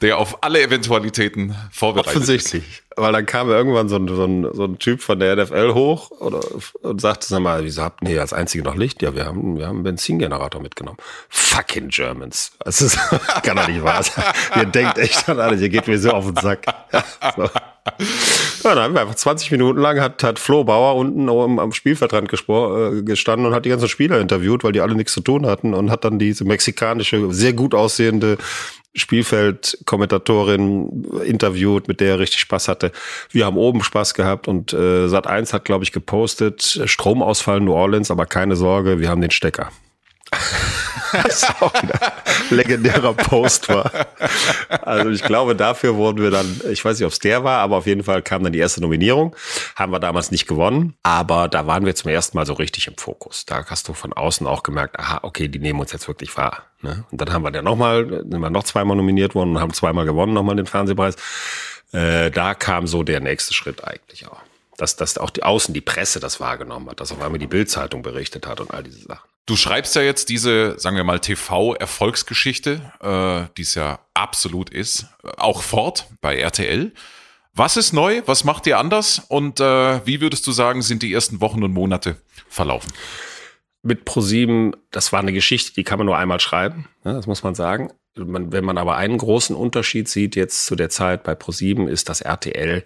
der 0.00 0.18
auf 0.18 0.42
alle 0.42 0.60
Eventualitäten 0.60 1.54
vorbereitet 1.70 2.16
Offensichtlich. 2.16 2.64
ist 2.64 2.87
weil 2.98 3.12
dann 3.12 3.26
kam 3.26 3.48
irgendwann 3.48 3.88
so 3.88 3.96
ein, 3.96 4.08
so 4.08 4.24
ein, 4.24 4.48
so 4.52 4.64
ein 4.64 4.78
Typ 4.78 5.00
von 5.00 5.18
der 5.18 5.36
NFL 5.36 5.74
hoch 5.74 6.10
oder, 6.10 6.40
und 6.82 7.00
sagte, 7.00 7.26
sag 7.26 7.40
mal, 7.40 7.64
wieso 7.64 7.82
habt 7.82 8.06
ihr 8.08 8.20
als 8.20 8.32
einzige 8.32 8.64
noch 8.64 8.76
Licht? 8.76 9.02
Ja, 9.02 9.14
wir 9.14 9.26
haben, 9.26 9.56
wir 9.58 9.66
haben 9.66 9.76
einen 9.76 9.84
Benzingenerator 9.84 10.60
mitgenommen. 10.60 10.98
Fucking 11.28 11.88
Germans. 11.88 12.52
Das 12.64 12.82
ist, 12.82 12.98
kann 13.42 13.56
doch 13.56 13.68
nicht 13.68 13.82
wahr 13.82 14.02
sein. 14.02 14.24
ihr 14.56 14.66
denkt 14.66 14.98
echt 14.98 15.28
an 15.28 15.40
alles, 15.40 15.60
ihr 15.60 15.68
geht 15.68 15.86
mir 15.86 15.98
so 15.98 16.10
auf 16.10 16.26
den 16.26 16.36
Sack. 16.36 16.66
so. 17.36 17.48
Ja, 18.64 18.74
dann 18.74 18.84
haben 18.84 18.94
wir 18.94 19.00
einfach 19.00 19.14
20 19.14 19.50
Minuten 19.50 19.80
lang 19.80 20.00
hat, 20.00 20.22
hat 20.22 20.38
Flo 20.38 20.64
Bauer 20.64 20.96
unten 20.96 21.28
am, 21.28 21.58
am 21.58 21.72
Spielfeldrand 21.72 22.30
äh, 22.32 23.02
gestanden 23.02 23.46
und 23.46 23.54
hat 23.54 23.64
die 23.64 23.70
ganzen 23.70 23.88
Spieler 23.88 24.20
interviewt, 24.20 24.64
weil 24.64 24.72
die 24.72 24.80
alle 24.80 24.94
nichts 24.94 25.12
zu 25.12 25.20
tun 25.20 25.46
hatten 25.46 25.74
und 25.74 25.90
hat 25.90 26.04
dann 26.04 26.18
diese 26.18 26.44
mexikanische, 26.44 27.32
sehr 27.32 27.52
gut 27.52 27.74
aussehende 27.74 28.36
Spielfeld-Kommentatorin 28.98 31.06
interviewt, 31.24 31.88
mit 31.88 32.00
der 32.00 32.10
er 32.10 32.18
richtig 32.18 32.40
Spaß 32.40 32.68
hatte. 32.68 32.92
Wir 33.30 33.46
haben 33.46 33.56
oben 33.56 33.82
Spaß 33.82 34.14
gehabt 34.14 34.48
und 34.48 34.72
äh, 34.72 35.06
Sat1 35.06 35.52
hat, 35.52 35.64
glaube 35.64 35.84
ich, 35.84 35.92
gepostet, 35.92 36.82
Stromausfall 36.84 37.60
New 37.60 37.72
Orleans, 37.72 38.10
aber 38.10 38.26
keine 38.26 38.56
Sorge, 38.56 39.00
wir 39.00 39.08
haben 39.08 39.20
den 39.20 39.30
Stecker. 39.30 39.70
Was 41.12 41.44
auch 41.60 41.74
ein 41.74 41.90
legendärer 42.50 43.14
Post 43.14 43.68
war. 43.68 43.90
Also 44.82 45.10
ich 45.10 45.22
glaube, 45.22 45.54
dafür 45.54 45.96
wurden 45.96 46.22
wir 46.22 46.30
dann, 46.30 46.60
ich 46.70 46.84
weiß 46.84 46.98
nicht, 46.98 47.06
ob 47.06 47.12
es 47.12 47.18
der 47.18 47.44
war, 47.44 47.60
aber 47.60 47.76
auf 47.76 47.86
jeden 47.86 48.04
Fall 48.04 48.22
kam 48.22 48.42
dann 48.42 48.52
die 48.52 48.58
erste 48.58 48.80
Nominierung. 48.80 49.34
Haben 49.76 49.92
wir 49.92 50.00
damals 50.00 50.30
nicht 50.30 50.46
gewonnen, 50.46 50.94
aber 51.02 51.48
da 51.48 51.66
waren 51.66 51.84
wir 51.84 51.94
zum 51.94 52.10
ersten 52.10 52.36
Mal 52.36 52.46
so 52.46 52.54
richtig 52.54 52.86
im 52.86 52.96
Fokus. 52.96 53.46
Da 53.46 53.64
hast 53.66 53.88
du 53.88 53.94
von 53.94 54.12
außen 54.12 54.46
auch 54.46 54.62
gemerkt, 54.62 54.98
aha, 54.98 55.20
okay, 55.22 55.48
die 55.48 55.58
nehmen 55.58 55.80
uns 55.80 55.92
jetzt 55.92 56.08
wirklich 56.08 56.36
wahr. 56.36 56.64
Ne? 56.82 57.04
Und 57.10 57.20
dann 57.20 57.32
haben 57.32 57.42
wir 57.42 57.50
dann 57.50 57.64
nochmal, 57.64 58.08
sind 58.08 58.40
wir 58.40 58.50
noch 58.50 58.64
zweimal 58.64 58.96
nominiert 58.96 59.34
worden 59.34 59.56
und 59.56 59.60
haben 59.60 59.72
zweimal 59.72 60.04
gewonnen, 60.04 60.32
nochmal 60.32 60.56
den 60.56 60.66
Fernsehpreis. 60.66 61.16
Äh, 61.92 62.30
da 62.30 62.54
kam 62.54 62.86
so 62.86 63.02
der 63.02 63.20
nächste 63.20 63.54
Schritt 63.54 63.84
eigentlich 63.84 64.26
auch 64.26 64.42
dass, 64.78 64.96
dass 64.96 65.18
auch 65.18 65.30
die 65.30 65.42
Außen, 65.42 65.74
die 65.74 65.80
Presse 65.82 66.20
das 66.20 66.40
wahrgenommen 66.40 66.88
hat, 66.88 67.00
dass 67.00 67.12
auf 67.12 67.20
einmal 67.20 67.38
die 67.38 67.46
Bildzeitung 67.46 68.02
berichtet 68.02 68.46
hat 68.46 68.60
und 68.60 68.72
all 68.72 68.82
diese 68.82 69.00
Sachen. 69.00 69.28
Du 69.48 69.56
schreibst 69.56 69.96
ja 69.96 70.02
jetzt 70.02 70.28
diese, 70.28 70.78
sagen 70.78 70.96
wir 70.96 71.04
mal, 71.04 71.20
TV-Erfolgsgeschichte, 71.20 72.82
äh, 73.00 73.50
die 73.56 73.62
es 73.62 73.74
ja 73.74 74.00
absolut 74.12 74.68
ist, 74.68 75.06
auch 75.38 75.62
fort 75.62 76.06
bei 76.20 76.36
RTL. 76.36 76.92
Was 77.54 77.78
ist 77.78 77.94
neu? 77.94 78.20
Was 78.26 78.44
macht 78.44 78.66
ihr 78.66 78.76
anders? 78.76 79.22
Und 79.28 79.58
äh, 79.58 80.06
wie 80.06 80.20
würdest 80.20 80.46
du 80.46 80.52
sagen, 80.52 80.82
sind 80.82 81.02
die 81.02 81.10
ersten 81.10 81.40
Wochen 81.40 81.62
und 81.62 81.72
Monate 81.72 82.16
verlaufen? 82.50 82.92
Mit 83.82 84.04
ProSieben, 84.04 84.76
das 84.90 85.14
war 85.14 85.20
eine 85.20 85.32
Geschichte, 85.32 85.72
die 85.72 85.82
kann 85.82 85.96
man 85.98 86.04
nur 86.04 86.18
einmal 86.18 86.40
schreiben, 86.40 86.86
ne, 87.04 87.14
das 87.14 87.26
muss 87.26 87.42
man 87.42 87.54
sagen. 87.54 87.90
wenn 88.16 88.64
man 88.66 88.76
aber 88.76 88.96
einen 88.96 89.16
großen 89.16 89.56
Unterschied 89.56 90.10
sieht 90.10 90.36
jetzt 90.36 90.66
zu 90.66 90.76
der 90.76 90.90
Zeit 90.90 91.22
bei 91.22 91.34
ProSieben, 91.34 91.88
ist, 91.88 92.10
dass 92.10 92.20
RTL 92.20 92.84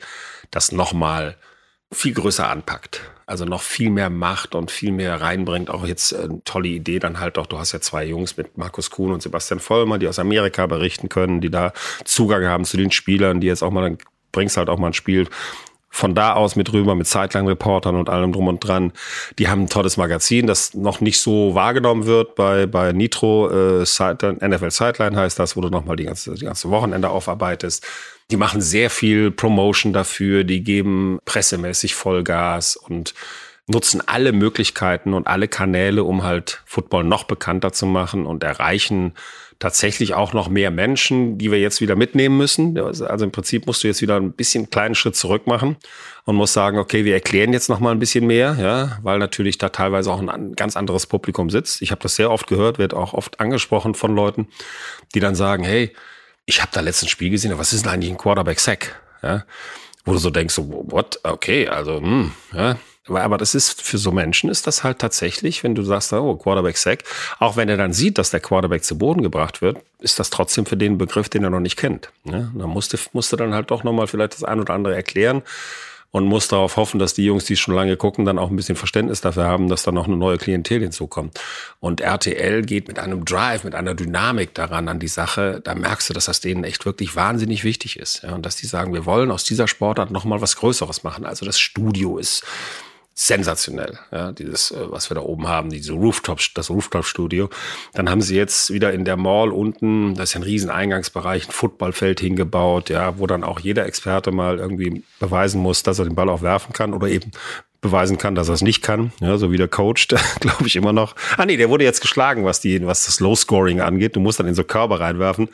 das 0.52 0.70
nochmal 0.70 1.36
viel 1.90 2.14
größer 2.14 2.48
anpackt 2.48 3.00
also 3.32 3.46
noch 3.46 3.62
viel 3.62 3.88
mehr 3.88 4.10
macht 4.10 4.54
und 4.54 4.70
viel 4.70 4.92
mehr 4.92 5.22
reinbringt. 5.22 5.70
Auch 5.70 5.86
jetzt 5.86 6.12
äh, 6.12 6.28
tolle 6.44 6.68
Idee 6.68 6.98
dann 6.98 7.18
halt 7.18 7.38
doch, 7.38 7.46
du 7.46 7.58
hast 7.58 7.72
ja 7.72 7.80
zwei 7.80 8.04
Jungs 8.04 8.36
mit 8.36 8.58
Markus 8.58 8.90
Kuhn 8.90 9.10
und 9.10 9.22
Sebastian 9.22 9.58
Vollmer, 9.58 9.98
die 9.98 10.06
aus 10.06 10.18
Amerika 10.18 10.66
berichten 10.66 11.08
können, 11.08 11.40
die 11.40 11.50
da 11.50 11.72
Zugang 12.04 12.44
haben 12.44 12.66
zu 12.66 12.76
den 12.76 12.90
Spielern, 12.92 13.40
die 13.40 13.46
jetzt 13.46 13.62
auch 13.62 13.70
mal, 13.70 13.82
dann 13.82 13.98
bringst 14.32 14.58
halt 14.58 14.68
auch 14.68 14.78
mal 14.78 14.88
ein 14.88 14.92
Spiel 14.92 15.28
von 15.88 16.14
da 16.14 16.34
aus 16.34 16.56
mit 16.56 16.72
rüber, 16.72 16.94
mit 16.94 17.06
Sideline-Reportern 17.06 17.96
und 17.96 18.10
allem 18.10 18.32
drum 18.32 18.48
und 18.48 18.60
dran. 18.60 18.92
Die 19.38 19.48
haben 19.48 19.62
ein 19.62 19.68
tolles 19.68 19.96
Magazin, 19.96 20.46
das 20.46 20.74
noch 20.74 21.00
nicht 21.00 21.20
so 21.20 21.54
wahrgenommen 21.54 22.04
wird 22.04 22.34
bei, 22.34 22.66
bei 22.66 22.92
Nitro. 22.92 23.50
Äh, 23.50 23.82
NFL 23.82 24.70
Sideline 24.70 25.16
heißt 25.16 25.38
das, 25.38 25.56
wo 25.56 25.62
du 25.62 25.68
nochmal 25.68 25.96
die 25.96 26.04
ganze, 26.04 26.34
die 26.34 26.44
ganze 26.44 26.70
Wochenende 26.70 27.08
aufarbeitest. 27.08 27.86
Die 28.30 28.36
machen 28.36 28.60
sehr 28.60 28.90
viel 28.90 29.30
Promotion 29.30 29.92
dafür, 29.92 30.44
die 30.44 30.62
geben 30.64 31.18
pressemäßig 31.24 31.94
Vollgas 31.94 32.76
und 32.76 33.14
nutzen 33.66 34.02
alle 34.06 34.32
Möglichkeiten 34.32 35.14
und 35.14 35.26
alle 35.26 35.48
Kanäle, 35.48 36.04
um 36.04 36.22
halt 36.22 36.62
Football 36.66 37.04
noch 37.04 37.24
bekannter 37.24 37.72
zu 37.72 37.86
machen 37.86 38.26
und 38.26 38.42
erreichen 38.42 39.14
tatsächlich 39.62 40.14
auch 40.14 40.32
noch 40.32 40.48
mehr 40.48 40.72
Menschen, 40.72 41.38
die 41.38 41.52
wir 41.52 41.60
jetzt 41.60 41.80
wieder 41.80 41.94
mitnehmen 41.94 42.36
müssen. 42.36 42.76
Also 42.76 43.24
im 43.24 43.30
Prinzip 43.30 43.66
musst 43.66 43.84
du 43.84 43.86
jetzt 43.86 44.02
wieder 44.02 44.16
ein 44.16 44.32
bisschen 44.32 44.62
einen 44.62 44.70
kleinen 44.70 44.96
Schritt 44.96 45.14
zurück 45.14 45.46
machen 45.46 45.76
und 46.24 46.34
musst 46.34 46.52
sagen, 46.52 46.78
okay, 46.78 47.04
wir 47.04 47.14
erklären 47.14 47.52
jetzt 47.52 47.68
noch 47.68 47.78
mal 47.78 47.92
ein 47.92 48.00
bisschen 48.00 48.26
mehr, 48.26 48.56
ja, 48.58 48.98
weil 49.02 49.20
natürlich 49.20 49.58
da 49.58 49.68
teilweise 49.68 50.10
auch 50.10 50.20
ein 50.20 50.56
ganz 50.56 50.76
anderes 50.76 51.06
Publikum 51.06 51.48
sitzt. 51.48 51.80
Ich 51.80 51.92
habe 51.92 52.02
das 52.02 52.16
sehr 52.16 52.32
oft 52.32 52.48
gehört, 52.48 52.78
wird 52.78 52.92
auch 52.92 53.14
oft 53.14 53.38
angesprochen 53.38 53.94
von 53.94 54.16
Leuten, 54.16 54.48
die 55.14 55.20
dann 55.20 55.36
sagen, 55.36 55.62
hey, 55.62 55.92
ich 56.46 56.60
habe 56.60 56.72
da 56.72 56.80
letztens 56.80 57.10
Spiel 57.10 57.30
gesehen, 57.30 57.56
was 57.58 57.72
ist 57.72 57.84
denn 57.84 57.92
eigentlich 57.92 58.10
ein 58.10 58.18
Quarterback-Sack? 58.18 59.00
Ja, 59.22 59.44
wo 60.04 60.12
du 60.12 60.18
so 60.18 60.30
denkst, 60.30 60.54
so, 60.54 60.84
what? 60.88 61.20
Okay, 61.22 61.68
also, 61.68 62.00
hm, 62.00 62.32
ja, 62.52 62.76
aber 63.08 63.36
das 63.36 63.54
ist 63.54 63.82
für 63.82 63.98
so 63.98 64.12
Menschen 64.12 64.48
ist 64.48 64.66
das 64.66 64.84
halt 64.84 65.00
tatsächlich, 65.00 65.64
wenn 65.64 65.74
du 65.74 65.82
sagst, 65.82 66.12
oh, 66.12 66.36
Quarterback 66.36 66.76
Sack, 66.76 67.04
auch 67.40 67.56
wenn 67.56 67.68
er 67.68 67.76
dann 67.76 67.92
sieht, 67.92 68.18
dass 68.18 68.30
der 68.30 68.40
Quarterback 68.40 68.84
zu 68.84 68.96
Boden 68.96 69.22
gebracht 69.22 69.60
wird, 69.60 69.78
ist 69.98 70.18
das 70.18 70.30
trotzdem 70.30 70.66
für 70.66 70.76
den 70.76 70.98
Begriff, 70.98 71.28
den 71.28 71.42
er 71.42 71.50
noch 71.50 71.60
nicht 71.60 71.76
kennt. 71.76 72.12
Ja, 72.24 72.50
dann 72.54 72.70
musste, 72.70 72.98
musste 73.12 73.36
dann 73.36 73.54
halt 73.54 73.70
doch 73.70 73.82
nochmal 73.82 74.06
vielleicht 74.06 74.34
das 74.34 74.44
ein 74.44 74.60
oder 74.60 74.74
andere 74.74 74.94
erklären 74.94 75.42
und 76.12 76.26
muss 76.26 76.46
darauf 76.46 76.76
hoffen, 76.76 76.98
dass 76.98 77.14
die 77.14 77.24
Jungs, 77.24 77.46
die 77.46 77.56
schon 77.56 77.74
lange 77.74 77.96
gucken, 77.96 78.24
dann 78.24 78.38
auch 78.38 78.50
ein 78.50 78.56
bisschen 78.56 78.76
Verständnis 78.76 79.22
dafür 79.22 79.44
haben, 79.44 79.68
dass 79.68 79.82
da 79.82 79.92
noch 79.92 80.06
eine 80.06 80.16
neue 80.16 80.36
Klientel 80.36 80.80
hinzukommt. 80.80 81.40
Und 81.80 82.00
RTL 82.00 82.62
geht 82.62 82.86
mit 82.86 82.98
einem 82.98 83.24
Drive, 83.24 83.64
mit 83.64 83.74
einer 83.74 83.94
Dynamik 83.94 84.54
daran 84.54 84.88
an 84.88 85.00
die 85.00 85.08
Sache. 85.08 85.60
Da 85.64 85.74
merkst 85.74 86.10
du, 86.10 86.14
dass 86.14 86.26
das 86.26 86.40
denen 86.40 86.64
echt 86.64 86.84
wirklich 86.84 87.16
wahnsinnig 87.16 87.64
wichtig 87.64 87.98
ist. 87.98 88.22
Ja, 88.22 88.34
und 88.34 88.44
dass 88.44 88.56
die 88.56 88.66
sagen, 88.66 88.92
wir 88.92 89.06
wollen 89.06 89.30
aus 89.30 89.44
dieser 89.44 89.66
Sportart 89.66 90.10
nochmal 90.10 90.42
was 90.42 90.56
Größeres 90.56 91.02
machen. 91.02 91.24
Also 91.24 91.46
das 91.46 91.58
Studio 91.58 92.18
ist 92.18 92.44
sensationell. 93.14 93.98
Ja, 94.10 94.32
dieses, 94.32 94.70
äh, 94.70 94.90
was 94.90 95.10
wir 95.10 95.14
da 95.14 95.20
oben 95.20 95.48
haben, 95.48 95.70
diese 95.70 95.92
Rooftop, 95.92 96.40
das 96.54 96.70
Rooftop-Studio. 96.70 97.50
Dann 97.92 98.08
haben 98.08 98.22
sie 98.22 98.36
jetzt 98.36 98.72
wieder 98.72 98.92
in 98.92 99.04
der 99.04 99.16
Mall 99.16 99.50
unten, 99.50 100.14
das 100.14 100.30
ist 100.30 100.34
ja 100.34 100.40
ein 100.40 100.44
riesen 100.44 100.70
Eingangsbereich, 100.70 101.48
ein 101.48 101.52
Footballfeld 101.52 102.20
hingebaut, 102.20 102.88
ja, 102.88 103.18
wo 103.18 103.26
dann 103.26 103.44
auch 103.44 103.60
jeder 103.60 103.86
Experte 103.86 104.32
mal 104.32 104.58
irgendwie 104.58 105.04
beweisen 105.20 105.60
muss, 105.60 105.82
dass 105.82 105.98
er 105.98 106.06
den 106.06 106.14
Ball 106.14 106.28
auch 106.28 106.42
werfen 106.42 106.72
kann 106.72 106.94
oder 106.94 107.08
eben 107.08 107.32
beweisen 107.82 108.16
kann, 108.16 108.36
dass 108.36 108.48
er 108.48 108.54
es 108.54 108.62
nicht 108.62 108.80
kann, 108.80 109.12
ja, 109.20 109.36
so 109.36 109.50
wie 109.50 109.56
der 109.56 109.68
Coach, 109.68 110.06
glaube 110.40 110.66
ich 110.66 110.76
immer 110.76 110.92
noch. 110.92 111.14
Ah 111.36 111.44
nee, 111.44 111.56
der 111.56 111.68
wurde 111.68 111.84
jetzt 111.84 112.00
geschlagen, 112.00 112.44
was 112.44 112.60
die, 112.60 112.86
was 112.86 113.06
das 113.06 113.20
Low 113.20 113.34
Scoring 113.34 113.80
angeht. 113.80 114.16
Du 114.16 114.20
musst 114.20 114.38
dann 114.38 114.46
in 114.46 114.54
so 114.54 114.64
Körper 114.64 115.00
reinwerfen 115.00 115.48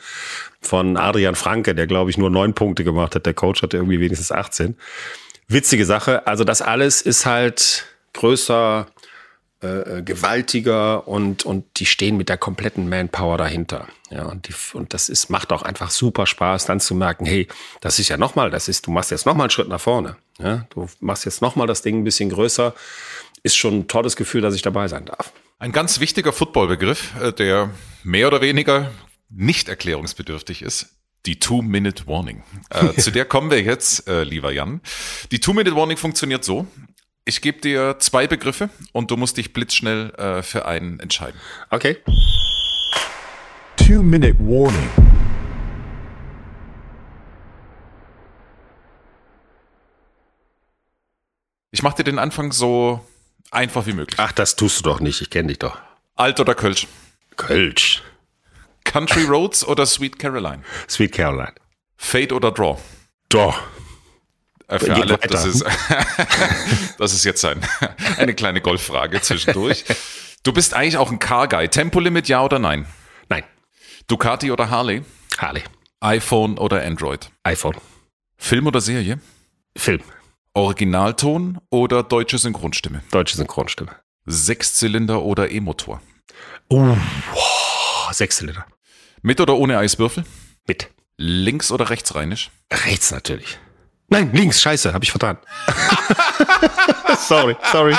von 0.61 0.95
Adrian 0.95 1.35
Franke, 1.35 1.73
der 1.73 1.87
glaube 1.87 2.11
ich 2.11 2.17
nur 2.17 2.29
neun 2.29 2.53
Punkte 2.53 2.83
gemacht 2.83 3.15
hat. 3.15 3.25
Der 3.25 3.33
Coach 3.33 3.63
hatte 3.63 3.77
irgendwie 3.77 3.99
wenigstens 3.99 4.31
18 4.31 4.77
witzige 5.49 5.85
Sache. 5.85 6.25
Also 6.25 6.45
das 6.45 6.61
alles 6.61 7.01
ist 7.01 7.25
halt 7.25 7.85
größer, 8.13 8.87
äh, 9.61 9.97
äh, 9.97 10.01
gewaltiger 10.03 11.05
und, 11.05 11.43
und 11.43 11.65
die 11.81 11.85
stehen 11.85 12.15
mit 12.15 12.29
der 12.29 12.37
kompletten 12.37 12.87
Manpower 12.87 13.37
dahinter. 13.37 13.89
Ja, 14.09 14.23
und, 14.23 14.47
die, 14.47 14.53
und 14.71 14.93
das 14.93 15.09
ist, 15.09 15.29
macht 15.29 15.51
auch 15.51 15.63
einfach 15.63 15.91
super 15.91 16.25
Spaß, 16.25 16.65
dann 16.65 16.79
zu 16.79 16.95
merken, 16.95 17.25
hey, 17.25 17.45
das 17.81 17.99
ist 17.99 18.07
ja 18.07 18.15
nochmal, 18.15 18.51
das 18.51 18.69
ist, 18.69 18.87
du 18.87 18.91
machst 18.91 19.11
jetzt 19.11 19.25
nochmal 19.25 19.45
einen 19.45 19.49
Schritt 19.49 19.67
nach 19.67 19.81
vorne. 19.81 20.15
Ja, 20.37 20.65
du 20.69 20.87
machst 21.01 21.25
jetzt 21.25 21.41
nochmal 21.41 21.67
das 21.67 21.81
Ding 21.81 21.99
ein 21.99 22.03
bisschen 22.05 22.29
größer. 22.29 22.73
Ist 23.43 23.57
schon 23.57 23.79
ein 23.79 23.87
tolles 23.89 24.15
Gefühl, 24.15 24.39
dass 24.39 24.55
ich 24.55 24.61
dabei 24.61 24.87
sein 24.87 25.03
darf. 25.03 25.33
Ein 25.57 25.73
ganz 25.73 25.99
wichtiger 25.99 26.31
Footballbegriff, 26.31 27.19
äh, 27.21 27.33
der 27.33 27.69
mehr 28.03 28.27
oder 28.27 28.39
weniger 28.39 28.91
nicht 29.29 29.67
erklärungsbedürftig 29.67 30.61
ist, 30.61 30.98
die 31.25 31.39
Two-Minute-Warning. 31.39 32.43
Äh, 32.69 32.93
zu 32.97 33.11
der 33.11 33.25
kommen 33.25 33.51
wir 33.51 33.61
jetzt, 33.61 34.07
äh, 34.07 34.23
lieber 34.23 34.51
Jan. 34.51 34.81
Die 35.31 35.39
Two-Minute-Warning 35.39 35.97
funktioniert 35.97 36.43
so. 36.43 36.67
Ich 37.25 37.41
gebe 37.41 37.61
dir 37.61 37.97
zwei 37.99 38.27
Begriffe 38.27 38.69
und 38.91 39.11
du 39.11 39.17
musst 39.17 39.37
dich 39.37 39.53
blitzschnell 39.53 40.11
äh, 40.15 40.41
für 40.41 40.65
einen 40.65 40.99
entscheiden. 40.99 41.39
Okay. 41.69 41.97
Two-Minute-Warning. 43.77 44.89
Ich 51.71 51.83
mache 51.83 51.97
dir 51.97 52.03
den 52.03 52.19
Anfang 52.19 52.51
so 52.51 53.05
einfach 53.51 53.85
wie 53.85 53.93
möglich. 53.93 54.19
Ach, 54.19 54.31
das 54.31 54.55
tust 54.55 54.79
du 54.79 54.83
doch 54.89 54.99
nicht. 54.99 55.21
Ich 55.21 55.29
kenne 55.29 55.49
dich 55.49 55.59
doch. 55.59 55.77
Alt 56.15 56.39
oder 56.39 56.55
Kölsch? 56.55 56.87
Kölsch. 57.37 58.01
Country 58.89 59.23
Roads 59.23 59.65
oder 59.65 59.85
Sweet 59.85 60.17
Caroline? 60.17 60.63
Sweet 60.89 61.11
Caroline. 61.11 61.53
Fade 61.95 62.33
oder 62.33 62.51
Draw? 62.51 62.77
Draw. 63.29 63.53
Äh, 64.67 64.79
für 64.79 64.95
alle, 64.95 65.17
das 65.17 65.45
ist, 65.45 65.63
das 66.97 67.13
ist 67.13 67.23
jetzt 67.23 67.45
ein, 67.45 67.61
eine 68.17 68.33
kleine 68.33 68.61
Golffrage 68.61 69.21
zwischendurch. 69.21 69.85
Du 70.43 70.53
bist 70.53 70.73
eigentlich 70.73 70.97
auch 70.97 71.11
ein 71.11 71.19
Car 71.19 71.47
Guy. 71.47 71.67
Tempolimit 71.67 72.27
ja 72.27 72.43
oder 72.43 72.57
nein? 72.57 72.87
Nein. 73.29 73.43
Ducati 74.07 74.51
oder 74.51 74.69
Harley? 74.69 75.03
Harley. 75.37 75.63
iPhone 75.99 76.57
oder 76.57 76.83
Android? 76.83 77.29
iPhone. 77.43 77.75
Film 78.37 78.65
oder 78.67 78.81
Serie? 78.81 79.19
Film. 79.77 80.01
Originalton 80.53 81.59
oder 81.69 82.01
deutsche 82.03 82.37
Synchronstimme? 82.37 83.03
Deutsche 83.11 83.37
Synchronstimme. 83.37 83.95
Sechszylinder 84.25 85.21
oder 85.21 85.51
E-Motor? 85.51 86.01
Uh, 86.71 86.95
wow, 87.33 88.11
Sechszylinder. 88.11 88.65
Mit 89.21 89.41
oder 89.41 89.55
ohne 89.55 89.77
Eiswürfel? 89.77 90.23
Mit. 90.67 90.89
Links 91.17 91.71
oder 91.71 91.89
rechtsrheinisch? 91.89 92.51
Rechts 92.71 93.11
natürlich. 93.11 93.59
Nein, 94.07 94.31
links, 94.33 94.61
scheiße, 94.61 94.93
habe 94.93 95.03
ich 95.03 95.11
vertan. 95.11 95.37
sorry, 97.27 97.55
sorry. 97.71 97.95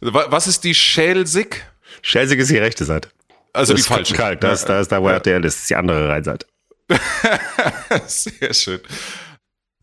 Was 0.00 0.46
ist 0.46 0.64
die 0.64 0.74
Schelsig? 0.74 1.64
Schelsig 2.02 2.40
ist 2.40 2.50
die 2.50 2.58
rechte 2.58 2.84
Seite. 2.84 3.10
Also 3.52 3.72
das 3.72 3.82
die 3.82 3.88
falsche. 3.88 4.14
Kalt, 4.14 4.42
das, 4.42 4.64
da 4.64 4.80
ist 4.80 4.88
da, 4.92 5.00
wo 5.02 5.08
Ja. 5.08 5.14
RTL 5.14 5.44
ist, 5.44 5.54
das 5.56 5.62
ist 5.62 5.70
die 5.70 5.76
andere 5.76 6.08
Rheinseite. 6.08 6.46
Sehr 8.06 8.54
schön. 8.54 8.80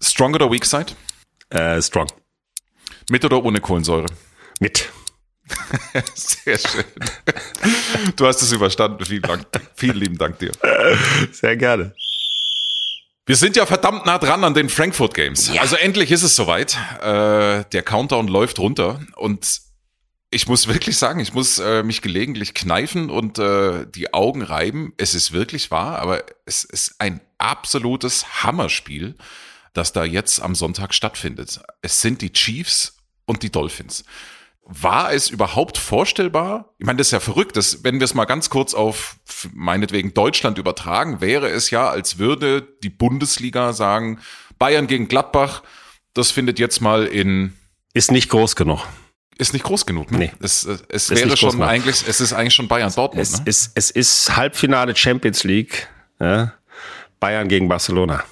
Strong 0.01 0.35
oder 0.35 0.51
Weak 0.51 0.65
Side? 0.65 0.93
Äh, 1.49 1.81
strong. 1.81 2.07
Mit 3.09 3.23
oder 3.25 3.43
ohne 3.43 3.59
Kohlensäure? 3.61 4.07
Mit. 4.59 4.89
Sehr 6.15 6.57
schön. 6.57 6.83
Du 8.15 8.25
hast 8.25 8.41
es 8.41 8.51
überstanden. 8.51 9.05
Vielen 9.05 9.21
Dank. 9.21 9.45
Vielen 9.75 9.97
lieben 9.97 10.17
Dank 10.17 10.39
dir. 10.39 10.51
Sehr 11.31 11.55
gerne. 11.55 11.93
Wir 13.25 13.35
sind 13.35 13.57
ja 13.57 13.65
verdammt 13.65 14.05
nah 14.05 14.17
dran 14.19 14.43
an 14.45 14.53
den 14.53 14.69
Frankfurt 14.69 15.13
Games. 15.13 15.51
Also 15.59 15.75
endlich 15.75 16.11
ist 16.11 16.23
es 16.23 16.35
soweit. 16.35 16.77
Äh, 17.01 17.65
der 17.71 17.83
Countdown 17.83 18.27
läuft 18.29 18.57
runter 18.57 19.01
und 19.17 19.61
ich 20.29 20.47
muss 20.47 20.67
wirklich 20.67 20.97
sagen, 20.97 21.19
ich 21.19 21.33
muss 21.33 21.59
äh, 21.59 21.83
mich 21.83 22.01
gelegentlich 22.01 22.53
kneifen 22.53 23.09
und 23.09 23.39
äh, 23.39 23.85
die 23.85 24.13
Augen 24.13 24.41
reiben. 24.41 24.93
Es 24.97 25.13
ist 25.13 25.31
wirklich 25.31 25.71
wahr, 25.71 25.99
aber 25.99 26.23
es 26.45 26.63
ist 26.63 26.95
ein 26.99 27.21
absolutes 27.37 28.43
Hammerspiel, 28.43 29.15
das 29.73 29.93
da 29.93 30.03
jetzt 30.03 30.41
am 30.41 30.55
Sonntag 30.55 30.93
stattfindet. 30.93 31.61
Es 31.81 32.01
sind 32.01 32.21
die 32.21 32.31
Chiefs 32.31 32.97
und 33.25 33.43
die 33.43 33.51
Dolphins. 33.51 34.05
War 34.69 35.13
es 35.13 35.29
überhaupt 35.29 35.77
vorstellbar? 35.77 36.73
Ich 36.77 36.85
meine, 36.85 36.97
das 36.97 37.07
ist 37.07 37.11
ja 37.11 37.19
verrückt. 37.21 37.55
Das, 37.55 37.83
wenn 37.85 37.99
wir 37.99 38.05
es 38.05 38.13
mal 38.13 38.25
ganz 38.25 38.49
kurz 38.49 38.73
auf 38.73 39.15
meinetwegen 39.53 40.13
Deutschland 40.13 40.57
übertragen, 40.57 41.21
wäre 41.21 41.47
es 41.49 41.69
ja, 41.69 41.89
als 41.89 42.17
würde 42.17 42.67
die 42.83 42.89
Bundesliga 42.89 43.71
sagen, 43.71 44.19
Bayern 44.59 44.87
gegen 44.87 45.07
Gladbach, 45.07 45.63
das 46.13 46.31
findet 46.31 46.59
jetzt 46.59 46.81
mal 46.81 47.05
in 47.05 47.53
Ist 47.93 48.11
nicht 48.11 48.29
groß 48.29 48.55
genug. 48.57 48.81
ist 49.37 49.53
nicht 49.53 49.63
groß 49.63 49.85
genug. 49.85 50.11
Ne? 50.11 50.17
Nee. 50.17 50.31
Es, 50.41 50.65
äh, 50.65 50.77
es 50.89 51.09
Ist 51.09 51.23
wäre 51.23 51.37
schon 51.37 51.61
eigentlich, 51.63 52.03
es 52.07 52.19
ist 52.19 52.33
eigentlich 52.33 52.55
schon 52.55 52.67
Bayern 52.67 52.91
Dortmund. 52.93 53.21
Es, 53.25 53.37
Ne? 53.39 53.43
ist, 53.45 53.71
es 53.75 53.89
ist 53.91 54.35
Halbfinale 54.35 54.95
Champions 54.95 55.43
League. 55.45 55.87
Ja? 56.19 56.53
Bayern 57.21 57.47
gegen 57.47 57.69
Barcelona. 57.69 58.23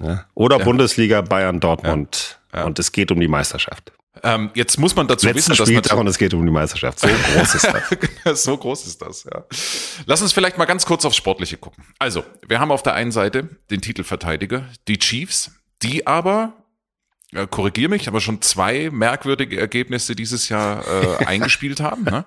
Ja? 0.00 0.24
Oder 0.34 0.58
Bundesliga 0.58 1.20
Bayern 1.20 1.60
Dortmund. 1.60 2.40
Und 2.52 2.78
es 2.78 2.90
geht 2.90 3.12
um 3.12 3.20
die 3.20 3.28
Meisterschaft. 3.28 3.92
Ähm, 4.22 4.50
jetzt 4.54 4.78
muss 4.78 4.96
man 4.96 5.08
dazu 5.08 5.26
Letzten 5.26 5.38
wissen, 5.38 5.56
dass 5.56 5.68
Spieltag 5.68 5.98
und 5.98 6.06
es 6.06 6.18
geht 6.18 6.32
um 6.34 6.44
die 6.44 6.52
Meisterschaft. 6.52 7.00
So 7.00 7.08
groß 7.34 7.54
ist 7.54 7.68
das. 8.24 8.42
so 8.42 8.56
groß 8.56 8.86
ist 8.86 9.02
das, 9.02 9.24
ja. 9.24 9.44
Lass 10.06 10.22
uns 10.22 10.32
vielleicht 10.32 10.58
mal 10.58 10.64
ganz 10.64 10.86
kurz 10.86 11.04
aufs 11.04 11.16
Sportliche 11.16 11.56
gucken. 11.56 11.84
Also, 11.98 12.24
wir 12.46 12.60
haben 12.60 12.70
auf 12.70 12.82
der 12.82 12.94
einen 12.94 13.12
Seite 13.12 13.48
den 13.70 13.80
Titelverteidiger, 13.80 14.66
die 14.88 14.98
Chiefs, 14.98 15.52
die 15.82 16.06
aber, 16.06 16.54
äh, 17.32 17.46
korrigier 17.46 17.88
mich, 17.88 18.08
aber 18.08 18.20
schon 18.20 18.40
zwei 18.42 18.90
merkwürdige 18.90 19.60
Ergebnisse 19.60 20.16
dieses 20.16 20.48
Jahr 20.48 20.84
äh, 20.86 21.24
eingespielt 21.26 21.80
haben. 21.80 22.04
Ne? 22.04 22.24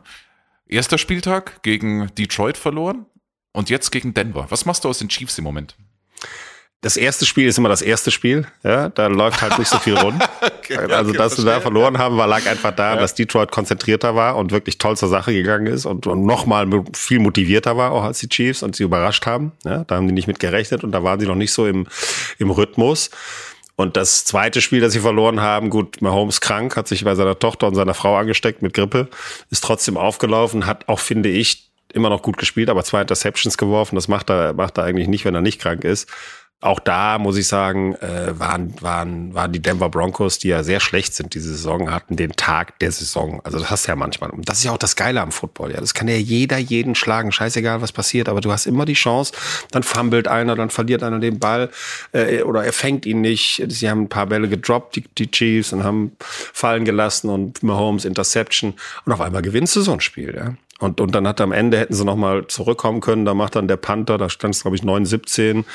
Erster 0.67 0.97
Spieltag 0.97 1.63
gegen 1.63 2.13
Detroit 2.15 2.58
verloren 2.58 3.06
und 3.52 3.69
jetzt 3.69 3.92
gegen 3.92 4.13
Denver. 4.13 4.46
Was 4.50 4.65
machst 4.65 4.83
du 4.83 4.90
aus 4.90 5.00
den 5.00 5.10
Chiefs 5.10 5.37
im 5.37 5.44
Moment? 5.44 5.75
Das 6.82 6.96
erste 6.96 7.25
Spiel 7.25 7.48
ist 7.48 7.58
immer 7.58 7.67
das 7.67 7.82
erste 7.82 8.10
Spiel. 8.10 8.48
Ja, 8.63 8.88
da 8.88 9.08
läuft 9.08 9.42
halt 9.42 9.60
nicht 9.60 9.67
so 9.67 9.77
viel 9.80 9.98
rund. 9.98 10.23
okay, 10.42 10.77
also, 10.77 11.12
dass 11.12 11.34
okay, 11.34 11.44
wir 11.44 11.54
da 11.54 11.60
verloren 11.60 11.98
haben, 11.98 12.15
war, 12.15 12.25
lag 12.25 12.46
einfach 12.48 12.71
da, 12.71 12.96
ja. 12.96 13.02
dass 13.02 13.15
Detroit 13.15 13.52
konzentrierter 13.52 14.15
war 14.15 14.38
und 14.38 14.52
wirklich 14.52 14.77
toll 14.77 14.96
zur 14.96 15.10
Sache 15.10 15.34
gegangen 15.34 15.67
ist 15.67 15.86
und, 15.86 16.08
und 16.08 16.25
nochmal 16.25 16.67
viel 16.94 17.19
motivierter 17.19 17.75
war, 17.75 17.92
auch 17.92 18.04
als 18.04 18.19
die 18.19 18.30
Chiefs 18.30 18.63
und 18.63 18.77
sie 18.77 18.84
überrascht 18.84 19.25
haben. 19.25 19.52
Ja, 19.65 19.84
da 19.84 19.96
haben 19.96 20.08
die 20.08 20.13
nicht 20.13 20.27
mit 20.27 20.40
gerechnet 20.40 20.86
und 20.86 20.94
da 20.94 21.04
waren 21.04 21.19
sie 21.19 21.27
noch 21.27 21.36
nicht 21.36 21.52
so 21.52 21.67
im, 21.67 21.86
im 22.38 22.50
Rhythmus. 22.50 23.10
Und 23.75 23.98
das 23.98 24.23
zweite 24.23 24.62
Spiel, 24.62 24.80
das 24.80 24.94
sie 24.94 25.00
verloren 25.00 25.42
haben, 25.42 25.69
gut, 25.69 26.02
Mahomes 26.02 26.40
krank, 26.40 26.77
hat 26.77 26.88
sich 26.88 27.04
bei 27.04 27.15
seiner 27.15 27.38
Tochter 27.40 27.67
und 27.67 27.75
seiner 27.75 27.94
Frau 27.94 28.15
angesteckt 28.15 28.62
mit 28.62 28.73
Grippe, 28.73 29.10
ist 29.52 29.63
trotzdem 29.65 29.98
aufgelaufen, 29.98 30.65
hat 30.65 30.88
auch, 30.88 31.00
finde 31.00 31.30
ich, 31.30 31.69
immer 31.92 32.10
noch 32.10 32.21
gut 32.21 32.38
gespielt, 32.38 32.69
aber 32.69 32.84
zwei 32.84 33.02
Interceptions 33.02 33.58
geworfen. 33.58 33.96
Das 33.96 34.08
macht 34.08 34.30
er, 34.30 34.54
macht 34.54 34.77
er 34.77 34.84
eigentlich 34.86 35.08
nicht, 35.08 35.25
wenn 35.25 35.36
er 35.36 35.42
nicht 35.42 35.60
krank 35.60 35.84
ist 35.84 36.08
auch 36.62 36.80
da 36.82 37.20
muss 37.20 37.38
ich 37.38 37.48
sagen, 37.48 37.96
äh, 37.96 38.38
waren, 38.38 38.74
waren, 38.82 39.34
waren 39.34 39.54
die 39.54 39.62
Denver 39.62 39.88
Broncos, 39.88 40.40
die 40.40 40.50
ja 40.50 40.62
sehr 40.62 40.82
schlecht 40.82 41.14
sind 41.14 41.34
diese 41.34 41.50
Saison, 41.50 41.90
hatten 41.90 42.18
den 42.18 42.34
Tag 42.34 42.78
der 42.80 42.92
Saison. 42.92 43.40
Also 43.46 43.60
das 43.60 43.70
hast 43.70 43.88
du 43.88 43.92
ja 43.92 43.96
manchmal. 43.96 44.30
Und 44.32 44.50
das 44.50 44.58
ist 44.58 44.66
ja 44.66 44.74
auch 44.74 44.78
das 44.78 44.98
Geile 44.98 45.22
am 45.22 45.32
Football. 45.32 45.72
Ja, 45.72 45.80
das 45.80 45.94
kann 45.94 46.10
ja 46.10 46.16
jeder 46.16 46.58
jeden 46.58 46.96
schlagen, 46.96 47.32
scheißegal 47.32 47.82
was 47.82 47.94
passiert, 47.94 48.28
aber 48.28 48.42
du 48.42 48.52
hast 48.52 48.66
immer 48.66 48.84
die 48.84 48.94
Chance. 48.94 49.32
Dann 49.72 49.84
fummelt 49.84 50.28
einer, 50.28 50.56
dann 50.56 50.70
verliert 50.70 51.02
einer 51.02 51.20
den 51.20 51.40
Ball 51.40 51.70
äh, 52.12 52.42
oder 52.42 52.66
er 52.66 52.74
fängt 52.74 53.06
ihn 53.06 53.22
nicht. 53.22 53.64
Sie 53.70 53.90
haben 53.90 54.04
ein 54.04 54.10
paar 54.10 54.28
Bälle 54.28 54.50
gedroppt, 54.50 54.98
die, 54.98 55.06
die 55.18 55.32
Chiefs, 55.32 55.72
und 55.72 55.86
haben 55.86 56.12
fallen 56.20 56.84
gelassen 56.84 57.30
und 57.30 57.64
Mahomes 57.64 58.04
Interception 58.04 58.74
und 59.06 59.14
auf 59.14 59.22
einmal 59.22 59.42
gewinnst 59.42 59.78
du 59.78 59.82
so 59.82 59.94
ein 59.94 60.02
Spiel. 60.02 60.36
Ja. 60.36 60.56
Und, 60.80 61.02
und 61.02 61.13
dann 61.13 61.27
hat 61.27 61.42
am 61.42 61.52
Ende, 61.52 61.77
hätten 61.77 61.94
sie 61.94 62.06
nochmal 62.06 62.48
zurückkommen 62.48 63.02
können, 63.02 63.25
da 63.25 63.34
macht 63.34 63.56
dann 63.56 63.67
der 63.67 63.75
Panther, 63.75 64.17
da 64.17 64.30
stand 64.30 64.56
es 64.56 64.62
glaube 64.62 64.77
ich 64.77 64.84
9-17, 64.84 65.65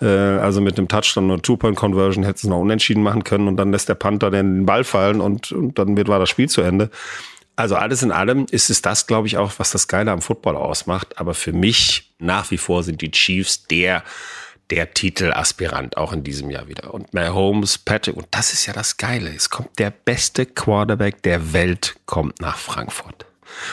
äh, 0.00 0.06
also 0.06 0.62
mit 0.62 0.78
einem 0.78 0.88
Touchdown 0.88 1.30
und 1.30 1.42
Two-Point-Conversion 1.44 2.24
hätten 2.24 2.38
sie 2.38 2.48
noch 2.48 2.60
unentschieden 2.60 3.02
machen 3.02 3.24
können 3.24 3.46
und 3.46 3.58
dann 3.58 3.70
lässt 3.72 3.90
der 3.90 3.94
Panther 3.94 4.30
den 4.30 4.64
Ball 4.64 4.82
fallen 4.82 5.20
und, 5.20 5.52
und 5.52 5.78
dann 5.78 5.96
wird, 5.98 6.08
war 6.08 6.18
das 6.18 6.30
Spiel 6.30 6.48
zu 6.48 6.62
Ende. 6.62 6.90
Also 7.56 7.76
alles 7.76 8.02
in 8.02 8.10
allem 8.10 8.46
ist 8.50 8.70
es 8.70 8.80
das, 8.82 9.06
glaube 9.06 9.28
ich, 9.28 9.36
auch, 9.36 9.52
was 9.58 9.70
das 9.70 9.86
Geile 9.86 10.10
am 10.10 10.22
Football 10.22 10.56
ausmacht. 10.56 11.18
Aber 11.18 11.34
für 11.34 11.52
mich 11.52 12.12
nach 12.18 12.50
wie 12.50 12.58
vor 12.58 12.82
sind 12.82 13.00
die 13.00 13.12
Chiefs 13.12 13.66
der, 13.68 14.02
der 14.70 14.92
Titelaspirant, 14.92 15.96
auch 15.96 16.12
in 16.12 16.24
diesem 16.24 16.50
Jahr 16.50 16.66
wieder. 16.66 16.92
Und 16.92 17.14
Mahomes, 17.14 17.78
Patrick, 17.78 18.16
und 18.16 18.26
das 18.32 18.52
ist 18.52 18.66
ja 18.66 18.72
das 18.72 18.96
Geile. 18.96 19.30
Es 19.32 19.50
kommt 19.50 19.78
der 19.78 19.90
beste 19.90 20.46
Quarterback 20.46 21.22
der 21.22 21.52
Welt, 21.52 21.94
kommt 22.06 22.40
nach 22.40 22.58
Frankfurt 22.58 23.26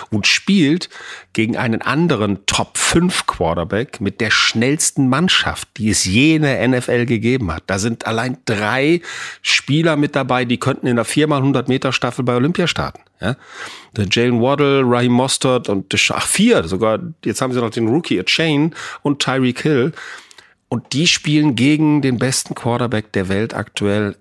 und 0.09 0.27
spielt 0.27 0.89
gegen 1.33 1.57
einen 1.57 1.81
anderen 1.81 2.45
Top 2.45 2.77
5 2.77 3.25
Quarterback 3.27 4.01
mit 4.01 4.21
der 4.21 4.31
schnellsten 4.31 5.07
Mannschaft, 5.07 5.69
die 5.77 5.89
es 5.89 6.05
je 6.05 6.35
in 6.35 6.41
der 6.43 6.67
NFL 6.67 7.05
gegeben 7.05 7.51
hat. 7.51 7.63
Da 7.67 7.79
sind 7.79 8.05
allein 8.05 8.37
drei 8.45 9.01
Spieler 9.41 9.95
mit 9.95 10.15
dabei, 10.15 10.45
die 10.45 10.59
könnten 10.59 10.87
in 10.87 10.95
der 10.97 11.05
4x100 11.05 11.67
Meter 11.67 11.93
Staffel 11.93 12.25
bei 12.25 12.35
Olympia 12.35 12.67
starten. 12.67 13.01
Ja? 13.21 13.35
Der 13.95 14.07
Jalen 14.09 14.41
Waddle, 14.41 14.83
Raheem 14.85 15.11
Mostert 15.11 15.69
und 15.69 15.93
ach, 16.09 16.27
vier 16.27 16.67
sogar. 16.67 16.99
Jetzt 17.23 17.41
haben 17.41 17.53
sie 17.53 17.61
noch 17.61 17.69
den 17.69 17.87
Rookie 17.87 18.19
A 18.19 18.23
Chain 18.23 18.73
und 19.01 19.21
Tyreek 19.21 19.61
Hill. 19.61 19.93
Und 20.69 20.93
die 20.93 21.05
spielen 21.05 21.55
gegen 21.55 22.01
den 22.01 22.17
besten 22.17 22.55
Quarterback 22.55 23.11
der 23.11 23.27
Welt 23.27 23.53
aktuell. 23.53 24.15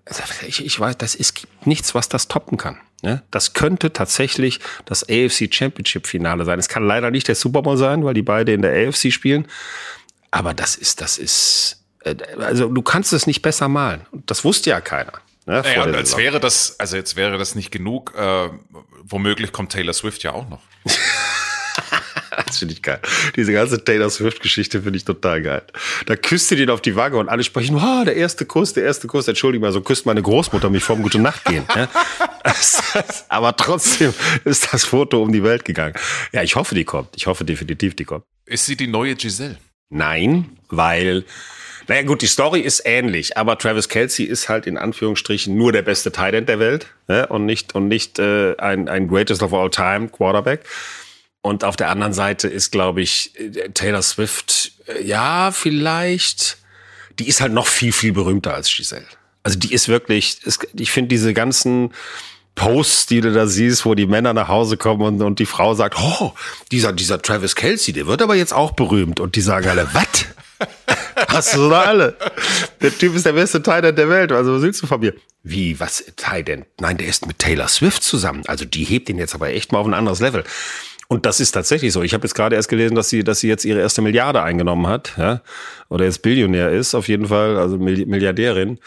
Ich, 0.48 0.64
ich 0.64 0.80
weiß, 0.80 0.98
das 0.98 1.14
ist 1.14 1.36
gibt 1.36 1.66
nichts, 1.66 1.94
was 1.94 2.08
das 2.08 2.26
toppen 2.26 2.58
kann. 2.58 2.78
Ne? 3.02 3.22
Das 3.30 3.54
könnte 3.54 3.92
tatsächlich 3.92 4.60
das 4.84 5.04
AFC 5.04 5.52
Championship 5.52 6.06
Finale 6.06 6.44
sein. 6.44 6.58
Es 6.58 6.68
kann 6.68 6.86
leider 6.86 7.10
nicht 7.10 7.28
der 7.28 7.34
Super 7.34 7.62
Bowl 7.62 7.76
sein, 7.76 8.04
weil 8.04 8.14
die 8.14 8.22
beide 8.22 8.52
in 8.52 8.62
der 8.62 8.88
AFC 8.88 9.12
spielen. 9.12 9.46
Aber 10.30 10.54
das 10.54 10.76
ist, 10.76 11.00
das 11.00 11.18
ist, 11.18 11.82
äh, 12.04 12.14
also 12.38 12.68
du 12.68 12.82
kannst 12.82 13.12
es 13.12 13.26
nicht 13.26 13.42
besser 13.42 13.68
malen. 13.68 14.02
Das 14.26 14.44
wusste 14.44 14.70
ja 14.70 14.80
keiner. 14.80 15.12
Ne, 15.46 15.62
naja, 15.62 15.82
als 15.82 16.16
wäre 16.16 16.38
das, 16.38 16.78
also 16.78 16.96
jetzt 16.96 17.16
wäre 17.16 17.38
das 17.38 17.54
nicht 17.54 17.70
genug. 17.70 18.14
Äh, 18.16 18.50
womöglich 19.02 19.52
kommt 19.52 19.72
Taylor 19.72 19.94
Swift 19.94 20.22
ja 20.22 20.32
auch 20.32 20.48
noch. 20.48 20.60
das 22.46 22.58
finde 22.58 22.74
ich 22.74 22.82
geil. 22.82 23.00
Diese 23.36 23.52
ganze 23.52 23.82
Taylor 23.82 24.10
Swift-Geschichte 24.10 24.82
finde 24.82 24.96
ich 24.96 25.04
total 25.04 25.42
geil. 25.42 25.62
Da 26.06 26.16
küsst 26.16 26.48
sie 26.48 26.56
den 26.56 26.70
auf 26.70 26.80
die 26.80 26.96
Wange 26.96 27.16
und 27.16 27.28
alle 27.28 27.44
sprechen, 27.44 27.76
oh, 27.76 28.04
der 28.04 28.16
erste 28.16 28.46
Kuss, 28.46 28.72
der 28.72 28.84
erste 28.84 29.06
Kuss. 29.06 29.28
Entschuldigung 29.28 29.66
mal, 29.66 29.72
so 29.72 29.80
küsst 29.80 30.06
meine 30.06 30.22
Großmutter 30.22 30.70
mich 30.70 30.84
vorm 30.84 31.02
Gute 31.02 31.18
Nacht 31.18 31.44
gehen. 31.44 31.64
Ja? 31.74 31.88
Aber 33.28 33.56
trotzdem 33.56 34.12
ist 34.44 34.72
das 34.72 34.84
Foto 34.84 35.22
um 35.22 35.32
die 35.32 35.42
Welt 35.42 35.64
gegangen. 35.64 35.94
Ja, 36.32 36.42
ich 36.42 36.56
hoffe, 36.56 36.74
die 36.74 36.84
kommt. 36.84 37.10
Ich 37.16 37.26
hoffe 37.26 37.44
definitiv, 37.44 37.94
die 37.94 38.04
kommt. 38.04 38.24
Ist 38.46 38.66
sie 38.66 38.76
die 38.76 38.86
neue 38.86 39.14
Giselle? 39.14 39.58
Nein, 39.90 40.56
weil 40.68 41.24
naja 41.88 42.02
gut, 42.02 42.22
die 42.22 42.28
Story 42.28 42.60
ist 42.60 42.82
ähnlich, 42.84 43.36
aber 43.36 43.58
Travis 43.58 43.88
Kelsey 43.88 44.24
ist 44.24 44.48
halt 44.48 44.68
in 44.68 44.78
Anführungsstrichen 44.78 45.56
nur 45.56 45.72
der 45.72 45.82
beste 45.82 46.12
Tight 46.12 46.48
der 46.48 46.60
Welt 46.60 46.86
ja, 47.08 47.24
und 47.24 47.46
nicht 47.46 47.74
und 47.74 47.88
nicht 47.88 48.20
äh, 48.20 48.54
ein, 48.58 48.88
ein 48.88 49.08
Greatest 49.08 49.42
of 49.42 49.52
All 49.52 49.70
Time 49.70 50.08
Quarterback. 50.08 50.60
Und 51.42 51.64
auf 51.64 51.76
der 51.76 51.88
anderen 51.88 52.12
Seite 52.12 52.48
ist, 52.48 52.70
glaube 52.70 53.00
ich, 53.00 53.32
Taylor 53.74 54.02
Swift, 54.02 54.72
äh, 54.86 55.02
ja, 55.02 55.50
vielleicht, 55.52 56.58
die 57.18 57.28
ist 57.28 57.40
halt 57.40 57.52
noch 57.52 57.66
viel, 57.66 57.92
viel 57.92 58.12
berühmter 58.12 58.54
als 58.54 58.74
Giselle. 58.74 59.06
Also 59.42 59.58
die 59.58 59.72
ist 59.72 59.88
wirklich, 59.88 60.38
ich 60.74 60.90
finde 60.90 61.08
diese 61.08 61.32
ganzen 61.32 61.94
Posts, 62.56 63.06
die 63.06 63.22
du 63.22 63.32
da 63.32 63.46
siehst, 63.46 63.86
wo 63.86 63.94
die 63.94 64.06
Männer 64.06 64.34
nach 64.34 64.48
Hause 64.48 64.76
kommen 64.76 65.00
und, 65.02 65.22
und 65.22 65.38
die 65.38 65.46
Frau 65.46 65.74
sagt, 65.74 65.96
oh, 65.98 66.34
dieser, 66.70 66.92
dieser 66.92 67.22
Travis 67.22 67.56
Kelsey, 67.56 67.94
der 67.94 68.06
wird 68.06 68.20
aber 68.20 68.34
jetzt 68.34 68.52
auch 68.52 68.72
berühmt. 68.72 69.18
Und 69.18 69.34
die 69.36 69.40
sagen 69.40 69.68
alle, 69.68 69.88
was? 69.94 70.26
Hast 71.28 71.56
du 71.56 71.70
da 71.70 71.82
alle? 71.82 72.16
Der 72.82 72.96
Typ 72.96 73.14
ist 73.14 73.24
der 73.24 73.32
beste 73.32 73.62
Titan 73.62 73.96
der 73.96 74.10
Welt. 74.10 74.32
Also 74.32 74.54
was 74.54 74.62
willst 74.62 74.82
du 74.82 74.86
von 74.86 75.00
mir? 75.00 75.14
Wie, 75.42 75.80
was, 75.80 76.04
Titan? 76.16 76.66
Nein, 76.78 76.98
der 76.98 77.06
ist 77.06 77.26
mit 77.26 77.38
Taylor 77.38 77.68
Swift 77.68 78.02
zusammen. 78.02 78.42
Also 78.46 78.66
die 78.66 78.84
hebt 78.84 79.08
ihn 79.08 79.18
jetzt 79.18 79.34
aber 79.34 79.48
echt 79.48 79.72
mal 79.72 79.78
auf 79.78 79.86
ein 79.86 79.94
anderes 79.94 80.20
Level. 80.20 80.44
Und 81.12 81.26
das 81.26 81.40
ist 81.40 81.50
tatsächlich 81.50 81.92
so. 81.92 82.04
Ich 82.04 82.14
habe 82.14 82.24
jetzt 82.24 82.34
gerade 82.34 82.54
erst 82.54 82.68
gelesen, 82.68 82.94
dass 82.94 83.08
sie, 83.08 83.24
dass 83.24 83.40
sie 83.40 83.48
jetzt 83.48 83.64
ihre 83.64 83.80
erste 83.80 84.00
Milliarde 84.00 84.44
eingenommen 84.44 84.86
hat, 84.86 85.14
ja, 85.18 85.42
oder 85.88 86.04
jetzt 86.04 86.22
Billionär 86.22 86.70
ist, 86.70 86.94
auf 86.94 87.08
jeden 87.08 87.26
Fall, 87.26 87.56
also 87.56 87.78
Milliardärin. 87.78 88.78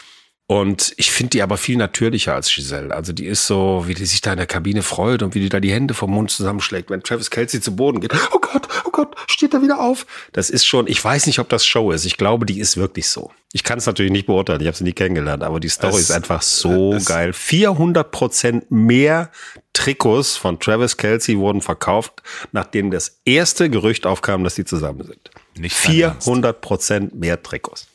Und 0.46 0.92
ich 0.98 1.10
finde 1.10 1.30
die 1.30 1.42
aber 1.42 1.56
viel 1.56 1.78
natürlicher 1.78 2.34
als 2.34 2.54
Giselle. 2.54 2.94
Also 2.94 3.14
die 3.14 3.24
ist 3.24 3.46
so, 3.46 3.84
wie 3.86 3.94
die 3.94 4.04
sich 4.04 4.20
da 4.20 4.32
in 4.32 4.36
der 4.36 4.46
Kabine 4.46 4.82
freut 4.82 5.22
und 5.22 5.34
wie 5.34 5.40
die 5.40 5.48
da 5.48 5.58
die 5.58 5.72
Hände 5.72 5.94
vom 5.94 6.10
Mund 6.10 6.30
zusammenschlägt, 6.30 6.90
wenn 6.90 7.02
Travis 7.02 7.30
Kelsey 7.30 7.62
zu 7.62 7.74
Boden 7.74 8.00
geht. 8.00 8.12
Oh 8.34 8.38
Gott, 8.38 8.68
oh 8.84 8.90
Gott, 8.90 9.16
steht 9.26 9.54
er 9.54 9.62
wieder 9.62 9.80
auf. 9.80 10.06
Das 10.32 10.50
ist 10.50 10.66
schon, 10.66 10.86
ich 10.86 11.02
weiß 11.02 11.26
nicht, 11.26 11.38
ob 11.38 11.48
das 11.48 11.64
Show 11.64 11.92
ist. 11.92 12.04
Ich 12.04 12.18
glaube, 12.18 12.44
die 12.44 12.60
ist 12.60 12.76
wirklich 12.76 13.08
so. 13.08 13.30
Ich 13.52 13.64
kann 13.64 13.78
es 13.78 13.86
natürlich 13.86 14.12
nicht 14.12 14.26
beurteilen, 14.26 14.60
ich 14.60 14.66
habe 14.66 14.76
sie 14.76 14.84
nie 14.84 14.92
kennengelernt, 14.92 15.42
aber 15.42 15.60
die 15.60 15.68
Story 15.68 15.94
es, 15.94 16.02
ist 16.02 16.10
einfach 16.10 16.42
so 16.42 16.98
geil. 17.04 17.32
400 17.32 18.10
Prozent 18.10 18.70
mehr 18.70 19.30
Trikots 19.72 20.36
von 20.36 20.60
Travis 20.60 20.96
Kelsey 20.96 21.38
wurden 21.38 21.62
verkauft, 21.62 22.22
nachdem 22.52 22.90
das 22.90 23.20
erste 23.24 23.70
Gerücht 23.70 24.06
aufkam, 24.06 24.44
dass 24.44 24.56
die 24.56 24.64
zusammen 24.64 25.06
sind. 25.06 25.30
Nicht 25.56 25.74
400 25.74 26.60
Prozent 26.60 27.14
mehr 27.14 27.42
Trikots. 27.42 27.86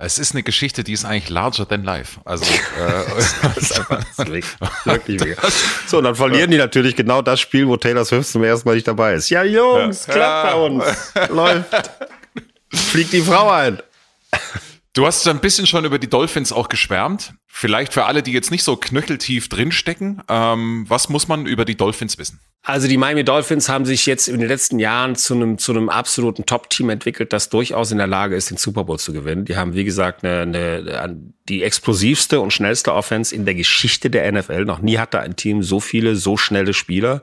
Es 0.00 0.20
ist 0.20 0.32
eine 0.32 0.44
Geschichte, 0.44 0.84
die 0.84 0.92
ist 0.92 1.04
eigentlich 1.04 1.28
larger 1.28 1.66
than 1.66 1.82
life. 1.82 2.20
Also 2.24 2.44
äh, 2.78 3.04
das 3.42 3.56
ist 3.56 3.78
einfach 3.78 4.06
wirklich 4.86 5.20
mega. 5.20 5.42
So, 5.86 5.98
und 5.98 6.04
dann 6.04 6.14
verlieren 6.14 6.52
die 6.52 6.56
natürlich 6.56 6.94
genau 6.94 7.20
das 7.20 7.40
Spiel, 7.40 7.66
wo 7.66 7.76
Taylor 7.76 8.04
Swift 8.04 8.30
zum 8.30 8.44
ersten 8.44 8.68
Mal 8.68 8.76
nicht 8.76 8.86
dabei 8.86 9.14
ist. 9.14 9.28
Ja, 9.30 9.42
Jungs, 9.42 10.06
ja. 10.06 10.14
klappt 10.14 10.52
bei 10.52 10.54
uns. 10.54 10.84
Läuft. 11.30 11.90
Fliegt 12.72 13.12
die 13.12 13.22
Frau 13.22 13.50
ein. 13.50 13.78
Du 14.94 15.06
hast 15.06 15.26
ein 15.28 15.40
bisschen 15.40 15.66
schon 15.66 15.84
über 15.84 15.98
die 15.98 16.08
Dolphins 16.08 16.52
auch 16.52 16.68
geschwärmt. 16.68 17.34
Vielleicht 17.46 17.92
für 17.92 18.04
alle, 18.04 18.22
die 18.22 18.32
jetzt 18.32 18.50
nicht 18.50 18.64
so 18.64 18.76
knöcheltief 18.76 19.48
drinstecken, 19.48 20.22
ähm, 20.28 20.86
was 20.88 21.08
muss 21.08 21.28
man 21.28 21.46
über 21.46 21.64
die 21.64 21.76
Dolphins 21.76 22.18
wissen? 22.18 22.40
Also 22.62 22.88
die 22.88 22.96
Miami 22.96 23.24
Dolphins 23.24 23.68
haben 23.68 23.86
sich 23.86 24.04
jetzt 24.06 24.28
in 24.28 24.40
den 24.40 24.48
letzten 24.48 24.78
Jahren 24.78 25.16
zu 25.16 25.34
einem, 25.34 25.58
zu 25.58 25.72
einem 25.72 25.88
absoluten 25.88 26.44
Top-Team 26.44 26.90
entwickelt, 26.90 27.32
das 27.32 27.48
durchaus 27.48 27.92
in 27.92 27.98
der 27.98 28.06
Lage 28.06 28.36
ist, 28.36 28.50
den 28.50 28.58
Super 28.58 28.84
Bowl 28.84 28.98
zu 28.98 29.12
gewinnen. 29.12 29.44
Die 29.44 29.56
haben, 29.56 29.74
wie 29.74 29.84
gesagt, 29.84 30.24
eine, 30.24 30.42
eine, 30.42 31.16
die 31.48 31.62
explosivste 31.62 32.40
und 32.40 32.52
schnellste 32.52 32.92
Offense 32.92 33.34
in 33.34 33.44
der 33.44 33.54
Geschichte 33.54 34.10
der 34.10 34.30
NFL. 34.30 34.64
Noch 34.64 34.80
nie 34.80 34.98
hatte 34.98 35.20
ein 35.20 35.36
Team 35.36 35.62
so 35.62 35.80
viele, 35.80 36.16
so 36.16 36.36
schnelle 36.36 36.74
Spieler. 36.74 37.22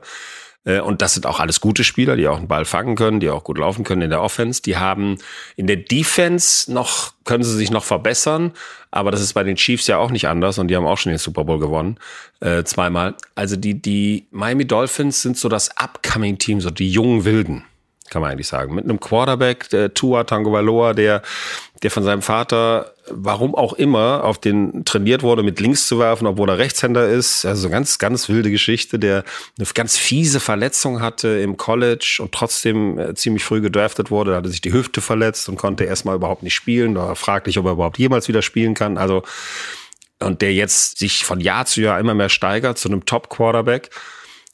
Äh, 0.66 0.80
und 0.80 1.00
das 1.00 1.14
sind 1.14 1.24
auch 1.24 1.40
alles 1.40 1.60
gute 1.60 1.84
Spieler, 1.84 2.16
die 2.16 2.28
auch 2.28 2.36
einen 2.36 2.48
Ball 2.48 2.66
fangen 2.66 2.96
können, 2.96 3.20
die 3.20 3.30
auch 3.30 3.44
gut 3.44 3.56
laufen 3.56 3.84
können 3.84 4.02
in 4.02 4.10
der 4.10 4.20
Offense. 4.20 4.60
Die 4.60 4.76
haben 4.76 5.16
in 5.56 5.66
der 5.66 5.76
Defense 5.76 6.70
noch, 6.70 7.14
können 7.24 7.44
sie 7.44 7.56
sich 7.56 7.70
noch 7.70 7.84
verbessern. 7.84 8.52
Aber 8.90 9.10
das 9.10 9.20
ist 9.20 9.32
bei 9.32 9.44
den 9.44 9.56
Chiefs 9.56 9.86
ja 9.86 9.98
auch 9.98 10.10
nicht 10.10 10.28
anders 10.28 10.58
und 10.58 10.68
die 10.68 10.76
haben 10.76 10.86
auch 10.86 10.98
schon 10.98 11.10
den 11.10 11.18
Super 11.18 11.44
Bowl 11.44 11.58
gewonnen. 11.58 11.98
Äh, 12.40 12.64
zweimal. 12.64 13.14
Also 13.34 13.56
die, 13.56 13.80
die 13.80 14.26
Miami 14.30 14.66
Dolphins 14.66 15.22
sind 15.22 15.38
so 15.38 15.48
das 15.48 15.76
Upcoming-Team, 15.76 16.60
so 16.60 16.70
die 16.70 16.90
jungen 16.90 17.24
Wilden. 17.24 17.64
Kann 18.10 18.22
man 18.22 18.30
eigentlich 18.30 18.48
sagen. 18.48 18.74
Mit 18.74 18.84
einem 18.84 19.00
Quarterback, 19.00 19.68
der 19.70 19.94
Tua 19.94 20.24
Tagovailoa, 20.24 20.94
der, 20.94 21.22
der 21.82 21.90
von 21.90 22.02
seinem 22.02 22.22
Vater, 22.22 22.92
warum 23.08 23.54
auch 23.54 23.72
immer, 23.74 24.24
auf 24.24 24.38
den 24.38 24.84
trainiert 24.84 25.22
wurde, 25.22 25.42
mit 25.42 25.60
links 25.60 25.86
zu 25.86 25.98
werfen, 25.98 26.26
obwohl 26.26 26.48
er 26.48 26.58
Rechtshänder 26.58 27.08
ist. 27.08 27.44
Also 27.44 27.68
ganz, 27.68 27.98
ganz 27.98 28.28
wilde 28.28 28.50
Geschichte, 28.50 28.98
der 28.98 29.24
eine 29.58 29.66
ganz 29.74 29.96
fiese 29.96 30.40
Verletzung 30.40 31.00
hatte 31.00 31.28
im 31.28 31.56
College 31.56 32.18
und 32.20 32.32
trotzdem 32.32 32.98
äh, 32.98 33.14
ziemlich 33.14 33.44
früh 33.44 33.60
gedraftet 33.60 34.10
wurde. 34.10 34.32
Da 34.32 34.38
hatte 34.38 34.48
sich 34.48 34.60
die 34.60 34.72
Hüfte 34.72 35.00
verletzt 35.00 35.48
und 35.48 35.56
konnte 35.56 35.84
erstmal 35.84 36.16
überhaupt 36.16 36.42
nicht 36.42 36.54
spielen. 36.54 36.94
Da 36.94 37.08
war 37.08 37.16
fraglich, 37.16 37.58
ob 37.58 37.66
er 37.66 37.72
überhaupt 37.72 37.98
jemals 37.98 38.28
wieder 38.28 38.42
spielen 38.42 38.74
kann. 38.74 38.98
Also, 38.98 39.22
und 40.18 40.42
der 40.42 40.54
jetzt 40.54 40.98
sich 40.98 41.24
von 41.24 41.40
Jahr 41.40 41.66
zu 41.66 41.80
Jahr 41.80 42.00
immer 42.00 42.14
mehr 42.14 42.30
steigert 42.30 42.78
zu 42.78 42.88
einem 42.88 43.04
Top-Quarterback. 43.04 43.90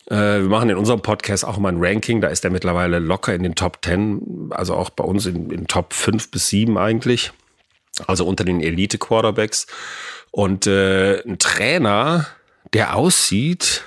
Äh, 0.07 0.15
wir 0.15 0.49
machen 0.49 0.71
in 0.71 0.77
unserem 0.77 1.01
Podcast 1.01 1.45
auch 1.45 1.59
immer 1.59 1.69
ein 1.69 1.83
Ranking, 1.83 2.21
da 2.21 2.29
ist 2.29 2.45
er 2.45 2.51
mittlerweile 2.51 2.99
locker 2.99 3.35
in 3.35 3.43
den 3.43 3.55
Top 3.55 3.79
10, 3.85 4.51
also 4.51 4.75
auch 4.75 4.91
bei 4.91 5.05
uns 5.05 5.27
in, 5.27 5.51
in 5.51 5.67
Top 5.67 5.93
5 5.93 6.31
bis 6.31 6.49
7 6.49 6.77
eigentlich, 6.79 7.33
also 8.07 8.27
unter 8.27 8.45
den 8.45 8.61
Elite-Quarterbacks. 8.61 9.67
Und 10.31 10.67
äh, 10.67 11.23
ein 11.23 11.39
Trainer, 11.39 12.27
der 12.73 12.97
aussieht, 12.97 13.85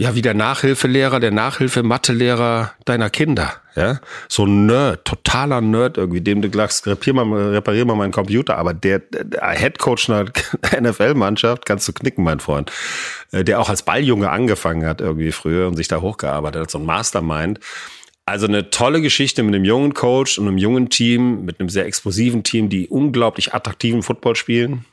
ja, 0.00 0.14
wie 0.14 0.22
der 0.22 0.32
Nachhilfelehrer, 0.32 1.20
der 1.20 1.30
Nachhilfe-Mathelehrer 1.30 2.72
deiner 2.86 3.10
Kinder, 3.10 3.52
ja. 3.76 4.00
So 4.30 4.46
ein 4.46 4.64
Nerd, 4.64 5.04
totaler 5.04 5.60
Nerd 5.60 5.98
irgendwie, 5.98 6.22
dem 6.22 6.40
du 6.40 6.50
sagst, 6.50 6.86
reparier 6.86 7.12
mal, 7.12 7.50
reparier 7.50 7.84
mal 7.84 7.96
meinen 7.96 8.10
Computer, 8.10 8.56
aber 8.56 8.72
der, 8.72 9.00
der 9.00 9.46
Headcoach 9.50 10.08
einer 10.08 10.24
NFL-Mannschaft, 10.80 11.66
kannst 11.66 11.86
du 11.86 11.92
knicken, 11.92 12.24
mein 12.24 12.40
Freund, 12.40 12.72
äh, 13.32 13.44
der 13.44 13.60
auch 13.60 13.68
als 13.68 13.82
Balljunge 13.82 14.30
angefangen 14.30 14.86
hat 14.86 15.02
irgendwie 15.02 15.32
früher 15.32 15.68
und 15.68 15.76
sich 15.76 15.88
da 15.88 16.00
hochgearbeitet 16.00 16.62
hat, 16.62 16.70
so 16.70 16.78
ein 16.78 16.86
Mastermind. 16.86 17.60
Also 18.24 18.46
eine 18.46 18.70
tolle 18.70 19.02
Geschichte 19.02 19.42
mit 19.42 19.54
einem 19.54 19.66
jungen 19.66 19.92
Coach 19.92 20.38
und 20.38 20.48
einem 20.48 20.56
jungen 20.56 20.88
Team, 20.88 21.44
mit 21.44 21.60
einem 21.60 21.68
sehr 21.68 21.84
explosiven 21.84 22.42
Team, 22.42 22.70
die 22.70 22.88
unglaublich 22.88 23.52
attraktiven 23.52 24.02
Football 24.02 24.36
spielen 24.36 24.86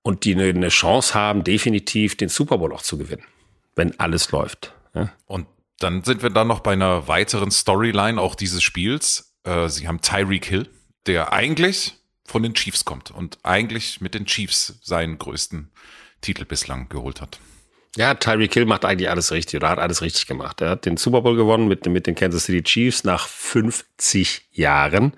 und 0.00 0.24
die 0.24 0.34
eine 0.34 0.68
Chance 0.68 1.12
haben, 1.12 1.44
definitiv 1.44 2.16
den 2.16 2.30
Super 2.30 2.56
Bowl 2.56 2.72
auch 2.72 2.80
zu 2.80 2.96
gewinnen 2.96 3.24
wenn 3.78 3.98
alles 3.98 4.30
läuft. 4.32 4.74
Ja? 4.94 5.10
Und 5.24 5.46
dann 5.78 6.02
sind 6.02 6.22
wir 6.22 6.30
dann 6.30 6.48
noch 6.48 6.60
bei 6.60 6.72
einer 6.72 7.08
weiteren 7.08 7.50
Storyline 7.50 8.20
auch 8.20 8.34
dieses 8.34 8.62
Spiels. 8.62 9.36
Äh, 9.44 9.68
sie 9.68 9.88
haben 9.88 10.02
Tyreek 10.02 10.44
Hill, 10.44 10.68
der 11.06 11.32
eigentlich 11.32 11.94
von 12.24 12.42
den 12.42 12.52
Chiefs 12.52 12.84
kommt 12.84 13.10
und 13.10 13.38
eigentlich 13.44 14.02
mit 14.02 14.14
den 14.14 14.26
Chiefs 14.26 14.80
seinen 14.82 15.16
größten 15.16 15.70
Titel 16.20 16.44
bislang 16.44 16.88
geholt 16.88 17.22
hat. 17.22 17.38
Ja, 17.96 18.14
Tyreek 18.14 18.52
Hill 18.52 18.66
macht 18.66 18.84
eigentlich 18.84 19.08
alles 19.08 19.32
richtig 19.32 19.56
oder 19.56 19.70
hat 19.70 19.78
alles 19.78 20.02
richtig 20.02 20.26
gemacht. 20.26 20.60
Er 20.60 20.70
hat 20.70 20.84
den 20.84 20.98
Super 20.98 21.22
Bowl 21.22 21.36
gewonnen 21.36 21.68
mit, 21.68 21.86
mit 21.86 22.06
den 22.06 22.16
Kansas 22.16 22.44
City 22.44 22.62
Chiefs 22.62 23.04
nach 23.04 23.26
50 23.28 24.48
Jahren. 24.52 25.14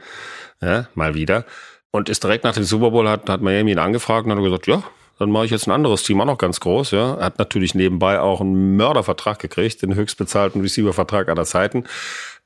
Ja, 0.60 0.88
mal 0.94 1.14
wieder. 1.14 1.46
Und 1.90 2.08
ist 2.08 2.22
direkt 2.22 2.44
nach 2.44 2.54
dem 2.54 2.64
Super 2.64 2.90
Bowl 2.90 3.08
hat, 3.08 3.28
hat 3.28 3.40
Miami 3.40 3.72
ihn 3.72 3.78
angefragt 3.78 4.26
und 4.26 4.32
hat 4.32 4.42
gesagt, 4.42 4.66
ja, 4.68 4.84
dann 5.20 5.30
mache 5.30 5.44
ich 5.44 5.50
jetzt 5.50 5.66
ein 5.66 5.70
anderes 5.70 6.02
Team, 6.02 6.18
auch 6.22 6.24
noch 6.24 6.38
ganz 6.38 6.60
groß. 6.60 6.92
Ja. 6.92 7.14
Er 7.16 7.26
hat 7.26 7.38
natürlich 7.38 7.74
nebenbei 7.74 8.20
auch 8.20 8.40
einen 8.40 8.76
Mördervertrag 8.76 9.38
gekriegt, 9.38 9.82
den 9.82 9.94
höchstbezahlten 9.94 10.62
Receiver-Vertrag 10.62 11.28
aller 11.28 11.44
Zeiten. 11.44 11.84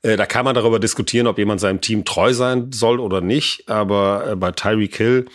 Äh, 0.01 0.17
da 0.17 0.25
kann 0.25 0.43
man 0.43 0.55
darüber 0.55 0.77
diskutieren, 0.77 1.25
ob 1.27 1.37
jemand 1.37 1.61
seinem 1.61 1.79
Team 1.79 2.03
treu 2.03 2.33
sein 2.33 2.73
soll 2.73 2.99
oder 2.99 3.21
nicht. 3.21 3.69
Aber 3.69 4.31
äh, 4.31 4.35
bei 4.35 4.51
Tyreek 4.51 4.97
Hill, 4.97 5.25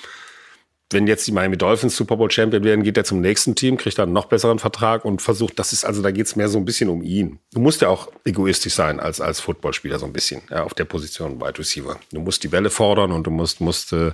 wenn 0.90 1.06
jetzt 1.06 1.26
die 1.26 1.32
Miami 1.32 1.56
Dolphins 1.56 1.96
Super 1.96 2.18
Bowl 2.18 2.30
Champion 2.30 2.62
werden, 2.62 2.84
geht 2.84 2.98
er 2.98 3.04
zum 3.04 3.22
nächsten 3.22 3.54
Team, 3.54 3.78
kriegt 3.78 3.98
dann 3.98 4.10
einen 4.10 4.12
noch 4.12 4.26
besseren 4.26 4.58
Vertrag 4.58 5.06
und 5.06 5.22
versucht, 5.22 5.58
das 5.58 5.72
ist 5.72 5.86
also, 5.86 6.02
da 6.02 6.10
geht's 6.10 6.36
mehr 6.36 6.50
so 6.50 6.58
ein 6.58 6.66
bisschen 6.66 6.90
um 6.90 7.00
ihn. 7.00 7.38
Du 7.54 7.60
musst 7.60 7.80
ja 7.80 7.88
auch 7.88 8.12
egoistisch 8.26 8.74
sein 8.74 9.00
als, 9.00 9.22
als 9.22 9.40
Footballspieler 9.40 9.98
so 9.98 10.04
ein 10.04 10.12
bisschen, 10.12 10.42
ja, 10.50 10.62
auf 10.64 10.74
der 10.74 10.84
Position 10.84 11.40
Wide 11.40 11.58
Receiver. 11.58 11.98
Du 12.12 12.20
musst 12.20 12.42
die 12.42 12.48
Bälle 12.48 12.68
fordern 12.68 13.12
und 13.12 13.26
du 13.26 13.30
musst, 13.30 13.62
musst 13.62 13.94
äh, 13.94 14.12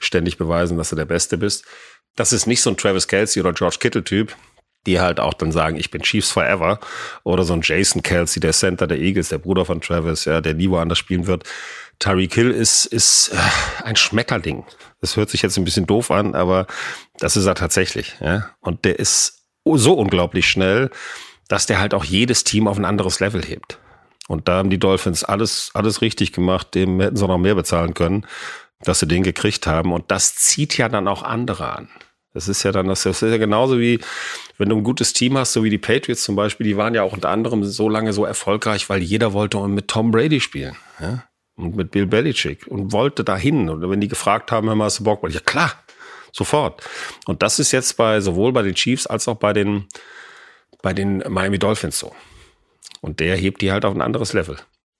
ständig 0.00 0.36
beweisen, 0.36 0.76
dass 0.76 0.90
du 0.90 0.96
der 0.96 1.06
Beste 1.06 1.38
bist. 1.38 1.64
Das 2.16 2.32
ist 2.32 2.46
nicht 2.46 2.62
so 2.62 2.70
ein 2.70 2.76
Travis 2.76 3.08
Kelsey 3.08 3.40
oder 3.40 3.52
George 3.52 3.76
Kittle-Typ, 3.78 4.34
die 4.86 5.00
halt 5.00 5.20
auch 5.20 5.34
dann 5.34 5.52
sagen, 5.52 5.76
ich 5.76 5.90
bin 5.90 6.02
Chiefs 6.02 6.30
forever. 6.30 6.80
Oder 7.24 7.44
so 7.44 7.52
ein 7.52 7.60
Jason 7.62 8.02
Kelsey, 8.02 8.40
der 8.40 8.52
Center 8.52 8.86
der 8.86 8.98
Eagles, 8.98 9.28
der 9.28 9.38
Bruder 9.38 9.64
von 9.64 9.80
Travis, 9.80 10.24
ja, 10.24 10.40
der 10.40 10.54
nie 10.54 10.70
woanders 10.70 10.98
spielen 10.98 11.26
wird. 11.26 11.44
Tyreek 11.98 12.34
Hill 12.34 12.50
ist, 12.50 12.86
ist 12.86 13.32
äh, 13.32 13.82
ein 13.84 13.96
Schmetterling. 13.96 14.64
Das 15.00 15.16
hört 15.16 15.30
sich 15.30 15.42
jetzt 15.42 15.56
ein 15.56 15.64
bisschen 15.64 15.86
doof 15.86 16.10
an, 16.10 16.34
aber 16.34 16.66
das 17.18 17.36
ist 17.36 17.46
er 17.46 17.54
tatsächlich. 17.54 18.16
Ja? 18.20 18.50
Und 18.60 18.84
der 18.84 18.98
ist 18.98 19.44
so 19.64 19.94
unglaublich 19.94 20.48
schnell, 20.48 20.90
dass 21.48 21.66
der 21.66 21.80
halt 21.80 21.94
auch 21.94 22.04
jedes 22.04 22.44
Team 22.44 22.68
auf 22.68 22.76
ein 22.76 22.84
anderes 22.84 23.20
Level 23.20 23.42
hebt. 23.44 23.78
Und 24.28 24.48
da 24.48 24.56
haben 24.56 24.70
die 24.70 24.78
Dolphins 24.78 25.24
alles, 25.24 25.70
alles 25.74 26.02
richtig 26.02 26.32
gemacht. 26.32 26.74
Dem 26.74 27.00
hätten 27.00 27.16
sie 27.16 27.26
noch 27.26 27.38
mehr 27.38 27.54
bezahlen 27.54 27.94
können, 27.94 28.26
dass 28.80 29.00
sie 29.00 29.06
den 29.06 29.22
gekriegt 29.22 29.66
haben. 29.66 29.92
Und 29.92 30.10
das 30.10 30.34
zieht 30.34 30.76
ja 30.76 30.88
dann 30.88 31.08
auch 31.08 31.22
andere 31.22 31.74
an. 31.74 31.88
Das 32.36 32.48
ist 32.48 32.62
ja 32.64 32.70
dann, 32.70 32.86
das 32.86 33.06
ist 33.06 33.22
ja 33.22 33.38
genauso 33.38 33.78
wie, 33.78 33.98
wenn 34.58 34.68
du 34.68 34.76
ein 34.76 34.84
gutes 34.84 35.14
Team 35.14 35.38
hast, 35.38 35.54
so 35.54 35.64
wie 35.64 35.70
die 35.70 35.78
Patriots 35.78 36.22
zum 36.22 36.36
Beispiel, 36.36 36.66
die 36.66 36.76
waren 36.76 36.94
ja 36.94 37.02
auch 37.02 37.14
unter 37.14 37.30
anderem 37.30 37.64
so 37.64 37.88
lange 37.88 38.12
so 38.12 38.26
erfolgreich, 38.26 38.90
weil 38.90 39.02
jeder 39.02 39.32
wollte 39.32 39.56
mit 39.68 39.88
Tom 39.88 40.10
Brady 40.10 40.38
spielen. 40.40 40.76
Ja? 41.00 41.24
Und 41.54 41.76
mit 41.76 41.92
Bill 41.92 42.06
Belichick 42.06 42.66
und 42.66 42.92
wollte 42.92 43.24
dahin. 43.24 43.70
Und 43.70 43.88
wenn 43.88 44.02
die 44.02 44.08
gefragt 44.08 44.52
haben, 44.52 44.68
hör 44.68 44.74
mal, 44.74 44.84
hast 44.84 44.98
du 44.98 45.04
Bock? 45.04 45.26
Ja, 45.30 45.40
klar, 45.40 45.82
sofort. 46.30 46.86
Und 47.24 47.40
das 47.40 47.58
ist 47.58 47.72
jetzt 47.72 47.96
bei, 47.96 48.20
sowohl 48.20 48.52
bei 48.52 48.60
den 48.60 48.74
Chiefs 48.74 49.06
als 49.06 49.28
auch 49.28 49.36
bei 49.36 49.54
den, 49.54 49.86
bei 50.82 50.92
den 50.92 51.24
Miami 51.30 51.58
Dolphins 51.58 51.98
so. 51.98 52.14
Und 53.00 53.18
der 53.18 53.34
hebt 53.36 53.62
die 53.62 53.72
halt 53.72 53.86
auf 53.86 53.94
ein 53.94 54.02
anderes 54.02 54.34
Level. 54.34 54.58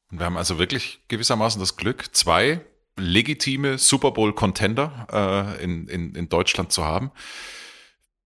Wir 0.09 0.25
haben 0.25 0.39
also 0.39 0.59
wirklich 0.59 1.01
gewissermaßen 1.09 1.61
das 1.61 1.77
Glück, 1.77 2.07
zwei 2.13 2.63
legitime 2.97 3.79
Super 3.79 4.11
Bowl-Contender 4.11 5.57
äh, 5.59 5.65
in, 5.65 5.89
in, 5.89 6.15
in 6.15 6.29
Deutschland 6.29 6.73
zu 6.73 6.85
haben. 6.85 7.11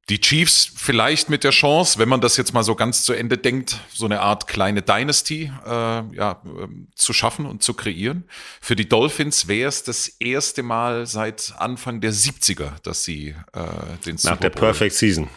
Die 0.08 0.20
Chiefs 0.20 0.72
vielleicht 0.74 1.28
mit 1.28 1.44
der 1.44 1.50
Chance, 1.50 1.98
wenn 1.98 2.08
man 2.08 2.22
das 2.22 2.38
jetzt 2.38 2.54
mal 2.54 2.62
so 2.62 2.74
ganz 2.74 3.04
zu 3.04 3.12
Ende 3.12 3.36
denkt, 3.36 3.78
so 3.92 4.06
eine 4.06 4.20
Art 4.20 4.46
kleine 4.46 4.80
Dynasty 4.80 5.52
äh, 5.66 5.70
ja, 5.70 6.42
äh, 6.46 6.68
zu 6.94 7.12
schaffen 7.12 7.44
und 7.44 7.62
zu 7.62 7.74
kreieren. 7.74 8.24
Für 8.62 8.74
die 8.74 8.88
Dolphins 8.88 9.48
wäre 9.48 9.68
es 9.68 9.84
das 9.84 10.08
erste 10.08 10.62
Mal 10.62 11.06
seit 11.06 11.52
Anfang 11.58 12.00
der 12.00 12.14
70er, 12.14 12.72
dass 12.82 13.04
sie 13.04 13.34
äh, 13.52 13.64
den 14.06 14.16
Super 14.16 14.36
Bowl... 14.36 14.36
Nach 14.36 14.40
der 14.40 14.50
Perfect 14.50 14.94
Season. 14.94 15.28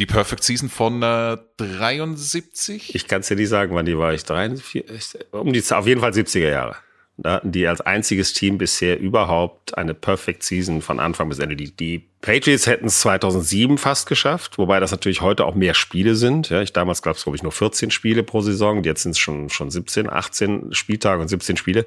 Die 0.00 0.06
Perfect 0.06 0.42
Season 0.42 0.68
von 0.68 1.00
äh, 1.00 1.36
73? 1.58 2.96
Ich 2.96 3.06
kann 3.06 3.20
es 3.20 3.28
dir 3.28 3.36
nicht 3.36 3.48
sagen, 3.48 3.76
wann 3.76 3.86
die 3.86 3.96
war. 3.96 4.12
Ich 4.12 4.24
43, 4.24 5.26
um 5.30 5.52
die 5.52 5.62
auf 5.70 5.86
jeden 5.86 6.00
Fall 6.00 6.10
70er 6.10 6.50
Jahre. 6.50 6.76
Hatten 7.22 7.52
die 7.52 7.66
als 7.68 7.80
einziges 7.80 8.32
Team 8.32 8.58
bisher 8.58 8.98
überhaupt 8.98 9.78
eine 9.78 9.94
Perfect 9.94 10.42
Season 10.42 10.82
von 10.82 10.98
Anfang 10.98 11.28
bis 11.28 11.38
Ende. 11.38 11.54
Die, 11.54 11.70
die 11.70 12.08
Patriots 12.20 12.66
hätten 12.66 12.86
es 12.86 13.00
2007 13.00 13.78
fast 13.78 14.08
geschafft, 14.08 14.58
wobei 14.58 14.80
das 14.80 14.90
natürlich 14.90 15.20
heute 15.20 15.44
auch 15.44 15.54
mehr 15.54 15.74
Spiele 15.74 16.16
sind. 16.16 16.50
Ja, 16.50 16.60
ich 16.60 16.72
damals 16.72 17.02
gab 17.02 17.16
es, 17.16 17.22
glaube 17.22 17.36
ich, 17.36 17.42
nur 17.44 17.52
14 17.52 17.92
Spiele 17.92 18.24
pro 18.24 18.40
Saison. 18.40 18.82
Jetzt 18.82 19.04
sind 19.04 19.12
es 19.12 19.18
schon, 19.18 19.48
schon 19.48 19.70
17, 19.70 20.10
18 20.10 20.72
Spieltage 20.72 21.22
und 21.22 21.28
17 21.28 21.56
Spiele. 21.56 21.84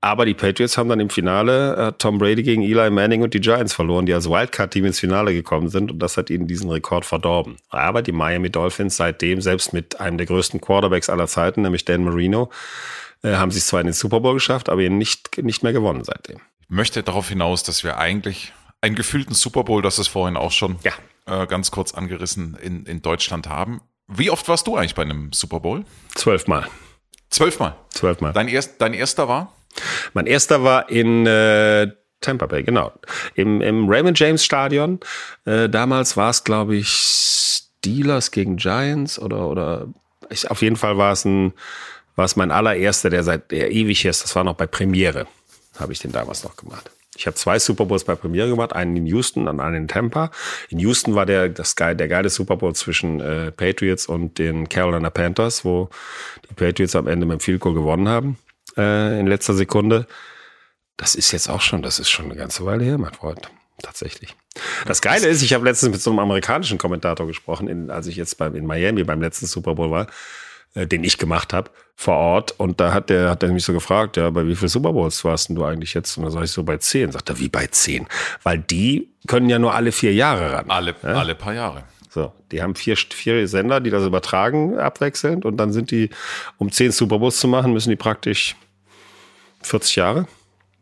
Aber 0.00 0.24
die 0.24 0.34
Patriots 0.34 0.78
haben 0.78 0.88
dann 0.88 1.00
im 1.00 1.10
Finale 1.10 1.74
äh, 1.74 1.92
Tom 1.98 2.18
Brady 2.18 2.44
gegen 2.44 2.62
Eli 2.62 2.90
Manning 2.90 3.22
und 3.22 3.34
die 3.34 3.40
Giants 3.40 3.72
verloren, 3.72 4.06
die 4.06 4.14
als 4.14 4.30
Wildcard-Team 4.30 4.84
ins 4.84 5.00
Finale 5.00 5.32
gekommen 5.32 5.68
sind. 5.68 5.90
Und 5.90 5.98
das 5.98 6.16
hat 6.16 6.30
ihnen 6.30 6.46
diesen 6.46 6.70
Rekord 6.70 7.04
verdorben. 7.04 7.56
Aber 7.70 8.02
die 8.02 8.12
Miami 8.12 8.50
Dolphins 8.50 8.96
seitdem, 8.96 9.40
selbst 9.40 9.72
mit 9.72 9.98
einem 9.98 10.18
der 10.18 10.26
größten 10.26 10.60
Quarterbacks 10.60 11.10
aller 11.10 11.26
Zeiten, 11.26 11.62
nämlich 11.62 11.84
Dan 11.84 12.04
Marino, 12.04 12.50
äh, 13.22 13.34
haben 13.34 13.50
sie 13.50 13.58
es 13.58 13.66
zwar 13.66 13.80
in 13.80 13.86
den 13.86 13.94
Super 13.94 14.20
Bowl 14.20 14.34
geschafft, 14.34 14.68
aber 14.68 14.88
nicht, 14.88 15.42
nicht 15.42 15.62
mehr 15.62 15.72
gewonnen 15.72 16.04
seitdem. 16.04 16.38
Ich 16.60 16.70
möchte 16.70 17.02
darauf 17.02 17.28
hinaus, 17.28 17.62
dass 17.62 17.84
wir 17.84 17.98
eigentlich 17.98 18.52
einen 18.80 18.94
gefühlten 18.94 19.34
Super 19.34 19.64
Bowl, 19.64 19.82
das 19.82 19.98
ist 19.98 20.08
vorhin 20.08 20.36
auch 20.36 20.52
schon 20.52 20.78
ja. 20.84 20.92
äh, 21.26 21.46
ganz 21.46 21.70
kurz 21.70 21.94
angerissen, 21.94 22.56
in, 22.60 22.84
in 22.86 23.02
Deutschland 23.02 23.48
haben. 23.48 23.80
Wie 24.08 24.30
oft 24.30 24.48
warst 24.48 24.66
du 24.66 24.76
eigentlich 24.76 24.94
bei 24.94 25.02
einem 25.02 25.32
Super 25.32 25.60
Bowl? 25.60 25.84
Zwölfmal. 26.14 26.68
Zwölfmal? 27.30 27.76
Zwölfmal. 27.90 28.32
Dein, 28.32 28.48
erst, 28.48 28.80
dein 28.80 28.94
erster 28.94 29.28
war? 29.28 29.52
Mein 30.14 30.26
erster 30.26 30.62
war 30.62 30.88
in 30.88 31.26
äh, 31.26 31.88
Tampa 32.20 32.46
Bay, 32.46 32.62
genau. 32.62 32.92
Im, 33.34 33.60
im 33.60 33.88
Raymond 33.88 34.18
James 34.18 34.44
Stadion. 34.44 35.00
Äh, 35.44 35.68
damals 35.68 36.16
war 36.16 36.30
es, 36.30 36.44
glaube 36.44 36.76
ich, 36.76 36.88
Steelers 36.88 38.30
gegen 38.30 38.56
Giants 38.56 39.18
oder, 39.18 39.48
oder 39.48 39.88
ich, 40.30 40.50
auf 40.50 40.62
jeden 40.62 40.76
Fall 40.76 40.96
war 40.96 41.12
es 41.12 41.24
ein 41.24 41.52
war 42.16 42.24
es 42.24 42.36
mein 42.36 42.50
allererster, 42.50 43.10
der 43.10 43.22
seit 43.22 43.50
der 43.50 43.70
ewig 43.70 44.04
ist. 44.04 44.24
Das 44.24 44.34
war 44.34 44.44
noch 44.44 44.54
bei 44.54 44.66
Premiere, 44.66 45.26
habe 45.78 45.92
ich 45.92 46.00
den 46.00 46.12
damals 46.12 46.42
noch 46.42 46.56
gemacht. 46.56 46.90
Ich 47.18 47.26
habe 47.26 47.34
zwei 47.34 47.58
Super 47.58 47.86
Bowls 47.86 48.04
bei 48.04 48.14
Premiere 48.14 48.50
gemacht, 48.50 48.74
einen 48.74 48.96
in 48.96 49.06
Houston 49.06 49.48
und 49.48 49.60
einen 49.60 49.76
in 49.76 49.88
Tampa. 49.88 50.30
In 50.68 50.78
Houston 50.78 51.14
war 51.14 51.24
der 51.24 51.48
das 51.48 51.74
geil, 51.74 51.96
der 51.96 52.08
geile 52.08 52.28
Super 52.28 52.56
Bowl 52.56 52.74
zwischen 52.74 53.20
äh, 53.20 53.52
Patriots 53.52 54.06
und 54.06 54.38
den 54.38 54.68
Carolina 54.68 55.08
Panthers, 55.08 55.64
wo 55.64 55.88
die 56.48 56.54
Patriots 56.54 56.94
am 56.94 57.06
Ende 57.06 57.24
mit 57.24 57.38
dem 57.38 57.40
Field 57.40 57.60
Goal 57.60 57.74
gewonnen 57.74 58.08
haben 58.08 58.38
äh, 58.76 59.18
in 59.18 59.26
letzter 59.26 59.54
Sekunde. 59.54 60.06
Das 60.98 61.14
ist 61.14 61.32
jetzt 61.32 61.48
auch 61.48 61.60
schon, 61.60 61.82
das 61.82 61.98
ist 61.98 62.10
schon 62.10 62.26
eine 62.26 62.36
ganze 62.36 62.64
Weile 62.64 62.84
her, 62.84 62.98
mein 62.98 63.14
Freund. 63.14 63.50
Tatsächlich. 63.82 64.34
Das 64.86 65.02
Geile 65.02 65.26
ist, 65.26 65.42
ich 65.42 65.52
habe 65.52 65.64
letztens 65.64 65.92
mit 65.92 66.00
so 66.00 66.10
einem 66.10 66.18
amerikanischen 66.18 66.78
Kommentator 66.78 67.26
gesprochen, 67.26 67.68
in, 67.68 67.90
als 67.90 68.06
ich 68.06 68.16
jetzt 68.16 68.38
beim, 68.38 68.54
in 68.54 68.64
Miami 68.64 69.04
beim 69.04 69.20
letzten 69.20 69.46
Super 69.46 69.74
Bowl 69.74 69.90
war. 69.90 70.06
Äh, 70.76 70.86
den 70.86 71.02
ich 71.02 71.18
gemacht 71.18 71.52
habe 71.52 71.70
vor 71.96 72.14
Ort. 72.14 72.52
Und 72.58 72.80
da 72.80 72.92
hat 72.92 73.08
der, 73.08 73.30
hat 73.30 73.42
er 73.42 73.50
mich 73.50 73.64
so 73.64 73.72
gefragt, 73.72 74.18
ja, 74.18 74.28
bei 74.28 74.46
wie 74.46 74.54
viel 74.54 74.68
Super 74.68 74.92
Bowls 74.92 75.24
warst 75.24 75.48
denn 75.48 75.56
du 75.56 75.64
eigentlich 75.64 75.94
jetzt? 75.94 76.16
Und 76.18 76.24
da 76.24 76.30
sag 76.30 76.44
ich 76.44 76.50
so 76.50 76.62
bei 76.62 76.76
zehn. 76.76 77.10
Sagt 77.10 77.30
er, 77.30 77.38
wie 77.38 77.48
bei 77.48 77.66
zehn? 77.66 78.06
Weil 78.42 78.58
die 78.58 79.08
können 79.26 79.48
ja 79.48 79.58
nur 79.58 79.74
alle 79.74 79.90
vier 79.90 80.12
Jahre 80.12 80.52
ran. 80.52 80.70
Alle, 80.70 80.94
ja? 81.02 81.14
alle 81.14 81.34
paar 81.34 81.54
Jahre. 81.54 81.84
So, 82.10 82.32
die 82.52 82.62
haben 82.62 82.74
vier, 82.74 82.96
vier 82.96 83.48
Sender, 83.48 83.80
die 83.80 83.90
das 83.90 84.04
übertragen, 84.04 84.78
abwechselnd. 84.78 85.46
Und 85.46 85.56
dann 85.56 85.72
sind 85.72 85.90
die, 85.90 86.10
um 86.58 86.70
zehn 86.70 86.92
Super 86.92 87.18
Bowls 87.18 87.40
zu 87.40 87.48
machen, 87.48 87.72
müssen 87.72 87.90
die 87.90 87.96
praktisch 87.96 88.54
40 89.62 89.96
Jahre. 89.96 90.26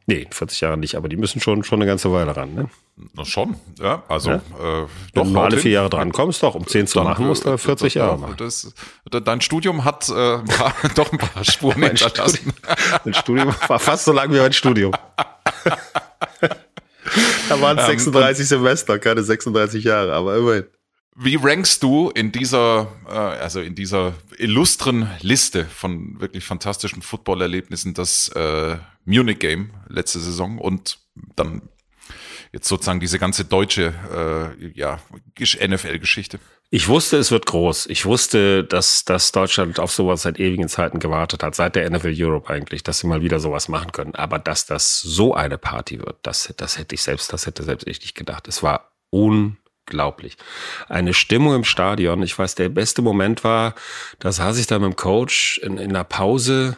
Nee, 0.06 0.26
40 0.30 0.60
Jahre 0.60 0.76
nicht, 0.76 0.96
aber 0.96 1.08
die 1.08 1.16
müssen 1.16 1.40
schon, 1.40 1.64
schon 1.64 1.78
eine 1.80 1.86
ganze 1.86 2.12
Weile 2.12 2.36
ran. 2.36 2.52
Ne? 2.54 2.68
Na 3.14 3.24
schon, 3.24 3.56
ja. 3.80 4.02
Also 4.06 4.32
Ja? 4.32 4.36
Äh, 4.36 4.86
Wenn 5.14 5.32
du 5.32 5.40
alle 5.40 5.56
vier 5.56 5.70
Jahre 5.70 5.88
dran 5.88 6.12
kommst, 6.12 6.42
doch, 6.42 6.54
um 6.54 6.66
zehn 6.66 6.86
zu 6.86 6.98
Dann, 6.98 7.08
machen, 7.08 7.26
musst 7.26 7.46
du 7.46 7.50
äh, 7.50 7.58
40 7.58 7.94
da- 7.94 8.00
Jahre 8.00 8.18
machen. 8.18 8.34
Das, 8.36 8.74
dein 9.10 9.40
Studium 9.40 9.84
hat 9.84 10.08
äh, 10.10 10.12
ein 10.36 10.44
paar, 10.44 10.74
doch 10.94 11.10
ein 11.10 11.16
paar 11.18 11.42
Spuren 11.44 11.80
Mein 11.80 11.96
hinterlassen. 11.96 12.52
Mein 13.04 13.14
Studium 13.14 13.54
war 13.66 13.78
fast 13.78 14.04
so 14.04 14.12
lang 14.12 14.30
wie 14.32 14.38
mein 14.38 14.52
Studium. 14.52 14.92
da 17.48 17.60
waren 17.60 17.78
es 17.78 17.86
36 17.86 18.46
Semester, 18.46 18.98
keine 18.98 19.22
36 19.22 19.84
Jahre, 19.84 20.12
aber 20.12 20.36
immerhin. 20.36 20.64
Wie 21.16 21.36
rankst 21.36 21.82
du 21.82 22.10
in 22.10 22.32
dieser, 22.32 22.88
äh, 23.06 23.12
also 23.12 23.60
in 23.60 23.74
dieser 23.74 24.14
illustren 24.36 25.08
Liste 25.20 25.64
von 25.64 26.20
wirklich 26.20 26.44
fantastischen 26.44 27.02
Footballerlebnissen 27.02 27.94
das 27.94 28.28
äh, 28.28 28.78
Munich 29.04 29.38
Game 29.38 29.70
letzte 29.88 30.18
Saison 30.18 30.58
und 30.58 30.98
dann 31.36 31.62
jetzt 32.52 32.68
sozusagen 32.68 33.00
diese 33.00 33.18
ganze 33.18 33.44
deutsche 33.44 33.94
äh, 34.60 34.66
ja, 34.78 35.00
NFL-Geschichte? 35.38 36.38
Ich 36.70 36.88
wusste, 36.88 37.18
es 37.18 37.30
wird 37.30 37.46
groß. 37.46 37.86
Ich 37.86 38.06
wusste, 38.06 38.64
dass, 38.64 39.04
dass 39.04 39.30
Deutschland 39.30 39.78
auf 39.78 39.92
sowas 39.92 40.22
seit 40.22 40.40
ewigen 40.40 40.68
Zeiten 40.68 40.98
gewartet 40.98 41.44
hat, 41.44 41.54
seit 41.54 41.76
der 41.76 41.88
NFL 41.88 42.14
Europe 42.16 42.52
eigentlich, 42.52 42.82
dass 42.82 42.98
sie 42.98 43.06
mal 43.06 43.22
wieder 43.22 43.38
sowas 43.38 43.68
machen 43.68 43.92
können. 43.92 44.14
Aber 44.16 44.40
dass 44.40 44.66
das 44.66 45.00
so 45.00 45.34
eine 45.34 45.58
Party 45.58 46.00
wird, 46.00 46.16
das, 46.22 46.52
das 46.56 46.78
hätte 46.78 46.96
ich 46.96 47.02
selbst, 47.02 47.32
das 47.32 47.46
hätte 47.46 47.62
selbst 47.62 47.86
ich 47.86 48.00
nicht 48.00 48.16
gedacht. 48.16 48.48
Es 48.48 48.62
war 48.64 48.90
unglaublich. 49.84 50.36
Eine 50.88 51.14
Stimmung 51.14 51.54
im 51.54 51.64
Stadion. 51.64 52.22
Ich 52.22 52.38
weiß, 52.38 52.54
der 52.54 52.68
beste 52.68 53.02
Moment 53.02 53.44
war, 53.44 53.74
da 54.18 54.32
saß 54.32 54.58
ich 54.58 54.66
da 54.66 54.78
mit 54.78 54.92
dem 54.92 54.96
Coach 54.96 55.58
in, 55.58 55.78
in 55.78 55.90
einer 55.90 56.04
Pause 56.04 56.76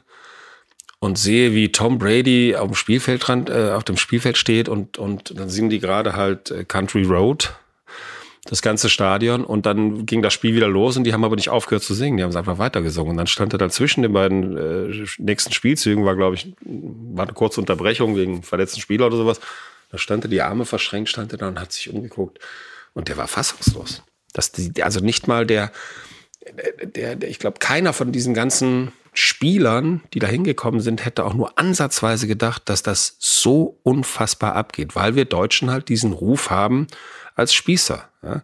und 0.98 1.18
sehe, 1.18 1.52
wie 1.52 1.70
Tom 1.72 1.98
Brady 1.98 2.56
auf 2.56 2.68
dem 2.68 2.74
Spielfeldrand, 2.74 3.50
äh, 3.50 3.70
auf 3.72 3.84
dem 3.84 3.96
Spielfeld 3.96 4.38
steht 4.38 4.68
und, 4.68 4.98
und 4.98 5.38
dann 5.38 5.48
singen 5.48 5.70
die 5.70 5.78
gerade 5.78 6.14
halt 6.14 6.50
äh, 6.50 6.64
Country 6.64 7.04
Road 7.04 7.54
das 8.44 8.62
ganze 8.62 8.88
Stadion. 8.88 9.44
Und 9.44 9.66
dann 9.66 10.06
ging 10.06 10.22
das 10.22 10.32
Spiel 10.32 10.54
wieder 10.54 10.68
los 10.68 10.96
und 10.96 11.04
die 11.04 11.12
haben 11.12 11.24
aber 11.24 11.36
nicht 11.36 11.50
aufgehört 11.50 11.82
zu 11.82 11.94
singen, 11.94 12.16
die 12.16 12.22
haben 12.22 12.30
es 12.30 12.36
einfach 12.36 12.58
weitergesungen. 12.58 13.10
Und 13.10 13.16
dann 13.18 13.26
stand 13.26 13.52
er 13.52 13.58
dann 13.58 13.70
zwischen 13.70 14.02
den 14.02 14.12
beiden 14.12 14.56
äh, 14.56 15.06
nächsten 15.18 15.52
Spielzügen, 15.52 16.04
war 16.04 16.16
glaube 16.16 16.36
ich, 16.36 16.54
war 16.62 17.24
eine 17.24 17.34
kurze 17.34 17.60
Unterbrechung 17.60 18.16
wegen 18.16 18.42
verletzten 18.42 18.80
Spieler 18.80 19.06
oder 19.06 19.16
sowas, 19.16 19.40
da 19.90 19.98
stand 19.98 20.24
er, 20.24 20.28
die 20.28 20.42
Arme 20.42 20.64
verschränkt, 20.64 21.10
stand 21.10 21.32
er 21.32 21.38
da 21.38 21.48
und 21.48 21.60
hat 21.60 21.72
sich 21.72 21.90
umgeguckt 21.90 22.40
und 22.96 23.08
der 23.08 23.18
war 23.18 23.28
fassungslos. 23.28 24.02
Die, 24.56 24.82
also 24.82 25.00
nicht 25.00 25.28
mal 25.28 25.46
der, 25.46 25.70
der, 26.82 27.14
der 27.14 27.28
ich 27.28 27.38
glaube, 27.38 27.58
keiner 27.58 27.92
von 27.92 28.10
diesen 28.10 28.32
ganzen 28.32 28.92
Spielern, 29.12 30.02
die 30.12 30.18
da 30.18 30.26
hingekommen 30.26 30.80
sind, 30.80 31.04
hätte 31.04 31.24
auch 31.24 31.34
nur 31.34 31.58
ansatzweise 31.58 32.26
gedacht, 32.26 32.68
dass 32.68 32.82
das 32.82 33.16
so 33.18 33.78
unfassbar 33.82 34.54
abgeht, 34.54 34.96
weil 34.96 35.14
wir 35.14 35.26
Deutschen 35.26 35.70
halt 35.70 35.88
diesen 35.88 36.12
Ruf 36.12 36.50
haben 36.50 36.86
als 37.34 37.54
Spießer. 37.54 38.08
Ja? 38.22 38.42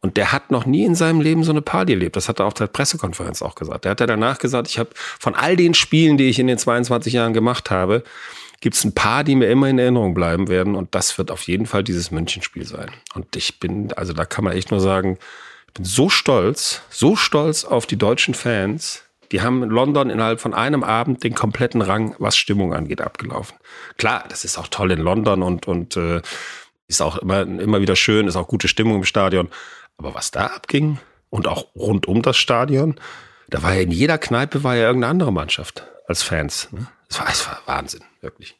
Und 0.00 0.16
der 0.16 0.32
hat 0.32 0.52
noch 0.52 0.66
nie 0.66 0.84
in 0.84 0.94
seinem 0.94 1.20
Leben 1.20 1.42
so 1.42 1.50
eine 1.50 1.62
Party 1.62 1.92
erlebt. 1.92 2.16
Das 2.16 2.28
hat 2.28 2.38
er 2.38 2.46
auf 2.46 2.54
der 2.54 2.68
Pressekonferenz 2.68 3.42
auch 3.42 3.56
gesagt. 3.56 3.84
Der 3.84 3.90
hat 3.90 4.00
ja 4.00 4.06
danach 4.06 4.38
gesagt, 4.38 4.68
ich 4.68 4.78
habe 4.78 4.90
von 4.94 5.34
all 5.34 5.56
den 5.56 5.74
Spielen, 5.74 6.16
die 6.16 6.28
ich 6.28 6.38
in 6.38 6.46
den 6.46 6.58
22 6.58 7.12
Jahren 7.12 7.34
gemacht 7.34 7.70
habe, 7.70 8.04
gibt 8.60 8.76
es 8.76 8.84
ein 8.84 8.94
paar, 8.94 9.24
die 9.24 9.34
mir 9.34 9.48
immer 9.48 9.68
in 9.68 9.78
Erinnerung 9.78 10.14
bleiben 10.14 10.48
werden. 10.48 10.74
Und 10.74 10.94
das 10.94 11.16
wird 11.18 11.30
auf 11.30 11.42
jeden 11.42 11.66
Fall 11.66 11.82
dieses 11.82 12.10
Münchenspiel 12.10 12.66
sein. 12.66 12.90
Und 13.14 13.36
ich 13.36 13.58
bin, 13.58 13.92
also 13.94 14.12
da 14.12 14.24
kann 14.24 14.44
man 14.44 14.54
echt 14.54 14.70
nur 14.70 14.80
sagen, 14.80 15.18
ich 15.68 15.74
bin 15.74 15.84
so 15.84 16.08
stolz, 16.08 16.82
so 16.90 17.16
stolz 17.16 17.64
auf 17.64 17.86
die 17.86 17.96
deutschen 17.96 18.34
Fans. 18.34 19.04
Die 19.32 19.40
haben 19.40 19.62
in 19.62 19.70
London 19.70 20.10
innerhalb 20.10 20.40
von 20.40 20.54
einem 20.54 20.82
Abend 20.82 21.22
den 21.22 21.34
kompletten 21.34 21.82
Rang, 21.82 22.16
was 22.18 22.36
Stimmung 22.36 22.74
angeht, 22.74 23.00
abgelaufen. 23.00 23.56
Klar, 23.96 24.24
das 24.28 24.44
ist 24.44 24.58
auch 24.58 24.68
toll 24.68 24.90
in 24.90 25.00
London 25.00 25.42
und, 25.42 25.68
und 25.68 25.96
äh, 25.96 26.20
ist 26.88 27.00
auch 27.00 27.18
immer, 27.18 27.42
immer 27.42 27.80
wieder 27.80 27.94
schön, 27.94 28.26
ist 28.26 28.36
auch 28.36 28.48
gute 28.48 28.66
Stimmung 28.66 28.96
im 28.96 29.04
Stadion. 29.04 29.48
Aber 29.96 30.14
was 30.14 30.32
da 30.32 30.46
abging 30.46 30.98
und 31.30 31.46
auch 31.46 31.66
rund 31.76 32.08
um 32.08 32.22
das 32.22 32.36
Stadion, 32.36 32.96
da 33.48 33.62
war 33.62 33.74
ja 33.74 33.82
in 33.82 33.92
jeder 33.92 34.18
Kneipe 34.18 34.64
war 34.64 34.74
ja 34.74 34.86
irgendeine 34.86 35.10
andere 35.10 35.32
Mannschaft 35.32 35.86
als 36.08 36.22
Fans. 36.22 36.68
Ne? 36.72 36.88
Es 37.08 37.20
war, 37.20 37.28
es 37.28 37.46
war 37.46 37.60
Wahnsinn, 37.66 38.02
wirklich. 38.20 38.58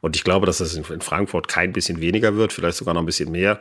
Und 0.00 0.16
ich 0.16 0.24
glaube, 0.24 0.46
dass 0.46 0.58
das 0.58 0.74
in, 0.74 0.84
Frankfurt 0.84 1.48
kein 1.48 1.72
bisschen 1.72 2.00
weniger 2.00 2.36
wird, 2.36 2.52
vielleicht 2.52 2.76
sogar 2.76 2.94
noch 2.94 3.02
ein 3.02 3.06
bisschen 3.06 3.30
mehr. 3.30 3.60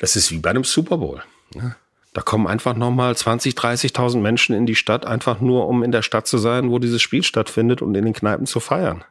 Das 0.00 0.16
ist 0.16 0.30
wie 0.30 0.38
bei 0.38 0.50
einem 0.50 0.64
Super 0.64 0.98
Bowl. 0.98 1.22
Ne? 1.54 1.76
Da 2.14 2.22
kommen 2.22 2.46
einfach 2.46 2.74
nochmal 2.74 3.16
20, 3.16 3.54
30.000 3.54 4.18
Menschen 4.18 4.54
in 4.54 4.66
die 4.66 4.74
Stadt, 4.74 5.06
einfach 5.06 5.40
nur, 5.40 5.68
um 5.68 5.82
in 5.82 5.92
der 5.92 6.02
Stadt 6.02 6.26
zu 6.26 6.38
sein, 6.38 6.70
wo 6.70 6.78
dieses 6.78 7.02
Spiel 7.02 7.22
stattfindet 7.22 7.82
und 7.82 7.94
in 7.94 8.04
den 8.04 8.14
Kneipen 8.14 8.46
zu 8.46 8.60
feiern. 8.60 9.04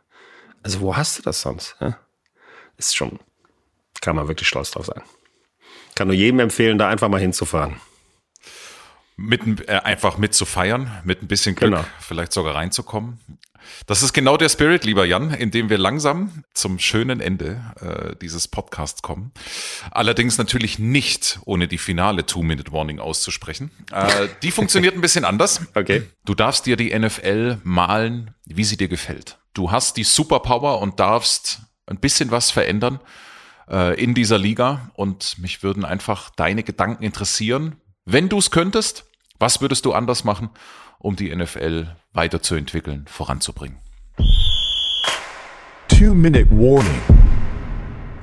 Also 0.63 0.81
wo 0.81 0.97
hast 0.97 1.19
du 1.19 1.23
das 1.23 1.41
sonst? 1.41 1.75
Ja? 1.79 1.97
Ist 2.77 2.95
schon, 2.95 3.19
kann 4.01 4.15
man 4.15 4.27
wirklich 4.27 4.47
stolz 4.47 4.71
drauf 4.71 4.87
sein. 4.87 5.01
Kann 5.95 6.07
nur 6.07 6.15
jedem 6.15 6.39
empfehlen, 6.39 6.77
da 6.77 6.89
einfach 6.89 7.09
mal 7.09 7.19
hinzufahren. 7.19 7.79
Mit, 9.19 9.67
äh, 9.67 9.71
einfach 9.83 10.17
mit 10.19 10.35
zu 10.35 10.45
feiern, 10.45 10.91
mit 11.03 11.23
ein 11.23 11.27
bisschen 11.27 11.55
Glück, 11.55 11.71
Genau. 11.71 11.83
vielleicht 11.99 12.31
sogar 12.31 12.53
reinzukommen. 12.55 13.19
Das 13.85 14.03
ist 14.03 14.13
genau 14.13 14.37
der 14.37 14.47
Spirit, 14.47 14.85
lieber 14.85 15.05
Jan, 15.05 15.33
in 15.33 15.51
dem 15.51 15.69
wir 15.69 15.77
langsam 15.77 16.43
zum 16.53 16.79
schönen 16.79 17.19
Ende 17.19 17.61
äh, 17.81 18.15
dieses 18.21 18.47
Podcasts 18.47 19.01
kommen. 19.01 19.31
Allerdings 19.91 20.37
natürlich 20.37 20.79
nicht 20.79 21.39
ohne 21.45 21.67
die 21.67 21.77
finale 21.79 22.25
Two-Minute-Warning 22.25 22.99
auszusprechen. 22.99 23.71
Äh, 23.91 24.27
die 24.43 24.51
funktioniert 24.51 24.95
ein 24.95 25.01
bisschen 25.01 25.25
anders. 25.25 25.61
Okay. 25.75 26.03
Du 26.25 26.33
darfst 26.33 26.65
dir 26.65 26.77
die 26.77 26.97
NFL 26.97 27.57
malen, 27.63 28.31
wie 28.45 28.63
sie 28.63 28.77
dir 28.77 28.87
gefällt. 28.87 29.37
Du 29.53 29.71
hast 29.71 29.97
die 29.97 30.03
Superpower 30.03 30.79
und 30.79 30.99
darfst 30.99 31.59
ein 31.87 31.97
bisschen 31.99 32.31
was 32.31 32.51
verändern 32.51 32.99
äh, 33.69 34.01
in 34.01 34.13
dieser 34.13 34.37
Liga. 34.37 34.91
Und 34.93 35.37
mich 35.39 35.61
würden 35.63 35.85
einfach 35.85 36.29
deine 36.31 36.63
Gedanken 36.63 37.03
interessieren. 37.03 37.75
Wenn 38.09 38.29
du 38.29 38.37
es 38.37 38.51
könntest, 38.51 39.03
was 39.37 39.59
würdest 39.59 39.83
du 39.83 39.91
anders 39.91 40.23
machen, 40.23 40.49
um 40.97 41.17
die 41.17 41.35
NFL 41.35 41.93
weiterzuentwickeln, 42.13 43.03
voranzubringen? 43.05 43.79
Two 45.89 46.13
minute 46.13 46.49
warning. 46.49 47.01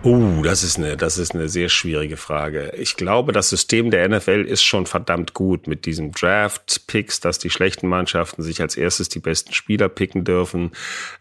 Uh, 0.02 0.42
das 0.42 0.62
ist 0.62 0.78
eine, 0.78 0.96
das 0.96 1.18
ist 1.18 1.34
eine 1.34 1.50
sehr 1.50 1.68
schwierige 1.68 2.16
Frage. 2.16 2.72
Ich 2.78 2.96
glaube, 2.96 3.32
das 3.32 3.50
System 3.50 3.90
der 3.90 4.08
NFL 4.08 4.46
ist 4.48 4.62
schon 4.62 4.86
verdammt 4.86 5.34
gut 5.34 5.66
mit 5.66 5.84
diesen 5.84 6.12
Draft-Picks, 6.12 7.20
dass 7.20 7.38
die 7.38 7.50
schlechten 7.50 7.86
Mannschaften 7.86 8.42
sich 8.42 8.62
als 8.62 8.78
erstes 8.78 9.10
die 9.10 9.20
besten 9.20 9.52
Spieler 9.52 9.90
picken 9.90 10.24
dürfen. 10.24 10.70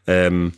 Ähm, 0.08 0.54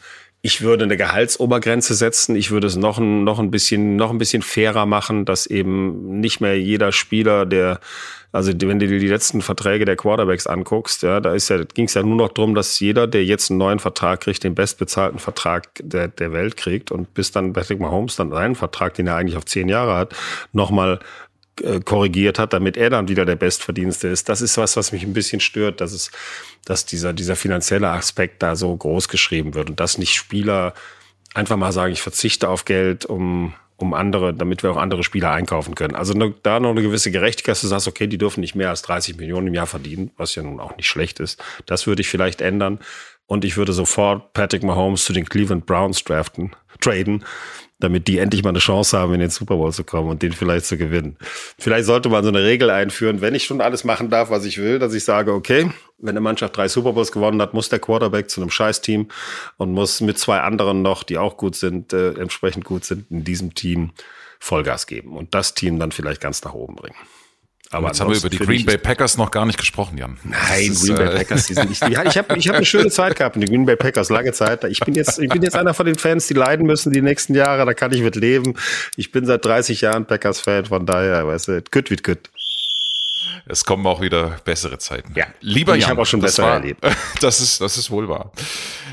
ich 0.46 0.62
würde 0.62 0.84
eine 0.84 0.96
Gehaltsobergrenze 0.96 1.96
setzen. 1.96 2.36
Ich 2.36 2.52
würde 2.52 2.68
es 2.68 2.76
noch 2.76 3.00
ein, 3.00 3.24
noch 3.24 3.40
ein 3.40 3.50
bisschen, 3.50 3.96
noch 3.96 4.12
ein 4.12 4.20
bisschen 4.20 4.44
fairer 4.44 4.86
machen, 4.86 5.26
dass 5.26 5.48
eben 5.48 6.20
nicht 6.20 6.40
mehr 6.40 6.56
jeder 6.62 6.92
Spieler, 6.92 7.48
der, 7.48 7.80
also 8.32 8.52
wenn 8.54 8.78
du 8.78 8.86
dir 8.86 9.00
die 9.00 9.08
letzten 9.08 9.42
Verträge 9.42 9.86
der 9.86 9.96
Quarterbacks 9.96 10.46
anguckst, 10.46 11.02
ja, 11.02 11.20
da 11.20 11.34
ist 11.34 11.50
ja, 11.50 11.64
ging 11.64 11.86
es 11.86 11.96
ja 11.96 12.04
nur 12.04 12.18
noch 12.18 12.30
darum, 12.30 12.54
dass 12.54 12.80
jeder, 12.80 13.08
der 13.08 13.26
jetzt 13.26 13.50
einen 13.50 13.58
neuen 13.58 13.80
Vertrag 13.80 14.22
kriegt, 14.22 14.44
den 14.44 14.54
bestbezahlten 14.54 15.18
Vertrag 15.18 15.68
der, 15.82 16.10
der 16.10 16.32
Welt 16.32 16.58
kriegt 16.58 16.92
und 16.92 17.16
bis 17.16 17.32
dann 17.32 17.54
Patrick 17.54 17.80
Mahomes 17.80 18.16
dann 18.16 18.30
seinen 18.30 18.54
Vertrag, 18.54 18.94
den 18.94 19.08
er 19.08 19.16
eigentlich 19.16 19.38
auf 19.38 19.46
zehn 19.46 19.68
Jahre 19.68 19.96
hat, 19.96 20.16
nochmal 20.54 21.00
äh, 21.00 21.00
korrigiert 21.86 22.38
hat, 22.38 22.54
damit 22.54 22.78
er 22.78 22.90
dann 22.90 23.08
wieder 23.08 23.26
der 23.26 23.36
Bestverdienste 23.36 24.08
ist. 24.08 24.28
Das 24.30 24.42
ist 24.42 24.58
was, 24.58 24.76
was 24.76 24.92
mich 24.92 25.04
ein 25.04 25.14
bisschen 25.14 25.40
stört, 25.40 25.82
dass 25.82 25.94
es, 25.94 26.12
dass 26.66 26.86
dieser, 26.86 27.14
dieser 27.14 27.36
finanzielle 27.36 27.90
Aspekt 27.90 28.44
da 28.44 28.56
so 28.56 28.76
groß 28.76 29.08
geschrieben 29.08 29.54
wird 29.54 29.70
und 29.70 29.80
dass 29.80 29.98
nicht 29.98 30.14
Spieler 30.16 30.74
einfach 31.34 31.58
mal 31.58 31.72
sagen, 31.72 31.94
ich 31.94 32.02
verzichte 32.02 32.50
auf 32.50 32.66
Geld, 32.66 33.06
um, 33.06 33.54
um 33.78 33.94
andere, 33.94 34.34
damit 34.34 34.64
wir 34.64 34.72
auch 34.72 34.78
andere 34.78 35.04
Spieler 35.04 35.32
einkaufen 35.32 35.76
können. 35.76 35.96
Also 35.96 36.14
ne, 36.14 36.34
da 36.44 36.60
noch 36.60 36.72
eine 36.72 36.82
gewisse 36.82 37.12
Gerechtigkeit, 37.12 37.54
dass 37.54 37.62
du 37.62 37.68
sagst, 37.68 37.88
okay, 37.88 38.08
die 38.08 38.18
dürfen 38.18 38.42
nicht 38.42 38.56
mehr 38.56 38.70
als 38.70 38.82
30 38.84 39.18
Millionen 39.18 39.48
im 39.48 39.54
Jahr 39.54 39.68
verdienen, 39.68 40.12
was 40.18 40.36
ja 40.36 40.44
nun 40.44 40.60
auch 40.60 40.76
nicht 40.78 40.88
schlecht 40.88 41.20
ist. 41.20 41.44
Das 41.66 41.88
würde 41.88 42.02
ich 42.02 42.10
vielleicht 42.10 42.42
ändern. 42.42 42.80
Und 43.28 43.44
ich 43.44 43.58
würde 43.58 43.74
sofort 43.74 44.34
Patrick 44.34 44.64
Mahomes 44.64 45.04
zu 45.04 45.14
den 45.14 45.28
Cleveland 45.28 45.66
Browns 45.66 46.04
draften, 46.04 46.52
traden, 46.80 47.24
damit 47.80 48.08
die 48.08 48.20
endlich 48.20 48.44
mal 48.44 48.50
eine 48.50 48.60
Chance 48.60 48.98
haben, 48.98 49.14
in 49.14 49.20
den 49.20 49.30
Super 49.30 49.58
Bowl 49.58 49.72
zu 49.72 49.84
kommen 49.84 50.10
und 50.10 50.22
den 50.22 50.32
vielleicht 50.32 50.66
zu 50.66 50.78
gewinnen. 50.78 51.18
Vielleicht 51.58 51.86
sollte 51.86 52.10
man 52.10 52.24
so 52.24 52.30
eine 52.30 52.44
Regel 52.44 52.70
einführen, 52.70 53.22
wenn 53.22 53.36
ich 53.36 53.46
schon 53.46 53.62
alles 53.62 53.84
machen 53.84 54.10
darf, 54.10 54.30
was 54.30 54.46
ich 54.46 54.58
will, 54.58 54.80
dass 54.80 54.94
ich 54.94 55.04
sage, 55.04 55.34
okay, 55.34 55.70
wenn 55.98 56.10
eine 56.10 56.22
Mannschaft 56.22 56.56
drei 56.56 56.68
Super 56.68 56.94
Bowls 56.94 57.12
gewonnen 57.12 57.42
hat, 57.42 57.54
muss 57.54 57.70
der 57.70 57.80
Quarterback 57.80 58.30
zu 58.30 58.42
einem 58.42 58.50
Scheißteam 58.50 59.08
und 59.58 59.72
muss 59.72 60.02
mit 60.02 60.18
zwei 60.18 60.40
anderen 60.40 60.82
noch, 60.82 61.04
die 61.04 61.18
auch 61.18 61.38
gut 61.38 61.56
sind, 61.56 61.94
äh, 61.94 62.14
entsprechend 62.14 62.66
gut 62.66 62.86
sind, 62.86 63.10
in 63.12 63.24
diesem 63.24 63.54
Team 63.56 63.92
Vollgas 64.40 64.88
geben 64.88 65.16
und 65.18 65.34
das 65.34 65.54
Team 65.54 65.80
dann 65.80 65.92
vielleicht 65.92 66.22
ganz 66.22 66.44
nach 66.44 66.54
oben 66.54 66.76
bringen. 66.76 66.96
Aber 67.72 67.88
jetzt 67.88 68.00
haben 68.00 68.12
wir 68.12 68.18
über 68.18 68.30
die 68.30 68.38
Green 68.38 68.66
Bay 68.66 68.78
Packers 68.78 69.18
noch 69.18 69.32
gar 69.32 69.46
nicht 69.46 69.58
gesprochen, 69.58 69.98
Jan. 69.98 70.18
Nein, 70.24 70.72
ist, 70.72 70.86
Green 70.86 70.96
Bay 70.96 71.08
äh, 71.08 71.18
Packers, 71.18 71.48
die 71.48 71.54
sind 71.54 71.70
nicht. 71.70 71.82
Ich 71.86 72.18
habe 72.18 72.38
ich 72.38 72.48
hab 72.48 72.56
eine 72.56 72.66
schöne 72.66 72.90
Zeit 72.90 73.16
gehabt 73.16 73.36
mit 73.36 73.48
den 73.48 73.54
Green 73.54 73.66
Bay 73.66 73.76
Packers, 73.76 74.10
lange 74.10 74.32
Zeit. 74.34 74.64
Ich 74.66 74.80
bin 74.80 74.94
jetzt, 74.94 75.20
ich 75.20 75.30
bin 75.30 75.42
jetzt 75.42 75.56
einer 75.56 75.74
von 75.74 75.86
den 75.86 75.96
Fans, 75.96 76.28
die 76.28 76.34
leiden 76.34 76.66
müssen 76.66 76.92
die 76.92 77.02
nächsten 77.02 77.34
Jahre. 77.36 77.66
Da 77.66 77.74
kann 77.74 77.92
ich 77.92 78.02
mit 78.02 78.16
leben. 78.16 78.54
Ich 78.96 79.12
bin 79.12 79.26
seit 79.26 79.44
30 79.44 79.82
Jahren 79.82 80.06
Packers-Fan, 80.06 80.66
von 80.66 80.86
daher, 80.86 81.28
weißt 81.28 81.48
du, 81.48 81.64
good 81.72 81.90
wird 81.90 82.04
good. 82.04 82.20
Es 83.46 83.66
kommen 83.66 83.86
auch 83.86 84.02
wieder 84.02 84.38
bessere 84.44 84.78
Zeiten. 84.80 85.14
Ja. 85.16 85.28
Lieber 85.42 85.76
ich 85.76 85.84
Jan, 85.84 85.92
habe 85.92 86.02
auch 86.02 86.06
schon 86.06 86.22
besser 86.22 86.44
war, 86.44 86.54
erlebt. 86.54 86.86
Das 87.22 87.42
ist, 87.42 87.62
das 87.62 87.78
ist 87.78 87.92
wohl 87.92 88.10
wahr. 88.10 88.32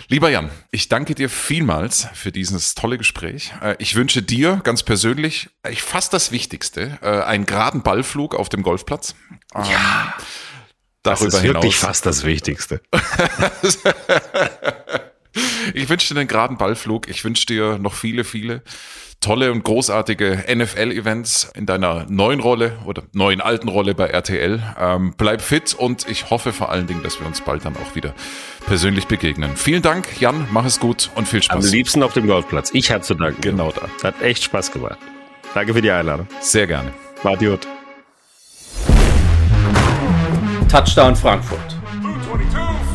Lieber 0.09 0.31
Jan, 0.31 0.51
ich 0.71 0.89
danke 0.89 1.15
dir 1.15 1.29
vielmals 1.29 2.09
für 2.15 2.33
dieses 2.33 2.75
tolle 2.75 2.99
Gespräch. 2.99 3.53
Äh, 3.63 3.77
ich 3.79 3.95
wünsche 3.95 4.23
dir 4.23 4.61
ganz 4.63 4.83
persönlich, 4.83 5.49
ich 5.69 5.83
fast 5.83 6.13
das 6.13 6.33
Wichtigste, 6.33 6.99
äh, 7.03 7.23
einen 7.23 7.47
geraden 7.47 7.83
Ballflug 7.83 8.35
auf 8.35 8.49
dem 8.49 8.63
Golfplatz. 8.63 9.15
Ähm, 9.55 9.65
ja. 9.71 10.15
Darüber 11.03 11.27
das 11.27 11.35
ist 11.35 11.43
wirklich 11.43 11.75
hinaus. 11.75 11.89
fast 11.89 12.07
das 12.07 12.25
Wichtigste. 12.25 12.81
ich 15.75 15.89
wünsche 15.89 16.15
dir 16.15 16.21
einen 16.21 16.29
geraden 16.29 16.59
Ballflug. 16.59 17.09
Ich 17.09 17.25
wünsche 17.25 17.47
dir 17.47 17.79
noch 17.79 17.95
viele, 17.95 18.23
viele 18.23 18.63
tolle 19.23 19.51
und 19.53 19.65
großartige 19.65 20.45
NFL-Events 20.55 21.53
in 21.55 21.65
deiner 21.65 22.05
neuen 22.09 22.41
Rolle 22.41 22.73
oder 22.85 23.05
neuen 23.13 23.41
alten 23.41 23.69
Rolle 23.69 23.95
bei 23.95 24.09
RTL. 24.09 24.63
Ähm, 24.79 25.15
bleib 25.17 25.41
fit 25.41 25.75
und 25.75 26.07
ich 26.09 26.29
hoffe 26.31 26.53
vor 26.53 26.71
allen 26.71 26.87
Dingen, 26.87 27.03
dass 27.03 27.19
wir 27.21 27.27
uns 27.27 27.41
bald 27.41 27.65
dann 27.65 27.75
auch 27.77 27.95
wieder 27.95 28.13
persönlich 28.67 29.07
begegnen. 29.07 29.57
Vielen 29.57 29.83
Dank, 29.83 30.21
Jan, 30.21 30.47
mach 30.51 30.67
es 30.67 30.79
gut 30.79 31.11
und 31.15 31.27
viel 31.27 31.43
Spaß. 31.43 31.65
Am 31.65 31.73
liebsten 31.73 32.03
auf 32.03 32.13
dem 32.13 32.27
Golfplatz. 32.27 32.71
Ich 32.75 32.91
hatte 32.91 33.03
zu 33.03 33.15
danken. 33.15 33.41
Genau 33.41 33.73
da. 33.73 33.89
Hat 34.07 34.21
echt 34.21 34.45
Spaß 34.45 34.73
gemacht. 34.73 34.99
Danke 35.55 35.73
für 35.73 35.83
die 35.83 35.91
Einladung. 35.91 36.27
Sehr 36.41 36.67
gerne. 36.67 36.93
War 37.23 37.37
gut. 37.37 37.67
Touchdown 40.69 41.15
Frankfurt. 41.15 41.77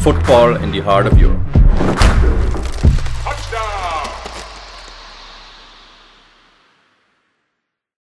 Football 0.01 0.59
in 0.63 0.71
the 0.71 0.81
heart 0.81 1.05
of 1.05 1.13
Europe. 1.19 1.39